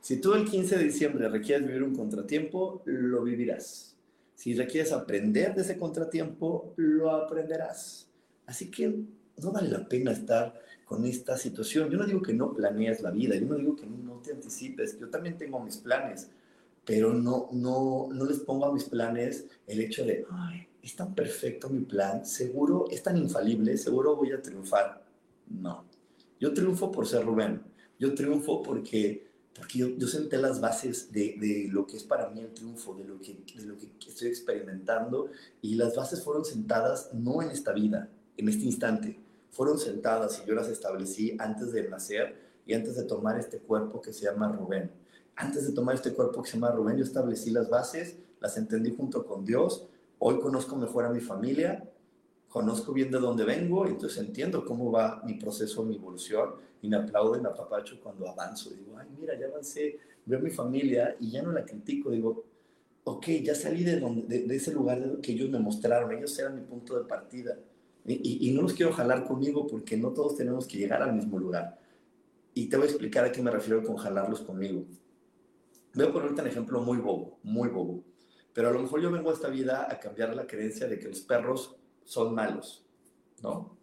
Si 0.00 0.20
tú 0.20 0.34
el 0.34 0.44
15 0.44 0.78
de 0.78 0.84
diciembre 0.84 1.28
requieres 1.28 1.66
vivir 1.66 1.82
un 1.82 1.94
contratiempo, 1.94 2.82
lo 2.84 3.22
vivirás. 3.22 3.96
Si 4.34 4.54
requieres 4.54 4.92
aprender 4.92 5.54
de 5.54 5.62
ese 5.62 5.78
contratiempo, 5.78 6.74
lo 6.76 7.10
aprenderás. 7.10 8.10
Así 8.46 8.70
que 8.70 9.04
no 9.42 9.52
vale 9.52 9.70
la 9.70 9.88
pena 9.88 10.12
estar 10.12 10.60
con 10.84 11.04
esta 11.06 11.36
situación. 11.36 11.88
Yo 11.88 11.96
no 11.96 12.06
digo 12.06 12.20
que 12.20 12.34
no 12.34 12.52
planees 12.52 13.00
la 13.00 13.10
vida, 13.10 13.36
yo 13.36 13.46
no 13.46 13.54
digo 13.56 13.76
que 13.76 13.86
no 13.86 14.20
te 14.22 14.32
anticipes, 14.32 14.98
yo 14.98 15.08
también 15.08 15.38
tengo 15.38 15.60
mis 15.60 15.78
planes, 15.78 16.30
pero 16.84 17.14
no, 17.14 17.48
no, 17.52 18.08
no 18.12 18.24
les 18.24 18.40
pongo 18.40 18.66
a 18.66 18.72
mis 18.72 18.84
planes 18.84 19.46
el 19.66 19.80
hecho 19.80 20.04
de, 20.04 20.26
ay, 20.30 20.66
es 20.82 20.94
tan 20.96 21.14
perfecto 21.14 21.68
mi 21.68 21.80
plan, 21.80 22.26
seguro 22.26 22.86
es 22.90 23.02
tan 23.02 23.16
infalible, 23.16 23.76
seguro 23.76 24.16
voy 24.16 24.32
a 24.32 24.42
triunfar. 24.42 25.04
No, 25.48 25.84
yo 26.40 26.52
triunfo 26.52 26.90
por 26.90 27.06
ser 27.06 27.24
Rubén, 27.24 27.62
yo 27.98 28.14
triunfo 28.14 28.62
porque 28.62 29.24
porque 29.54 29.78
yo, 29.78 29.88
yo 29.96 30.08
senté 30.08 30.36
las 30.38 30.60
bases 30.60 31.12
de, 31.12 31.36
de, 31.38 31.68
lo 31.70 31.86
que 31.86 31.96
es 31.96 32.02
para 32.02 32.28
mí 32.28 32.40
el 32.40 32.52
triunfo, 32.52 32.94
de 32.94 33.04
lo, 33.04 33.20
que, 33.20 33.34
de 33.54 33.64
lo 33.64 33.78
que 33.78 33.88
estoy 34.06 34.28
experimentando, 34.28 35.30
y 35.62 35.76
las 35.76 35.94
bases 35.94 36.22
fueron 36.22 36.44
sentadas 36.44 37.10
no 37.12 37.40
en 37.40 37.50
esta 37.50 37.72
vida, 37.72 38.08
en 38.36 38.48
este 38.48 38.64
instante, 38.64 39.16
fueron 39.50 39.78
sentadas 39.78 40.42
y 40.42 40.48
yo 40.48 40.54
las 40.54 40.68
establecí 40.68 41.36
antes 41.38 41.72
de 41.72 41.88
nacer 41.88 42.36
y 42.66 42.74
antes 42.74 42.96
de 42.96 43.04
tomar 43.04 43.38
este 43.38 43.58
cuerpo 43.58 44.02
que 44.02 44.12
se 44.12 44.24
llama 44.24 44.50
Rubén. 44.50 44.90
Antes 45.36 45.66
de 45.66 45.72
tomar 45.72 45.96
este 45.96 46.12
cuerpo 46.12 46.42
que 46.42 46.50
se 46.50 46.56
llama 46.56 46.70
Rubén, 46.70 46.96
yo 46.96 47.04
establecí 47.04 47.50
las 47.50 47.68
bases, 47.68 48.18
las 48.40 48.56
entendí 48.56 48.94
junto 48.94 49.26
con 49.26 49.44
Dios, 49.44 49.88
hoy 50.18 50.38
conozco 50.38 50.76
mejor 50.76 51.06
a 51.06 51.10
mi 51.10 51.20
familia, 51.20 51.90
conozco 52.48 52.92
bien 52.92 53.10
de 53.10 53.18
dónde 53.18 53.44
vengo, 53.44 53.86
entonces 53.86 54.18
entiendo 54.18 54.64
cómo 54.64 54.92
va 54.92 55.22
mi 55.26 55.34
proceso, 55.34 55.82
mi 55.82 55.96
evolución, 55.96 56.54
y 56.80 56.88
me 56.88 56.96
aplaudo 56.96 57.36
y 57.36 57.40
me 57.40 57.48
apapacho 57.48 57.98
cuando 58.00 58.28
avanzo. 58.28 58.70
Digo, 58.70 58.96
ay, 58.96 59.08
mira, 59.18 59.36
ya 59.38 59.46
avancé, 59.46 59.98
veo 60.24 60.38
a 60.38 60.42
mi 60.42 60.50
familia 60.50 61.16
y 61.18 61.30
ya 61.30 61.42
no 61.42 61.50
la 61.50 61.64
critico. 61.64 62.10
Digo, 62.10 62.44
ok, 63.04 63.26
ya 63.42 63.54
salí 63.54 63.82
de, 63.82 63.98
donde, 63.98 64.42
de, 64.44 64.54
ese 64.54 64.72
lugar 64.72 65.18
que 65.20 65.32
ellos 65.32 65.50
me 65.50 65.58
mostraron, 65.58 66.12
ellos 66.12 66.38
eran 66.38 66.54
mi 66.54 66.60
punto 66.60 66.96
de 66.96 67.06
partida. 67.06 67.58
Y, 68.06 68.48
y, 68.48 68.52
no 68.52 68.62
los 68.62 68.74
quiero 68.74 68.92
jalar 68.92 69.24
conmigo 69.24 69.66
porque 69.66 69.96
no 69.96 70.10
todos 70.10 70.36
tenemos 70.36 70.66
que 70.66 70.76
llegar 70.76 71.02
al 71.02 71.14
mismo 71.14 71.38
lugar. 71.38 71.78
Y 72.52 72.68
te 72.68 72.76
voy 72.76 72.86
a 72.86 72.90
explicar 72.90 73.24
a 73.24 73.32
qué 73.32 73.42
me 73.42 73.50
refiero 73.50 73.82
con 73.82 73.96
jalarlos 73.96 74.42
conmigo. 74.42 74.84
Voy 75.94 76.06
a 76.06 76.12
poner 76.12 76.32
un 76.32 76.46
ejemplo 76.46 76.80
muy 76.80 76.98
bobo, 76.98 77.38
muy 77.42 77.68
bobo. 77.68 78.04
Pero 78.52 78.68
a 78.68 78.72
lo 78.72 78.80
mejor 78.80 79.00
yo 79.00 79.10
vengo 79.10 79.30
a 79.30 79.32
esta 79.32 79.48
vida 79.48 79.88
a 79.90 79.98
cambiar 79.98 80.34
la 80.34 80.46
creencia 80.46 80.86
de 80.86 80.98
que 80.98 81.08
los 81.08 81.20
perros 81.20 81.76
son 82.04 82.34
malos, 82.34 82.84
¿no? 83.42 83.76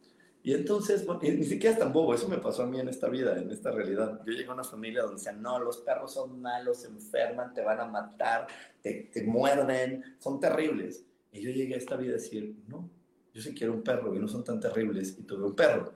Y 0.44 0.54
entonces, 0.54 1.06
ni 1.22 1.44
siquiera 1.44 1.74
es 1.74 1.80
tan 1.80 1.94
bobo, 1.94 2.16
eso 2.16 2.28
me 2.28 2.40
pasó 2.40 2.64
a 2.64 2.66
mí 2.66 2.80
en 2.80 2.88
esta 2.88 3.10
vida, 3.10 3.38
en 3.38 3.52
esta 3.52 3.70
realidad. 3.70 4.22
Yo 4.26 4.34
llegué 4.34 4.50
a 4.50 4.54
una 4.54 4.64
familia 4.64 5.04
donde 5.04 5.18
decían, 5.18 5.40
no, 5.42 5.60
los 5.60 5.78
perros 5.78 6.14
son 6.14 6.42
malos, 6.42 6.82
se 6.82 6.88
enferman, 6.88 7.54
te 7.54 7.62
van 7.62 7.80
a 7.80 7.86
matar, 7.86 8.48
te, 8.82 9.10
te 9.14 9.24
muerden, 9.24 10.04
son 10.18 10.40
terribles. 10.40 11.06
Y 11.32 11.42
yo 11.42 11.52
llegué 11.52 11.76
a 11.76 11.78
esta 11.78 11.96
vida 11.96 12.12
a 12.12 12.14
decir, 12.14 12.56
no, 12.68 12.90
yo 13.34 13.42
sí 13.42 13.54
quiero 13.54 13.74
un 13.74 13.84
perro 13.84 14.16
y 14.16 14.20
no 14.20 14.28
son 14.28 14.44
tan 14.44 14.60
terribles 14.60 15.16
y 15.20 15.24
tuve 15.24 15.46
un 15.46 15.56
perro. 15.56 15.94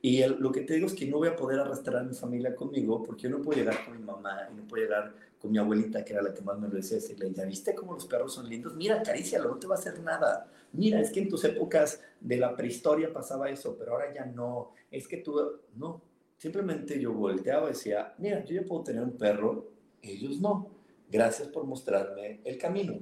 Y 0.00 0.24
lo 0.26 0.50
que 0.50 0.62
te 0.62 0.74
digo 0.74 0.86
es 0.86 0.94
que 0.94 1.06
no 1.06 1.18
voy 1.18 1.28
a 1.28 1.36
poder 1.36 1.60
arrastrar 1.60 2.02
a 2.02 2.04
mi 2.04 2.14
familia 2.14 2.54
conmigo 2.54 3.02
porque 3.02 3.22
yo 3.22 3.30
no 3.30 3.42
puedo 3.42 3.58
llegar 3.58 3.84
con 3.84 3.96
mi 3.96 4.02
mamá 4.02 4.48
y 4.50 4.54
no 4.54 4.66
puedo 4.66 4.82
llegar 4.82 5.14
con 5.44 5.52
mi 5.52 5.58
abuelita, 5.58 6.02
que 6.02 6.14
era 6.14 6.22
la 6.22 6.32
que 6.32 6.40
más 6.40 6.58
me 6.58 6.68
lo 6.68 6.74
decía, 6.76 6.96
decirle, 6.96 7.30
¿ya 7.34 7.44
viste 7.44 7.74
cómo 7.74 7.92
los 7.92 8.06
perros 8.06 8.32
son 8.32 8.48
lindos? 8.48 8.74
Mira, 8.76 9.00
acarícialo, 9.00 9.50
no 9.50 9.58
te 9.58 9.66
va 9.66 9.74
a 9.74 9.78
hacer 9.78 10.00
nada. 10.00 10.50
Mira, 10.72 10.98
es 10.98 11.10
que 11.10 11.20
en 11.20 11.28
tus 11.28 11.44
épocas 11.44 12.00
de 12.18 12.38
la 12.38 12.56
prehistoria 12.56 13.12
pasaba 13.12 13.50
eso, 13.50 13.76
pero 13.78 13.92
ahora 13.92 14.10
ya 14.14 14.24
no. 14.24 14.72
Es 14.90 15.06
que 15.06 15.18
tú, 15.18 15.38
no. 15.76 16.00
Simplemente 16.38 16.98
yo 16.98 17.12
volteaba 17.12 17.66
y 17.66 17.72
decía, 17.72 18.14
mira, 18.16 18.42
yo 18.42 18.54
ya 18.54 18.66
puedo 18.66 18.84
tener 18.84 19.02
un 19.02 19.18
perro, 19.18 19.68
ellos 20.00 20.40
no. 20.40 20.70
Gracias 21.10 21.48
por 21.48 21.64
mostrarme 21.64 22.40
el 22.42 22.56
camino. 22.56 22.94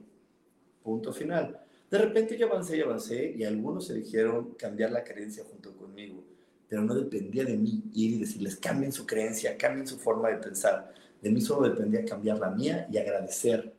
Punto 0.83 1.13
final. 1.13 1.61
De 1.89 1.99
repente 1.99 2.37
yo 2.37 2.49
avancé 2.49 2.77
y 2.77 2.81
avancé 2.81 3.35
y 3.37 3.45
algunos 3.45 3.87
se 3.87 3.95
dijeron 3.95 4.55
cambiar 4.59 4.91
la 4.91 5.05
creencia 5.05 5.45
junto 5.45 5.77
conmigo, 5.77 6.25
pero 6.67 6.83
no 6.83 6.93
dependía 6.93 7.45
de 7.45 7.57
mí 7.57 7.85
ir 7.95 8.15
y 8.15 8.19
decirles 8.19 8.57
cambien 8.57 8.91
su 8.91 9.07
creencia, 9.07 9.57
cambien 9.57 9.87
su 9.87 9.97
forma 9.97 10.29
de 10.31 10.39
pensar 10.39 10.93
de 11.23 11.31
mí 11.31 11.41
solo 11.41 11.69
dependía 11.69 12.05
cambiar 12.05 12.39
la 12.41 12.51
mía 12.51 12.89
y 12.91 12.99
agradecer, 12.99 13.75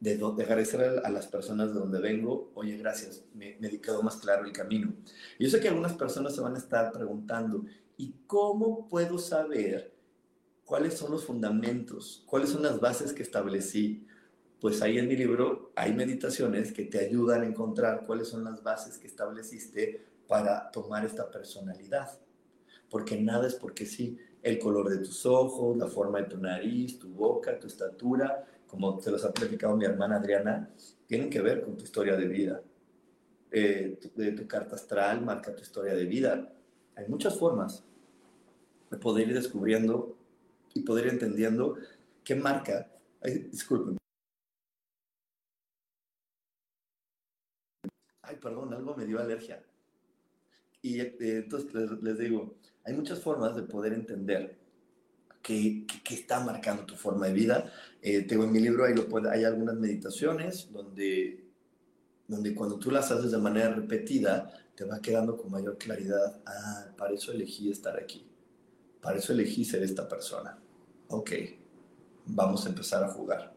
de, 0.00 0.16
de 0.16 0.42
agradecer 0.42 1.00
a, 1.04 1.10
las 1.10 1.28
personas 1.28 1.72
de 1.72 1.78
donde 1.78 2.00
vengo, 2.00 2.50
oye, 2.54 2.76
gracias, 2.76 3.24
me, 3.34 3.56
me 3.60 3.80
quedó 3.80 4.02
más 4.02 4.16
claro 4.16 4.44
el 4.44 4.52
camino. 4.52 4.92
Yo 5.38 5.48
sé 5.48 5.60
que 5.60 5.68
algunas 5.68 5.94
personas 5.94 6.34
se 6.34 6.40
van 6.40 6.56
a 6.56 6.58
estar 6.58 6.90
preguntando, 6.90 7.64
¿y 7.96 8.16
cómo 8.26 8.88
puedo 8.88 9.16
saber 9.16 9.94
cuáles 10.64 10.94
son 10.94 11.12
los 11.12 11.24
fundamentos, 11.24 12.24
cuáles 12.26 12.50
son 12.50 12.64
las 12.64 12.80
bases 12.80 13.12
que 13.12 13.22
establecí? 13.22 14.04
Pues 14.60 14.82
ahí 14.82 14.98
en 14.98 15.06
mi 15.06 15.16
libro 15.16 15.70
hay 15.76 15.94
meditaciones 15.94 16.72
que 16.72 16.84
te 16.86 16.98
ayudan 16.98 17.42
a 17.42 17.46
encontrar 17.46 18.04
cuáles 18.04 18.26
son 18.26 18.42
las 18.42 18.60
bases 18.64 18.98
que 18.98 19.06
estableciste 19.06 20.04
para 20.26 20.68
tomar 20.72 21.04
esta 21.04 21.30
personalidad. 21.30 22.18
Porque 22.90 23.20
nada 23.20 23.46
es 23.46 23.54
porque 23.54 23.86
sí 23.86 24.18
el 24.46 24.60
color 24.60 24.88
de 24.88 24.98
tus 24.98 25.26
ojos, 25.26 25.76
la 25.76 25.88
forma 25.88 26.20
de 26.20 26.28
tu 26.28 26.38
nariz, 26.38 27.00
tu 27.00 27.08
boca, 27.08 27.58
tu 27.58 27.66
estatura, 27.66 28.46
como 28.68 29.00
se 29.00 29.10
los 29.10 29.24
ha 29.24 29.32
platicado 29.32 29.76
mi 29.76 29.84
hermana 29.84 30.18
Adriana, 30.18 30.70
tienen 31.04 31.28
que 31.28 31.40
ver 31.40 31.62
con 31.62 31.76
tu 31.76 31.82
historia 31.82 32.16
de 32.16 32.28
vida. 32.28 32.62
Eh, 33.50 33.98
tu, 34.00 34.08
de 34.14 34.30
tu 34.32 34.46
carta 34.46 34.76
astral 34.76 35.24
marca 35.24 35.52
tu 35.52 35.62
historia 35.62 35.94
de 35.94 36.04
vida. 36.04 36.48
Hay 36.94 37.08
muchas 37.08 37.36
formas 37.36 37.84
de 38.88 38.96
poder 38.98 39.26
ir 39.28 39.34
descubriendo 39.34 40.16
y 40.74 40.82
poder 40.82 41.06
ir 41.06 41.14
entendiendo 41.14 41.76
qué 42.22 42.36
marca. 42.36 42.88
Disculpen. 43.50 43.96
Ay, 48.22 48.36
perdón, 48.36 48.72
algo 48.72 48.94
me 48.94 49.06
dio 49.06 49.18
alergia. 49.18 49.60
Y 50.82 51.00
eh, 51.00 51.16
entonces 51.18 51.74
les, 52.00 52.18
digo, 52.18 52.54
hay 52.86 52.94
muchas 52.94 53.18
formas 53.18 53.56
de 53.56 53.62
poder 53.62 53.92
entender 53.92 54.56
qué, 55.42 55.84
está 56.08 56.40
marcando 56.40 56.86
tu 56.86 56.94
forma 56.94 57.26
de 57.26 57.32
vida. 57.32 57.72
Eh, 58.00 58.22
tengo 58.22 58.44
en 58.44 58.52
mi 58.52 58.60
libro, 58.60 58.84
hay, 58.84 58.94
hay 59.30 59.44
algunas 59.44 59.74
meditaciones 59.74 60.70
donde, 60.72 61.44
donde 62.28 62.54
cuando 62.54 62.78
tú 62.78 62.92
las 62.92 63.10
haces 63.10 63.32
de 63.32 63.38
manera 63.38 63.70
repetida, 63.74 64.52
te 64.76 64.84
va 64.84 65.00
quedando 65.00 65.36
con 65.36 65.50
mayor 65.50 65.76
claridad. 65.78 66.40
Ah, 66.46 66.86
para 66.96 67.12
eso 67.12 67.32
elegí 67.32 67.70
estar 67.70 67.98
aquí. 67.98 68.24
Para 69.00 69.18
eso 69.18 69.32
elegí 69.32 69.64
ser 69.64 69.82
esta 69.82 70.08
persona. 70.08 70.56
Ok, 71.08 71.32
vamos 72.26 72.66
a 72.66 72.68
empezar 72.68 73.02
a 73.02 73.08
jugar. 73.08 73.52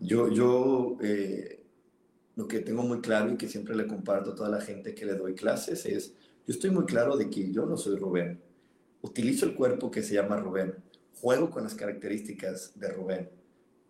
Yo, 0.00 0.32
yo 0.32 0.98
eh, 1.00 1.64
lo 2.34 2.48
que 2.48 2.58
tengo 2.58 2.82
muy 2.82 3.00
claro 3.00 3.32
y 3.32 3.36
que 3.36 3.48
siempre 3.48 3.76
le 3.76 3.86
comparto 3.86 4.32
a 4.32 4.34
toda 4.34 4.48
la 4.48 4.60
gente 4.60 4.96
que 4.96 5.06
le 5.06 5.14
doy 5.14 5.34
clases 5.34 5.86
es, 5.86 6.14
yo 6.46 6.54
estoy 6.54 6.70
muy 6.70 6.84
claro 6.84 7.16
de 7.16 7.30
que 7.30 7.52
yo 7.52 7.66
no 7.66 7.76
soy 7.76 7.96
Rubén. 7.96 8.40
Utilizo 9.00 9.46
el 9.46 9.54
cuerpo 9.54 9.90
que 9.90 10.02
se 10.02 10.14
llama 10.14 10.36
Rubén. 10.36 10.74
Juego 11.20 11.50
con 11.50 11.62
las 11.62 11.74
características 11.74 12.72
de 12.78 12.88
Rubén. 12.88 13.30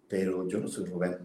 Pero 0.08 0.46
yo 0.46 0.58
no 0.58 0.68
soy 0.68 0.84
Rubén. 0.84 1.18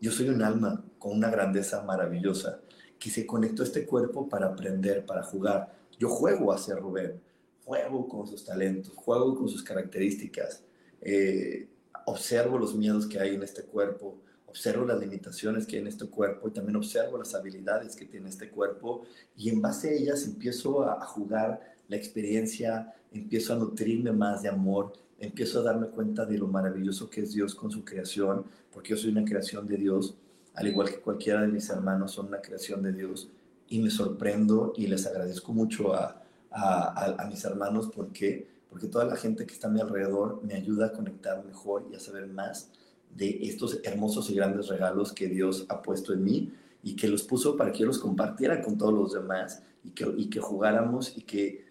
Yo 0.00 0.12
soy 0.12 0.28
un 0.28 0.42
alma 0.42 0.84
con 0.98 1.16
una 1.16 1.30
grandeza 1.30 1.82
maravillosa 1.82 2.60
que 2.98 3.10
se 3.10 3.26
conectó 3.26 3.62
a 3.62 3.66
este 3.66 3.86
cuerpo 3.86 4.28
para 4.28 4.46
aprender, 4.46 5.04
para 5.04 5.22
jugar. 5.22 5.74
Yo 5.98 6.08
juego 6.08 6.52
hacia 6.52 6.76
Rubén. 6.76 7.20
Juego 7.64 8.08
con 8.08 8.26
sus 8.26 8.44
talentos, 8.44 8.94
juego 8.94 9.36
con 9.36 9.48
sus 9.48 9.62
características. 9.64 10.62
Eh, 11.00 11.68
observo 12.06 12.58
los 12.58 12.74
miedos 12.74 13.06
que 13.06 13.18
hay 13.18 13.34
en 13.34 13.42
este 13.42 13.62
cuerpo 13.64 14.16
observo 14.48 14.84
las 14.84 14.98
limitaciones 14.98 15.66
que 15.66 15.76
hay 15.76 15.82
en 15.82 15.88
este 15.88 16.06
cuerpo 16.06 16.48
y 16.48 16.52
también 16.52 16.76
observo 16.76 17.18
las 17.18 17.34
habilidades 17.34 17.94
que 17.94 18.06
tiene 18.06 18.28
este 18.28 18.50
cuerpo 18.50 19.02
y 19.36 19.50
en 19.50 19.60
base 19.60 19.90
a 19.90 19.92
ellas 19.92 20.24
empiezo 20.26 20.88
a, 20.88 21.04
jugar 21.06 21.76
la 21.88 21.96
experiencia, 21.96 22.94
empiezo 23.12 23.54
a 23.54 23.56
nutrirme 23.56 24.12
más 24.12 24.42
de 24.42 24.48
amor, 24.48 24.92
empiezo 25.18 25.60
a 25.60 25.62
darme 25.62 25.88
cuenta 25.88 26.24
de 26.26 26.38
lo 26.38 26.46
maravilloso 26.46 27.08
que 27.08 27.22
es 27.22 27.32
Dios 27.32 27.54
con 27.54 27.70
su 27.70 27.84
creación, 27.84 28.44
porque 28.72 28.90
yo 28.90 28.96
soy 28.96 29.10
una 29.10 29.24
creación 29.24 29.66
de 29.66 29.76
Dios, 29.76 30.14
al 30.54 30.66
igual 30.66 30.88
que 30.88 31.00
cualquiera 31.00 31.42
de 31.42 31.48
mis 31.48 31.68
hermanos 31.70 32.12
son 32.12 32.26
una 32.26 32.40
creación 32.40 32.82
de 32.82 32.92
Dios, 32.92 33.28
y 33.68 33.80
me 33.80 33.90
sorprendo 33.90 34.72
y 34.76 34.86
les 34.86 35.06
agradezco 35.06 35.52
mucho 35.52 35.94
a, 35.94 36.22
a, 36.50 37.22
a 37.22 37.26
mis 37.26 37.44
hermanos. 37.44 37.90
Porque 37.94 38.48
porque 38.70 38.86
toda 38.86 39.04
la 39.04 39.16
gente 39.16 39.46
que 39.46 39.54
está 39.54 39.68
a 39.68 39.70
mi 39.70 39.80
alrededor 39.80 40.42
me 40.44 40.54
ayuda 40.54 40.86
a 40.86 40.92
conectar 40.92 41.44
mejor 41.44 41.88
y 41.90 41.94
a 41.94 42.00
saber 42.00 42.26
más 42.26 42.70
de 43.14 43.38
estos 43.42 43.80
hermosos 43.84 44.30
y 44.30 44.34
grandes 44.34 44.68
regalos 44.68 45.12
que 45.12 45.28
Dios 45.28 45.66
ha 45.68 45.82
puesto 45.82 46.12
en 46.12 46.24
mí 46.24 46.52
y 46.82 46.96
que 46.96 47.08
los 47.08 47.22
puso 47.22 47.56
para 47.56 47.72
que 47.72 47.80
yo 47.80 47.86
los 47.86 47.98
compartiera 47.98 48.62
con 48.62 48.78
todos 48.78 48.94
los 48.94 49.12
demás 49.12 49.62
y 49.84 49.90
que, 49.90 50.06
y 50.16 50.30
que 50.30 50.40
jugáramos 50.40 51.16
y 51.16 51.22
que, 51.22 51.66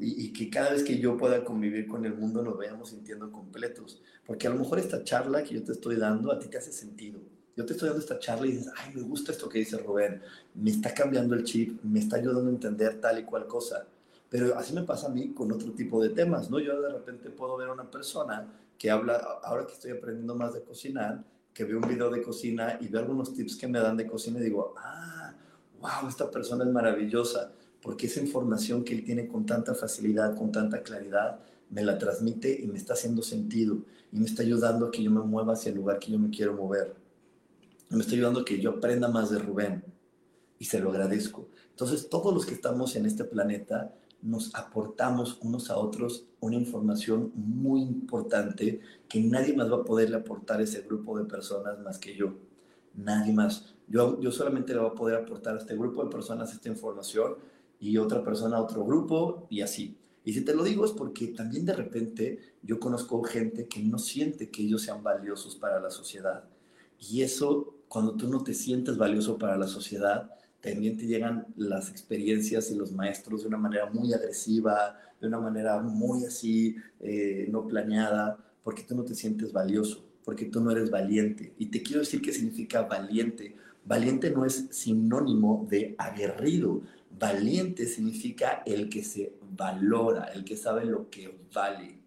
y, 0.00 0.32
que 0.32 0.50
cada 0.50 0.72
vez 0.72 0.82
que 0.82 0.98
yo 0.98 1.16
pueda 1.16 1.44
convivir 1.44 1.86
con 1.86 2.04
el 2.04 2.14
mundo 2.14 2.42
nos 2.42 2.56
vayamos 2.56 2.90
sintiendo 2.90 3.30
completos. 3.30 4.00
Porque 4.26 4.46
a 4.46 4.50
lo 4.50 4.56
mejor 4.56 4.78
esta 4.78 5.04
charla 5.04 5.42
que 5.42 5.54
yo 5.54 5.62
te 5.62 5.72
estoy 5.72 5.96
dando 5.96 6.32
a 6.32 6.38
ti 6.38 6.48
te 6.48 6.58
hace 6.58 6.72
sentido. 6.72 7.20
Yo 7.54 7.66
te 7.66 7.74
estoy 7.74 7.88
dando 7.88 8.02
esta 8.02 8.18
charla 8.18 8.46
y 8.46 8.52
dices, 8.52 8.72
ay, 8.76 8.94
me 8.94 9.02
gusta 9.02 9.32
esto 9.32 9.48
que 9.48 9.58
dice 9.58 9.76
Rubén, 9.76 10.22
me 10.54 10.70
está 10.70 10.94
cambiando 10.94 11.34
el 11.34 11.44
chip, 11.44 11.82
me 11.84 12.00
está 12.00 12.16
ayudando 12.16 12.48
a 12.48 12.52
entender 12.52 13.00
tal 13.00 13.18
y 13.18 13.24
cual 13.24 13.46
cosa. 13.46 13.86
Pero 14.30 14.56
así 14.56 14.72
me 14.72 14.82
pasa 14.82 15.08
a 15.08 15.10
mí 15.10 15.34
con 15.34 15.52
otro 15.52 15.72
tipo 15.72 16.02
de 16.02 16.08
temas, 16.08 16.48
¿no? 16.48 16.58
Yo 16.58 16.80
de 16.80 16.88
repente 16.88 17.28
puedo 17.28 17.58
ver 17.58 17.68
a 17.68 17.72
una 17.72 17.90
persona 17.90 18.50
que 18.82 18.90
habla, 18.90 19.14
ahora 19.44 19.64
que 19.64 19.74
estoy 19.74 19.92
aprendiendo 19.92 20.34
más 20.34 20.54
de 20.54 20.64
cocinar, 20.64 21.24
que 21.54 21.62
veo 21.62 21.78
un 21.78 21.88
video 21.88 22.10
de 22.10 22.20
cocina 22.20 22.78
y 22.80 22.88
veo 22.88 23.00
algunos 23.00 23.32
tips 23.32 23.54
que 23.54 23.68
me 23.68 23.78
dan 23.78 23.96
de 23.96 24.08
cocina 24.08 24.40
y 24.40 24.42
digo, 24.42 24.74
ah, 24.76 25.32
wow, 25.80 26.08
esta 26.08 26.28
persona 26.28 26.64
es 26.64 26.70
maravillosa, 26.72 27.52
porque 27.80 28.08
esa 28.08 28.18
información 28.18 28.82
que 28.82 28.94
él 28.94 29.04
tiene 29.04 29.28
con 29.28 29.46
tanta 29.46 29.76
facilidad, 29.76 30.34
con 30.34 30.50
tanta 30.50 30.82
claridad, 30.82 31.38
me 31.70 31.84
la 31.84 31.96
transmite 31.96 32.60
y 32.60 32.66
me 32.66 32.76
está 32.76 32.94
haciendo 32.94 33.22
sentido 33.22 33.84
y 34.10 34.18
me 34.18 34.24
está 34.24 34.42
ayudando 34.42 34.86
a 34.86 34.90
que 34.90 35.00
yo 35.00 35.12
me 35.12 35.20
mueva 35.20 35.52
hacia 35.52 35.70
el 35.70 35.76
lugar 35.76 36.00
que 36.00 36.10
yo 36.10 36.18
me 36.18 36.30
quiero 36.30 36.54
mover. 36.54 36.92
me 37.88 38.00
está 38.00 38.14
ayudando 38.14 38.40
a 38.40 38.44
que 38.44 38.60
yo 38.60 38.70
aprenda 38.70 39.06
más 39.06 39.30
de 39.30 39.38
Rubén 39.38 39.84
y 40.58 40.64
se 40.64 40.80
lo 40.80 40.90
agradezco. 40.90 41.48
Entonces, 41.70 42.08
todos 42.08 42.34
los 42.34 42.46
que 42.46 42.54
estamos 42.54 42.96
en 42.96 43.06
este 43.06 43.22
planeta 43.22 43.94
nos 44.22 44.54
aportamos 44.54 45.38
unos 45.42 45.70
a 45.70 45.76
otros 45.76 46.26
una 46.40 46.56
información 46.56 47.32
muy 47.34 47.82
importante 47.82 48.80
que 49.08 49.20
nadie 49.20 49.54
más 49.54 49.70
va 49.70 49.76
a 49.76 49.84
poderle 49.84 50.16
aportar 50.16 50.60
a 50.60 50.64
ese 50.64 50.82
grupo 50.82 51.18
de 51.18 51.24
personas 51.24 51.78
más 51.80 51.98
que 51.98 52.16
yo. 52.16 52.34
Nadie 52.94 53.32
más. 53.32 53.74
Yo, 53.86 54.20
yo 54.20 54.32
solamente 54.32 54.72
le 54.72 54.80
voy 54.80 54.90
a 54.90 54.94
poder 54.94 55.16
aportar 55.16 55.54
a 55.54 55.58
este 55.58 55.76
grupo 55.76 56.04
de 56.04 56.10
personas 56.10 56.52
esta 56.52 56.68
información 56.68 57.36
y 57.78 57.96
otra 57.98 58.22
persona 58.22 58.56
a 58.56 58.62
otro 58.62 58.84
grupo 58.84 59.46
y 59.50 59.60
así. 59.60 59.96
Y 60.24 60.32
si 60.32 60.44
te 60.44 60.54
lo 60.54 60.62
digo 60.62 60.84
es 60.84 60.92
porque 60.92 61.28
también 61.28 61.64
de 61.64 61.74
repente 61.74 62.38
yo 62.62 62.78
conozco 62.78 63.22
gente 63.22 63.66
que 63.66 63.82
no 63.82 63.98
siente 63.98 64.50
que 64.50 64.62
ellos 64.62 64.82
sean 64.82 65.02
valiosos 65.02 65.56
para 65.56 65.80
la 65.80 65.90
sociedad. 65.90 66.44
Y 66.98 67.22
eso, 67.22 67.74
cuando 67.88 68.16
tú 68.16 68.28
no 68.28 68.42
te 68.42 68.54
sientes 68.54 68.96
valioso 68.96 69.36
para 69.36 69.56
la 69.56 69.66
sociedad, 69.66 70.30
también 70.62 70.96
te 70.96 71.06
llegan 71.06 71.46
las 71.56 71.90
experiencias 71.90 72.70
y 72.70 72.76
los 72.76 72.92
maestros 72.92 73.42
de 73.42 73.48
una 73.48 73.58
manera 73.58 73.86
muy 73.86 74.14
agresiva, 74.14 74.96
de 75.20 75.26
una 75.26 75.40
manera 75.40 75.80
muy 75.80 76.24
así, 76.24 76.76
eh, 77.00 77.48
no 77.50 77.66
planeada, 77.66 78.38
porque 78.62 78.84
tú 78.84 78.94
no 78.94 79.02
te 79.02 79.16
sientes 79.16 79.52
valioso, 79.52 80.04
porque 80.24 80.44
tú 80.44 80.60
no 80.60 80.70
eres 80.70 80.88
valiente. 80.88 81.52
Y 81.58 81.66
te 81.66 81.82
quiero 81.82 82.00
decir 82.00 82.22
qué 82.22 82.32
significa 82.32 82.82
valiente. 82.82 83.56
Valiente 83.84 84.30
no 84.30 84.44
es 84.44 84.68
sinónimo 84.70 85.66
de 85.68 85.96
aguerrido. 85.98 86.82
Valiente 87.18 87.86
significa 87.86 88.62
el 88.64 88.88
que 88.88 89.02
se 89.02 89.34
valora, 89.56 90.26
el 90.26 90.44
que 90.44 90.56
sabe 90.56 90.84
lo 90.84 91.10
que 91.10 91.40
vale, 91.52 91.98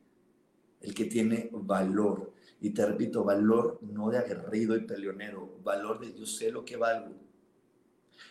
el 0.80 0.94
que 0.94 1.06
tiene 1.06 1.50
valor. 1.52 2.32
Y 2.62 2.70
te 2.70 2.86
repito, 2.86 3.26
valor 3.26 3.80
no 3.82 4.10
de 4.10 4.18
aguerrido 4.18 4.78
y 4.78 4.86
peleonero, 4.86 5.60
valor 5.62 6.00
de 6.00 6.18
yo 6.18 6.26
sé 6.26 6.52
lo 6.52 6.64
que 6.64 6.78
valgo 6.78 7.25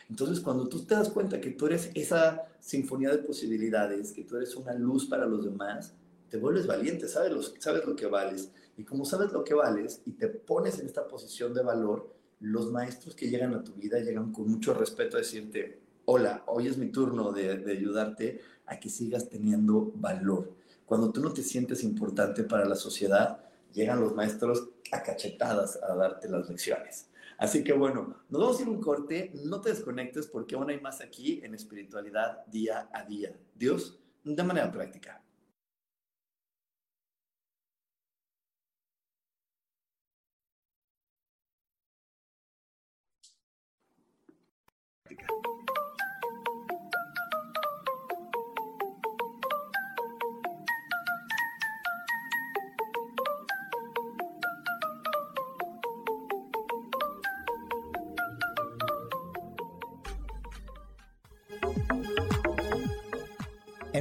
entonces, 0.08 0.40
cuando 0.40 0.68
tú 0.68 0.84
te 0.84 0.94
das 0.94 1.08
cuenta 1.08 1.40
que 1.40 1.50
tú 1.50 1.66
eres 1.66 1.90
esa 1.94 2.46
sinfonía 2.60 3.10
de 3.10 3.18
posibilidades, 3.18 4.12
que 4.12 4.24
tú 4.24 4.36
eres 4.36 4.54
una 4.56 4.74
luz 4.74 5.06
para 5.06 5.26
los 5.26 5.44
demás, 5.44 5.94
te 6.28 6.36
vuelves 6.36 6.66
valiente, 6.66 7.08
sabes 7.08 7.54
sabes 7.58 7.84
lo 7.86 7.96
que 7.96 8.06
vales. 8.06 8.50
Y 8.76 8.84
como 8.84 9.04
sabes 9.04 9.32
lo 9.32 9.44
que 9.44 9.54
vales 9.54 10.02
y 10.04 10.12
te 10.12 10.28
pones 10.28 10.78
en 10.78 10.86
esta 10.86 11.06
posición 11.06 11.54
de 11.54 11.62
valor, 11.62 12.12
los 12.40 12.70
maestros 12.70 13.14
que 13.14 13.30
llegan 13.30 13.54
a 13.54 13.64
tu 13.64 13.72
vida 13.72 13.98
llegan 14.00 14.32
con 14.32 14.48
mucho 14.50 14.74
respeto 14.74 15.16
a 15.16 15.20
decirte, 15.20 15.80
hola, 16.04 16.42
hoy 16.46 16.66
es 16.66 16.76
mi 16.76 16.88
turno 16.90 17.32
de, 17.32 17.58
de 17.58 17.72
ayudarte 17.72 18.40
a 18.66 18.78
que 18.78 18.90
sigas 18.90 19.28
teniendo 19.28 19.92
valor. 19.94 20.52
Cuando 20.84 21.10
tú 21.12 21.22
no 21.22 21.32
te 21.32 21.42
sientes 21.42 21.82
importante 21.82 22.44
para 22.44 22.66
la 22.66 22.74
sociedad, 22.74 23.38
llegan 23.72 24.00
los 24.00 24.14
maestros 24.14 24.68
a 24.92 25.02
cachetadas 25.02 25.78
a 25.82 25.94
darte 25.94 26.28
las 26.28 26.48
lecciones. 26.48 27.06
Así 27.38 27.64
que 27.64 27.72
bueno, 27.72 28.16
nos 28.28 28.40
vamos 28.40 28.58
a 28.58 28.62
ir 28.62 28.68
un 28.68 28.80
corte, 28.80 29.32
no 29.44 29.60
te 29.60 29.70
desconectes 29.70 30.26
porque 30.26 30.54
aún 30.54 30.70
hay 30.70 30.80
más 30.80 31.00
aquí 31.00 31.40
en 31.44 31.54
espiritualidad 31.54 32.44
día 32.46 32.88
a 32.92 33.04
día. 33.04 33.36
Dios, 33.54 33.98
de 34.24 34.42
manera 34.42 34.70
práctica. 34.70 35.24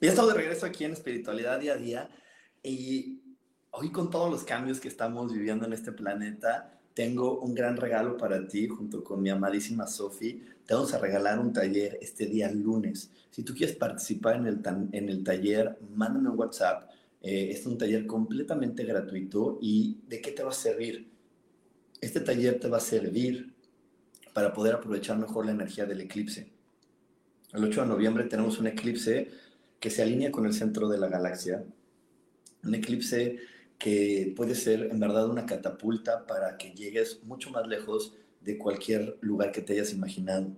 Ya 0.00 0.10
estamos 0.10 0.32
de 0.32 0.38
regreso 0.38 0.64
aquí 0.64 0.84
en 0.84 0.92
Espiritualidad 0.92 1.58
Día 1.58 1.72
a 1.72 1.76
Día 1.76 2.10
y 2.62 3.20
hoy 3.72 3.90
con 3.90 4.10
todos 4.10 4.30
los 4.30 4.44
cambios 4.44 4.78
que 4.78 4.86
estamos 4.86 5.32
viviendo 5.32 5.66
en 5.66 5.72
este 5.72 5.90
planeta, 5.90 6.78
tengo 6.94 7.40
un 7.40 7.52
gran 7.52 7.76
regalo 7.76 8.16
para 8.16 8.46
ti 8.46 8.68
junto 8.68 9.02
con 9.02 9.20
mi 9.20 9.30
amadísima 9.30 9.88
Sofi. 9.88 10.44
Te 10.64 10.74
vamos 10.74 10.94
a 10.94 10.98
regalar 10.98 11.40
un 11.40 11.52
taller 11.52 11.98
este 12.00 12.26
día 12.26 12.48
lunes. 12.52 13.10
Si 13.30 13.42
tú 13.42 13.52
quieres 13.54 13.74
participar 13.74 14.36
en 14.36 14.46
el, 14.46 14.60
en 14.92 15.08
el 15.08 15.24
taller, 15.24 15.76
mándame 15.92 16.30
un 16.30 16.38
WhatsApp. 16.38 16.88
Eh, 17.20 17.50
es 17.50 17.66
un 17.66 17.76
taller 17.76 18.06
completamente 18.06 18.84
gratuito 18.84 19.58
y 19.60 19.98
¿de 20.06 20.20
qué 20.20 20.30
te 20.30 20.44
va 20.44 20.50
a 20.50 20.54
servir? 20.54 21.10
Este 22.00 22.20
taller 22.20 22.60
te 22.60 22.68
va 22.68 22.76
a 22.76 22.80
servir 22.80 23.52
para 24.32 24.52
poder 24.52 24.76
aprovechar 24.76 25.18
mejor 25.18 25.46
la 25.46 25.50
energía 25.50 25.86
del 25.86 26.02
eclipse. 26.02 26.52
El 27.52 27.64
8 27.64 27.80
de 27.80 27.88
noviembre 27.88 28.24
tenemos 28.24 28.60
un 28.60 28.68
eclipse 28.68 29.48
que 29.80 29.90
se 29.90 30.02
alinea 30.02 30.32
con 30.32 30.46
el 30.46 30.52
centro 30.52 30.88
de 30.88 30.98
la 30.98 31.08
galaxia. 31.08 31.64
Un 32.64 32.74
eclipse 32.74 33.38
que 33.78 34.32
puede 34.36 34.54
ser 34.54 34.88
en 34.90 34.98
verdad 34.98 35.28
una 35.28 35.46
catapulta 35.46 36.26
para 36.26 36.56
que 36.56 36.72
llegues 36.72 37.22
mucho 37.22 37.50
más 37.50 37.66
lejos 37.68 38.14
de 38.40 38.58
cualquier 38.58 39.18
lugar 39.20 39.52
que 39.52 39.62
te 39.62 39.74
hayas 39.74 39.92
imaginado. 39.92 40.48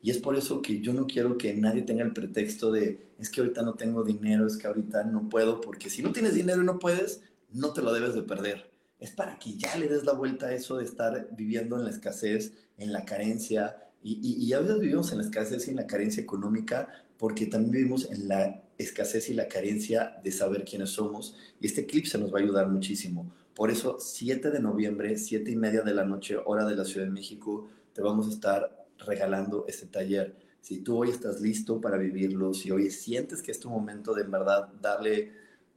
Y 0.00 0.10
es 0.10 0.18
por 0.18 0.36
eso 0.36 0.62
que 0.62 0.80
yo 0.80 0.92
no 0.92 1.06
quiero 1.06 1.36
que 1.38 1.54
nadie 1.54 1.82
tenga 1.82 2.04
el 2.04 2.12
pretexto 2.12 2.70
de, 2.70 3.08
es 3.18 3.30
que 3.30 3.40
ahorita 3.40 3.62
no 3.62 3.74
tengo 3.74 4.04
dinero, 4.04 4.46
es 4.46 4.56
que 4.56 4.68
ahorita 4.68 5.02
no 5.04 5.28
puedo, 5.28 5.60
porque 5.60 5.90
si 5.90 6.02
no 6.02 6.12
tienes 6.12 6.34
dinero 6.34 6.62
y 6.62 6.66
no 6.66 6.78
puedes, 6.78 7.22
no 7.52 7.72
te 7.72 7.82
lo 7.82 7.92
debes 7.92 8.14
de 8.14 8.22
perder. 8.22 8.70
Es 9.00 9.10
para 9.10 9.38
que 9.38 9.54
ya 9.54 9.76
le 9.76 9.88
des 9.88 10.04
la 10.04 10.12
vuelta 10.12 10.46
a 10.46 10.54
eso 10.54 10.76
de 10.76 10.84
estar 10.84 11.28
viviendo 11.32 11.76
en 11.76 11.84
la 11.84 11.90
escasez, 11.90 12.52
en 12.76 12.92
la 12.92 13.04
carencia. 13.04 13.76
Y, 14.02 14.20
y, 14.22 14.44
y 14.44 14.52
a 14.52 14.60
veces 14.60 14.78
vivimos 14.78 15.10
en 15.10 15.18
la 15.18 15.24
escasez 15.24 15.66
y 15.66 15.70
en 15.70 15.76
la 15.76 15.86
carencia 15.86 16.22
económica 16.22 16.88
porque 17.18 17.46
también 17.46 17.72
vivimos 17.72 18.10
en 18.10 18.28
la 18.28 18.62
escasez 18.78 19.28
y 19.28 19.34
la 19.34 19.48
carencia 19.48 20.18
de 20.22 20.30
saber 20.30 20.64
quiénes 20.64 20.90
somos. 20.90 21.36
Y 21.60 21.66
este 21.66 21.82
eclipse 21.82 22.16
nos 22.16 22.32
va 22.32 22.38
a 22.38 22.42
ayudar 22.42 22.68
muchísimo. 22.68 23.30
Por 23.54 23.70
eso, 23.70 23.98
7 23.98 24.50
de 24.52 24.60
noviembre, 24.60 25.18
7 25.18 25.50
y 25.50 25.56
media 25.56 25.82
de 25.82 25.92
la 25.92 26.04
noche, 26.04 26.36
hora 26.44 26.64
de 26.64 26.76
la 26.76 26.84
Ciudad 26.84 27.06
de 27.06 27.12
México, 27.12 27.68
te 27.92 28.02
vamos 28.02 28.28
a 28.28 28.30
estar 28.30 28.86
regalando 28.98 29.64
este 29.66 29.86
taller. 29.86 30.36
Si 30.60 30.78
tú 30.78 30.98
hoy 30.98 31.10
estás 31.10 31.40
listo 31.40 31.80
para 31.80 31.98
vivirlo, 31.98 32.54
si 32.54 32.70
hoy 32.70 32.90
sientes 32.90 33.42
que 33.42 33.50
es 33.50 33.58
tu 33.58 33.68
momento 33.68 34.14
de 34.14 34.22
verdad 34.22 34.68
darle 34.80 35.32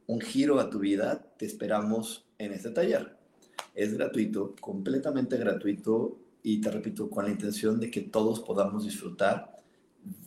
un 0.05 0.21
giro 0.21 0.59
a 0.59 0.69
tu 0.69 0.79
vida, 0.79 1.25
te 1.37 1.45
esperamos 1.47 2.27
en 2.37 2.51
este 2.51 2.69
taller. 2.69 3.17
Es 3.73 3.93
gratuito, 3.95 4.55
completamente 4.59 5.37
gratuito 5.37 6.19
y 6.43 6.61
te 6.61 6.69
repito, 6.69 7.09
con 7.09 7.25
la 7.25 7.31
intención 7.31 7.79
de 7.79 7.89
que 7.89 8.01
todos 8.01 8.41
podamos 8.41 8.83
disfrutar 8.83 9.60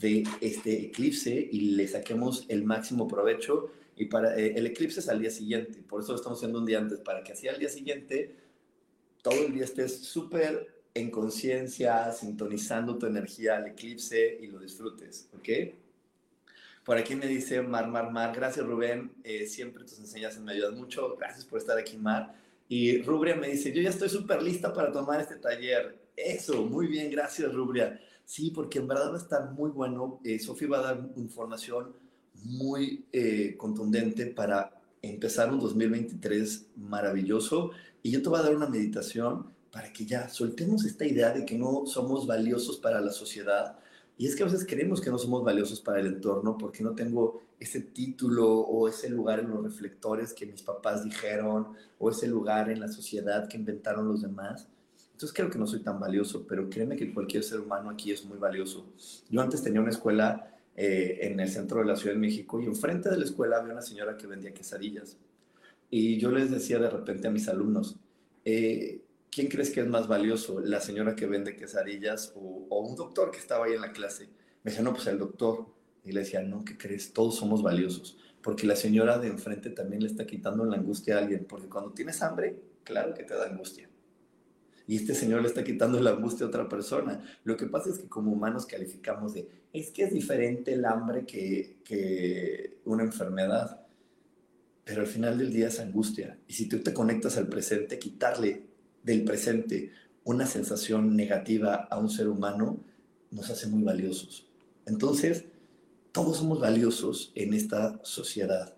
de 0.00 0.24
este 0.40 0.86
eclipse 0.86 1.48
y 1.50 1.72
le 1.72 1.88
saquemos 1.88 2.46
el 2.48 2.64
máximo 2.64 3.08
provecho. 3.08 3.70
Y 3.96 4.06
para 4.06 4.38
eh, 4.38 4.54
el 4.56 4.66
eclipse 4.66 5.00
es 5.00 5.08
al 5.08 5.20
día 5.20 5.30
siguiente, 5.30 5.80
por 5.88 6.02
eso 6.02 6.12
lo 6.12 6.16
estamos 6.16 6.38
haciendo 6.38 6.58
un 6.58 6.66
día 6.66 6.78
antes, 6.78 7.00
para 7.00 7.22
que 7.22 7.32
así 7.32 7.46
al 7.46 7.58
día 7.58 7.68
siguiente 7.68 8.34
todo 9.22 9.46
el 9.46 9.54
día 9.54 9.64
estés 9.64 10.00
súper 10.00 10.82
en 10.92 11.10
conciencia, 11.10 12.12
sintonizando 12.12 12.98
tu 12.98 13.06
energía 13.06 13.56
al 13.56 13.68
eclipse 13.68 14.38
y 14.40 14.48
lo 14.48 14.58
disfrutes, 14.58 15.28
¿ok? 15.36 15.48
Por 16.84 16.98
aquí 16.98 17.14
me 17.14 17.26
dice 17.26 17.62
Mar, 17.62 17.88
Mar, 17.88 18.12
Mar, 18.12 18.34
gracias 18.36 18.66
Rubén, 18.66 19.12
eh, 19.24 19.46
siempre 19.46 19.84
tus 19.84 19.98
enseñanzas 19.98 20.42
me 20.42 20.52
ayudan 20.52 20.76
mucho, 20.76 21.16
gracias 21.16 21.46
por 21.46 21.58
estar 21.58 21.78
aquí 21.78 21.96
Mar. 21.96 22.34
Y 22.68 23.00
Rubria 23.02 23.34
me 23.34 23.48
dice, 23.48 23.72
yo 23.72 23.80
ya 23.80 23.90
estoy 23.90 24.08
súper 24.08 24.42
lista 24.42 24.72
para 24.72 24.92
tomar 24.92 25.20
este 25.20 25.36
taller. 25.36 25.98
Eso, 26.16 26.64
muy 26.64 26.86
bien, 26.86 27.10
gracias 27.10 27.52
Rubria. 27.52 27.98
Sí, 28.24 28.50
porque 28.50 28.78
en 28.78 28.88
verdad 28.88 29.10
va 29.10 29.16
a 29.16 29.22
estar 29.22 29.50
muy 29.52 29.70
bueno. 29.70 30.20
Eh, 30.24 30.38
Sofía 30.38 30.68
va 30.68 30.78
a 30.78 30.82
dar 30.82 31.10
información 31.16 31.94
muy 32.44 33.06
eh, 33.12 33.54
contundente 33.56 34.26
para 34.26 34.80
empezar 35.02 35.52
un 35.52 35.60
2023 35.60 36.66
maravilloso. 36.76 37.70
Y 38.02 38.10
yo 38.10 38.22
te 38.22 38.28
voy 38.28 38.40
a 38.40 38.42
dar 38.42 38.56
una 38.56 38.68
meditación 38.68 39.52
para 39.70 39.92
que 39.92 40.06
ya 40.06 40.28
soltemos 40.28 40.84
esta 40.84 41.04
idea 41.04 41.32
de 41.32 41.44
que 41.44 41.58
no 41.58 41.84
somos 41.86 42.26
valiosos 42.26 42.78
para 42.78 43.00
la 43.00 43.12
sociedad. 43.12 43.78
Y 44.16 44.26
es 44.26 44.36
que 44.36 44.44
a 44.44 44.46
veces 44.46 44.64
creemos 44.68 45.00
que 45.00 45.10
no 45.10 45.18
somos 45.18 45.42
valiosos 45.42 45.80
para 45.80 46.00
el 46.00 46.06
entorno 46.06 46.56
porque 46.56 46.82
no 46.84 46.94
tengo 46.94 47.42
ese 47.58 47.80
título 47.80 48.48
o 48.60 48.88
ese 48.88 49.08
lugar 49.08 49.40
en 49.40 49.50
los 49.50 49.64
reflectores 49.64 50.32
que 50.32 50.46
mis 50.46 50.62
papás 50.62 51.04
dijeron 51.04 51.68
o 51.98 52.10
ese 52.10 52.28
lugar 52.28 52.70
en 52.70 52.80
la 52.80 52.88
sociedad 52.88 53.48
que 53.48 53.56
inventaron 53.56 54.06
los 54.06 54.22
demás. 54.22 54.68
Entonces 55.14 55.32
creo 55.32 55.48
que 55.48 55.58
no 55.58 55.66
soy 55.66 55.78
tan 55.78 56.00
valioso, 56.00 56.44
pero 56.44 56.68
créeme 56.68 56.96
que 56.96 57.14
cualquier 57.14 57.44
ser 57.44 57.60
humano 57.60 57.88
aquí 57.88 58.10
es 58.10 58.24
muy 58.24 58.36
valioso. 58.36 58.92
Yo 59.30 59.40
antes 59.40 59.62
tenía 59.62 59.80
una 59.80 59.90
escuela 59.90 60.58
eh, 60.76 61.18
en 61.22 61.38
el 61.38 61.48
centro 61.48 61.78
de 61.78 61.84
la 61.84 61.94
Ciudad 61.94 62.14
de 62.14 62.20
México 62.20 62.60
y 62.60 62.64
enfrente 62.66 63.08
de 63.08 63.18
la 63.18 63.24
escuela 63.24 63.58
había 63.58 63.72
una 63.72 63.82
señora 63.82 64.16
que 64.16 64.26
vendía 64.26 64.52
quesadillas. 64.52 65.16
Y 65.88 66.18
yo 66.18 66.32
les 66.32 66.50
decía 66.50 66.80
de 66.80 66.90
repente 66.90 67.28
a 67.28 67.30
mis 67.30 67.46
alumnos, 67.46 67.96
eh, 68.44 69.02
¿quién 69.30 69.46
crees 69.46 69.70
que 69.70 69.82
es 69.82 69.86
más 69.86 70.08
valioso? 70.08 70.58
¿La 70.58 70.80
señora 70.80 71.14
que 71.14 71.26
vende 71.26 71.54
quesadillas 71.54 72.32
o, 72.34 72.66
o, 72.68 72.80
un 72.80 72.96
doctor 72.96 73.30
que 73.30 73.38
estaba 73.38 73.66
ahí 73.66 73.74
en 73.74 73.82
la 73.82 73.92
clase? 73.92 74.24
Me 74.64 74.72
decía, 74.72 74.82
no, 74.82 74.92
pues 74.94 75.06
el 75.06 75.18
doctor. 75.18 75.66
Y 76.04 76.10
le 76.10 76.20
decía, 76.20 76.42
no, 76.42 76.64
¿qué 76.64 76.76
crees? 76.76 77.12
Todos 77.12 77.36
somos 77.36 77.62
valiosos. 77.62 78.18
Porque 78.42 78.66
la 78.66 78.74
señora 78.74 79.18
de 79.18 79.28
enfrente 79.28 79.70
también 79.70 80.02
le 80.02 80.08
está 80.08 80.26
quitando 80.26 80.64
la 80.64 80.76
angustia 80.76 81.14
a 81.14 81.18
alguien. 81.20 81.46
Porque 81.48 81.68
cuando 81.68 81.92
tienes 81.92 82.20
hambre, 82.20 82.58
claro 82.82 83.14
que 83.14 83.22
te 83.22 83.34
da 83.34 83.46
angustia 83.46 83.88
y 84.86 84.96
este 84.96 85.14
señor 85.14 85.42
le 85.42 85.48
está 85.48 85.64
quitando 85.64 86.00
la 86.00 86.10
angustia 86.10 86.44
a 86.44 86.48
otra 86.48 86.68
persona. 86.68 87.22
Lo 87.44 87.56
que 87.56 87.66
pasa 87.66 87.90
es 87.90 87.98
que 87.98 88.08
como 88.08 88.32
humanos 88.32 88.66
calificamos 88.66 89.34
de, 89.34 89.48
es 89.72 89.90
que 89.90 90.04
es 90.04 90.12
diferente 90.12 90.74
el 90.74 90.84
hambre 90.84 91.24
que, 91.24 91.78
que 91.84 92.78
una 92.84 93.02
enfermedad, 93.02 93.80
pero 94.84 95.00
al 95.00 95.06
final 95.06 95.38
del 95.38 95.52
día 95.52 95.68
es 95.68 95.80
angustia. 95.80 96.38
Y 96.46 96.52
si 96.52 96.68
tú 96.68 96.80
te 96.80 96.92
conectas 96.92 97.38
al 97.38 97.48
presente, 97.48 97.98
quitarle 97.98 98.66
del 99.02 99.24
presente 99.24 99.90
una 100.24 100.46
sensación 100.46 101.16
negativa 101.16 101.74
a 101.90 101.98
un 101.98 102.10
ser 102.10 102.28
humano 102.28 102.78
nos 103.30 103.50
hace 103.50 103.66
muy 103.66 103.82
valiosos. 103.82 104.46
Entonces, 104.86 105.46
todos 106.12 106.38
somos 106.38 106.60
valiosos 106.60 107.32
en 107.34 107.54
esta 107.54 107.98
sociedad. 108.04 108.76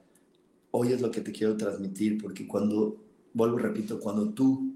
Hoy 0.71 0.93
es 0.93 1.01
lo 1.01 1.11
que 1.11 1.21
te 1.21 1.33
quiero 1.33 1.57
transmitir, 1.57 2.21
porque 2.23 2.47
cuando, 2.47 2.97
vuelvo, 3.33 3.59
repito, 3.59 4.01
cuando 4.01 4.31
tú 4.31 4.76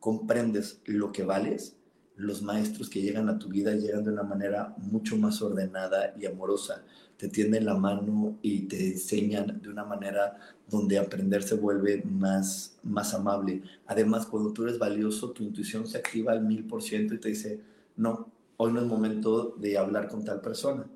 comprendes 0.00 0.80
lo 0.86 1.12
que 1.12 1.22
vales, 1.22 1.76
los 2.16 2.42
maestros 2.42 2.90
que 2.90 3.00
llegan 3.00 3.28
a 3.28 3.38
tu 3.38 3.48
vida 3.48 3.74
llegan 3.74 4.04
de 4.04 4.10
una 4.10 4.22
manera 4.22 4.74
mucho 4.78 5.16
más 5.16 5.40
ordenada 5.40 6.14
y 6.18 6.26
amorosa. 6.26 6.82
Te 7.16 7.28
tienden 7.28 7.66
la 7.66 7.74
mano 7.74 8.38
y 8.42 8.62
te 8.62 8.92
enseñan 8.92 9.60
de 9.60 9.68
una 9.68 9.84
manera 9.84 10.38
donde 10.68 10.98
aprender 10.98 11.42
se 11.42 11.54
vuelve 11.54 12.02
más, 12.04 12.78
más 12.82 13.14
amable. 13.14 13.62
Además, 13.86 14.26
cuando 14.26 14.52
tú 14.52 14.64
eres 14.64 14.78
valioso, 14.78 15.30
tu 15.30 15.42
intuición 15.42 15.86
se 15.86 15.98
activa 15.98 16.32
al 16.32 16.44
mil 16.44 16.64
por 16.66 16.82
ciento 16.82 17.14
y 17.14 17.18
te 17.18 17.28
dice, 17.28 17.60
no, 17.96 18.30
hoy 18.56 18.72
no 18.72 18.80
es 18.80 18.86
momento 18.86 19.54
de 19.58 19.78
hablar 19.78 20.08
con 20.08 20.24
tal 20.24 20.40
persona. 20.40 20.86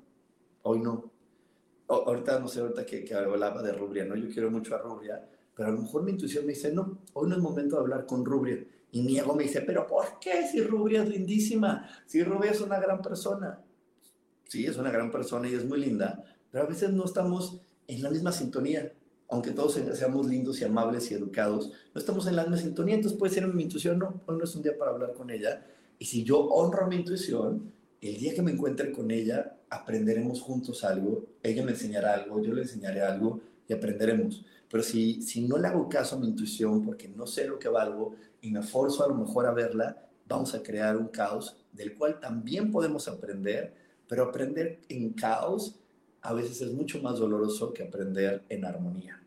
Hoy 0.63 0.79
no. 0.79 1.11
ahorita, 1.87 2.39
no 2.39 2.47
sé, 2.47 2.59
ahorita 2.59 2.85
que, 2.85 3.03
que 3.03 3.13
hablaba 3.13 3.61
de 3.61 3.71
Rubria, 3.71 4.05
¿no? 4.05 4.15
Yo 4.15 4.29
quiero 4.29 4.49
mucho 4.49 4.75
a 4.75 4.79
Rubria, 4.79 5.27
pero 5.55 5.69
a 5.69 5.71
lo 5.71 5.81
mejor 5.81 6.03
mi 6.03 6.11
intuición 6.11 6.45
me 6.45 6.53
dice, 6.53 6.71
no, 6.71 6.99
hoy 7.13 7.29
no 7.29 7.35
es 7.35 7.41
momento 7.41 7.75
de 7.75 7.81
hablar 7.81 8.05
con 8.05 8.25
Rubria 8.25 8.63
y 8.95 9.01
mi 9.01 9.19
ego 9.19 9.35
me 9.35 9.43
dice, 9.43 9.59
pero 9.59 9.85
¿por 9.85 10.19
qué? 10.21 10.47
Si 10.47 10.61
Rubia 10.61 11.03
es 11.03 11.09
lindísima, 11.09 11.85
si 12.05 12.23
Rubia 12.23 12.51
es 12.51 12.61
una 12.61 12.79
gran 12.79 13.01
persona. 13.01 13.59
Sí, 14.45 14.65
es 14.65 14.77
una 14.77 14.89
gran 14.89 15.11
persona 15.11 15.49
y 15.49 15.53
es 15.53 15.65
muy 15.65 15.81
linda, 15.81 16.23
pero 16.49 16.63
a 16.63 16.67
veces 16.67 16.91
no 16.91 17.03
estamos 17.03 17.59
en 17.89 18.01
la 18.01 18.09
misma 18.09 18.31
sintonía. 18.31 18.93
Aunque 19.27 19.51
todos 19.51 19.73
seamos 19.73 20.27
lindos 20.27 20.61
y 20.61 20.63
amables 20.63 21.11
y 21.11 21.13
educados, 21.13 21.73
no 21.93 21.99
estamos 21.99 22.25
en 22.27 22.37
la 22.37 22.43
misma 22.43 22.55
sintonía. 22.55 22.95
Entonces 22.95 23.19
puede 23.19 23.33
ser 23.33 23.45
mi 23.47 23.63
intuición, 23.63 23.99
no, 23.99 24.21
hoy 24.27 24.37
no 24.37 24.45
es 24.45 24.55
un 24.55 24.61
día 24.61 24.77
para 24.77 24.91
hablar 24.91 25.11
con 25.11 25.29
ella. 25.29 25.65
Y 25.99 26.05
si 26.05 26.23
yo 26.23 26.39
honro 26.45 26.87
mi 26.87 26.95
intuición, 26.95 27.73
el 27.99 28.15
día 28.15 28.33
que 28.33 28.43
me 28.43 28.51
encuentre 28.53 28.93
con 28.93 29.11
ella, 29.11 29.57
aprenderemos 29.69 30.39
juntos 30.39 30.85
algo. 30.85 31.25
Ella 31.43 31.65
me 31.65 31.71
enseñará 31.71 32.13
algo, 32.13 32.41
yo 32.41 32.53
le 32.53 32.61
enseñaré 32.61 33.01
algo 33.01 33.41
y 33.67 33.73
aprenderemos. 33.73 34.45
Pero 34.69 34.83
si, 34.83 35.21
si 35.21 35.41
no 35.41 35.57
le 35.57 35.67
hago 35.67 35.89
caso 35.89 36.15
a 36.15 36.19
mi 36.19 36.27
intuición 36.27 36.85
porque 36.85 37.09
no 37.09 37.27
sé 37.27 37.45
lo 37.45 37.59
que 37.59 37.67
valgo, 37.67 38.15
y 38.45 38.51
me 38.51 38.61
forzo 38.61 39.03
a 39.03 39.07
lo 39.07 39.15
mejor 39.15 39.47
a 39.47 39.51
verla, 39.51 40.07
vamos 40.27 40.53
a 40.53 40.61
crear 40.61 40.95
un 40.97 41.07
caos 41.07 41.57
del 41.71 41.95
cual 41.95 42.19
también 42.19 42.71
podemos 42.71 43.07
aprender, 43.07 43.73
pero 44.07 44.23
aprender 44.23 44.81
en 44.87 45.13
caos 45.13 45.79
a 46.21 46.31
veces 46.31 46.61
es 46.61 46.71
mucho 46.71 47.01
más 47.01 47.17
doloroso 47.17 47.73
que 47.73 47.81
aprender 47.81 48.43
en 48.49 48.63
armonía. 48.63 49.19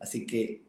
Así 0.00 0.26
que 0.26 0.64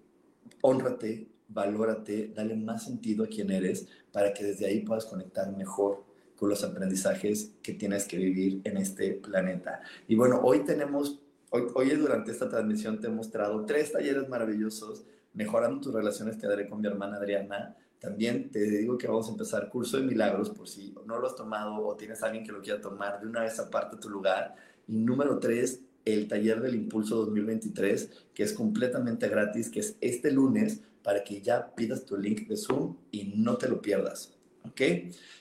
honrate, 0.62 1.28
valórate, 1.48 2.32
dale 2.36 2.56
más 2.56 2.84
sentido 2.84 3.24
a 3.24 3.28
quién 3.28 3.50
eres 3.50 3.88
para 4.12 4.32
que 4.32 4.44
desde 4.44 4.68
ahí 4.68 4.82
puedas 4.82 5.06
conectar 5.06 5.52
mejor 5.58 6.04
con 6.36 6.50
los 6.50 6.64
aprendizajes 6.64 7.54
que 7.64 7.74
tienes 7.74 8.06
que 8.06 8.18
vivir 8.18 8.62
en 8.64 8.78
este 8.78 9.14
planeta. 9.14 9.82
Y 10.08 10.14
bueno, 10.14 10.40
hoy 10.44 10.64
tenemos, 10.64 11.20
hoy, 11.50 11.64
hoy 11.74 11.90
durante 11.96 12.32
esta 12.32 12.48
transmisión 12.48 13.02
te 13.02 13.08
he 13.08 13.10
mostrado 13.10 13.66
tres 13.66 13.92
talleres 13.92 14.30
maravillosos, 14.30 15.04
mejorando 15.34 15.82
tus 15.82 15.94
relaciones 15.96 16.38
que 16.38 16.46
daré 16.46 16.70
con 16.70 16.80
mi 16.80 16.88
hermana 16.88 17.18
Adriana, 17.18 17.76
también 18.00 18.52
te 18.52 18.60
digo 18.60 18.98
que 18.98 19.08
vamos 19.08 19.28
a 19.28 19.32
empezar 19.32 19.70
curso 19.70 19.98
de 19.98 20.04
milagros 20.04 20.52
por 20.52 20.68
si 20.68 20.94
no 21.06 21.18
lo 21.20 21.28
has 21.28 21.36
tomado 21.36 21.84
o 21.86 21.96
tienes 21.96 22.22
alguien 22.22 22.46
que 22.46 22.52
lo 22.52 22.62
quiera 22.62 22.80
tomar 22.80 23.20
de 23.20 23.28
una 23.28 23.42
vez 23.42 23.60
aparte 23.60 23.98
tu 23.98 24.10
lugar. 24.10 24.56
Y 24.88 24.98
número 24.98 25.40
tres, 25.40 25.82
el 26.06 26.28
taller 26.28 26.62
del 26.62 26.76
Impulso 26.76 27.16
2023, 27.18 28.10
que 28.34 28.44
es 28.44 28.54
completamente 28.54 29.28
gratis, 29.28 29.70
que 29.70 29.80
es 29.80 29.98
este 30.00 30.32
lunes 30.32 30.82
para 31.02 31.24
que 31.24 31.42
ya 31.42 31.74
pidas 31.74 32.06
tu 32.06 32.18
link 32.18 32.48
de 32.48 32.56
Zoom 32.56 32.96
y 33.12 33.34
no 33.36 33.58
te 33.58 33.68
lo 33.68 33.82
pierdas. 33.82 34.34
¿Ok? 34.64 34.82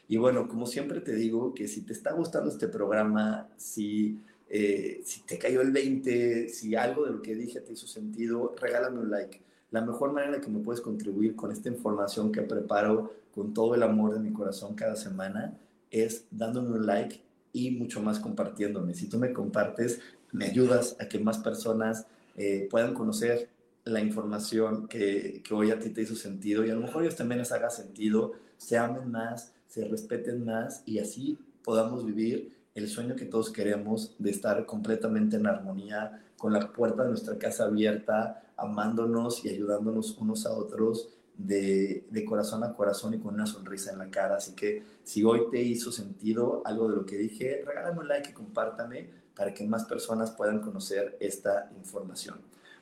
Y 0.09 0.17
bueno, 0.17 0.49
como 0.49 0.67
siempre 0.67 1.01
te 1.01 1.15
digo 1.15 1.53
que 1.53 1.69
si 1.69 1.83
te 1.83 1.93
está 1.93 2.13
gustando 2.13 2.49
este 2.49 2.69
programa, 2.69 3.49
si, 3.57 4.21
eh, 4.49 5.03
si 5.05 5.23
te 5.23 5.39
cayó 5.39 5.61
el 5.61 5.73
20, 5.73 6.49
si 6.49 6.75
algo 6.75 7.05
de 7.05 7.11
lo 7.13 7.23
que 7.23 7.35
dije 7.35 7.61
te 7.61 7.73
hizo 7.73 7.87
sentido, 7.87 8.55
regálame 8.59 9.01
un 9.01 9.11
like 9.11 9.41
la 9.77 9.83
mejor 9.83 10.13
manera 10.13 10.41
que 10.41 10.49
me 10.49 10.61
puedes 10.61 10.81
contribuir 10.81 11.37
con 11.37 11.53
esta 11.53 11.69
información 11.69 12.33
que 12.33 12.41
preparo 12.41 13.13
con 13.35 13.53
todo 13.53 13.75
el 13.75 13.83
amor 13.83 14.15
de 14.15 14.21
mi 14.21 14.33
corazón 14.33 14.75
cada 14.75 14.97
semana 14.97 15.55
es 15.91 16.25
dándome 16.31 16.71
un 16.71 16.87
like 16.87 17.21
y 17.53 17.73
mucho 17.73 18.01
más 18.01 18.19
compartiéndome. 18.19 18.95
Si 18.95 19.07
tú 19.07 19.19
me 19.19 19.35
compartes, 19.35 20.01
me 20.33 20.47
ayudas 20.47 20.97
a 20.99 21.09
que 21.09 21.19
más 21.19 21.39
personas 21.39 22.07
eh, 22.37 22.69
puedan 22.71 22.95
conocer 22.95 23.51
la 23.85 24.01
información 24.01 24.89
que, 24.89 25.43
que, 25.45 25.53
hoy 25.53 25.71
a 25.71 25.79
ti 25.79 25.91
te 25.91 26.01
hizo 26.01 26.15
sentido 26.15 26.65
y 26.65 26.71
a 26.71 26.75
lo 26.75 26.81
mejor 26.81 27.03
ellos 27.03 27.17
también 27.17 27.41
les 27.41 27.53
haga 27.53 27.69
sentido, 27.69 28.33
se 28.57 28.79
amen 28.79 29.11
más, 29.11 29.53
se 29.67 29.85
respeten 29.85 30.43
más 30.47 30.83
y 30.87 31.01
así 31.01 31.39
podamos 31.63 32.07
vivir 32.07 32.57
el 32.77 32.89
sueño 32.89 33.17
que 33.17 33.25
todos 33.25 33.51
queremos 33.51 34.15
de 34.19 34.31
estar 34.31 34.67
completamente 34.67 35.37
en 35.37 35.47
armonía, 35.47 36.23
con 36.37 36.53
la 36.53 36.73
puerta 36.73 37.03
de 37.03 37.09
nuestra 37.09 37.39
casa 37.39 37.65
abierta, 37.65 38.43
amándonos 38.57 39.45
y 39.45 39.49
ayudándonos 39.49 40.17
unos 40.19 40.45
a 40.45 40.53
otros 40.53 41.09
de, 41.39 42.25
corazón 42.29 42.65
a 42.65 42.75
corazón 42.75 43.15
y 43.15 43.19
con 43.19 43.35
una 43.35 43.47
sonrisa 43.47 43.93
en 43.93 43.99
la 43.99 44.11
cara. 44.11 44.37
Así 44.37 44.55
que 44.55 44.83
si 45.05 45.25
hoy 45.25 45.43
te 45.51 45.63
hizo 45.63 45.91
sentido 45.91 46.63
algo 46.67 46.89
de 46.89 46.97
lo 46.97 47.07
que 47.07 47.17
dije, 47.17 47.63
regálame 47.67 48.01
un 48.01 48.09
like 48.09 48.31
y 48.31 48.33
compártame 48.35 49.09
para 49.35 49.55
que 49.55 49.65
más 49.65 49.85
personas 49.85 50.31
puedan 50.31 50.61
conocer 50.61 51.17
esta 51.21 51.71
información. 51.79 52.37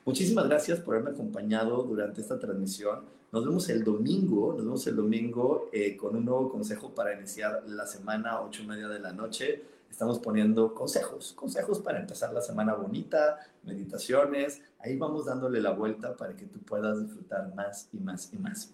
Muchísimas 0.05 0.47
gracias 0.47 0.79
por 0.79 0.95
haberme 0.95 1.11
acompañado 1.11 1.83
durante 1.83 2.21
esta 2.21 2.37
transmisión. 2.37 3.03
Nos 3.31 3.45
vemos 3.45 3.67
el 3.69 3.83
domingo, 3.83 4.53
nos 4.53 4.63
vemos 4.63 4.87
el 4.87 4.95
domingo 4.95 5.69
eh, 5.73 5.97
con 5.97 6.15
un 6.15 6.25
nuevo 6.25 6.49
consejo 6.49 6.93
para 6.93 7.13
iniciar 7.17 7.63
la 7.67 7.87
semana 7.87 8.31
a 8.31 8.41
ocho 8.43 8.63
y 8.63 8.67
media 8.67 8.87
de 8.87 8.99
la 8.99 9.11
noche 9.11 9.63
estamos 9.95 10.19
poniendo 10.19 10.73
consejos, 10.73 11.31
consejos 11.31 11.79
para 11.79 12.01
empezar 12.01 12.33
la 12.33 12.41
semana 12.41 12.73
bonita, 12.73 13.39
meditaciones, 13.63 14.61
ahí 14.79 14.97
vamos 14.97 15.25
dándole 15.25 15.61
la 15.61 15.71
vuelta 15.71 16.17
para 16.17 16.35
que 16.35 16.47
tú 16.47 16.59
puedas 16.59 17.01
disfrutar 17.01 17.55
más 17.55 17.87
y 17.93 17.99
más 17.99 18.33
y 18.33 18.37
más. 18.37 18.73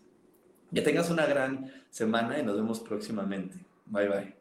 Que 0.73 0.81
tengas 0.81 1.11
una 1.11 1.27
gran 1.27 1.71
semana 1.91 2.39
y 2.39 2.43
nos 2.43 2.55
vemos 2.55 2.79
próximamente. 2.79 3.63
Bye 3.85 4.09
bye. 4.09 4.40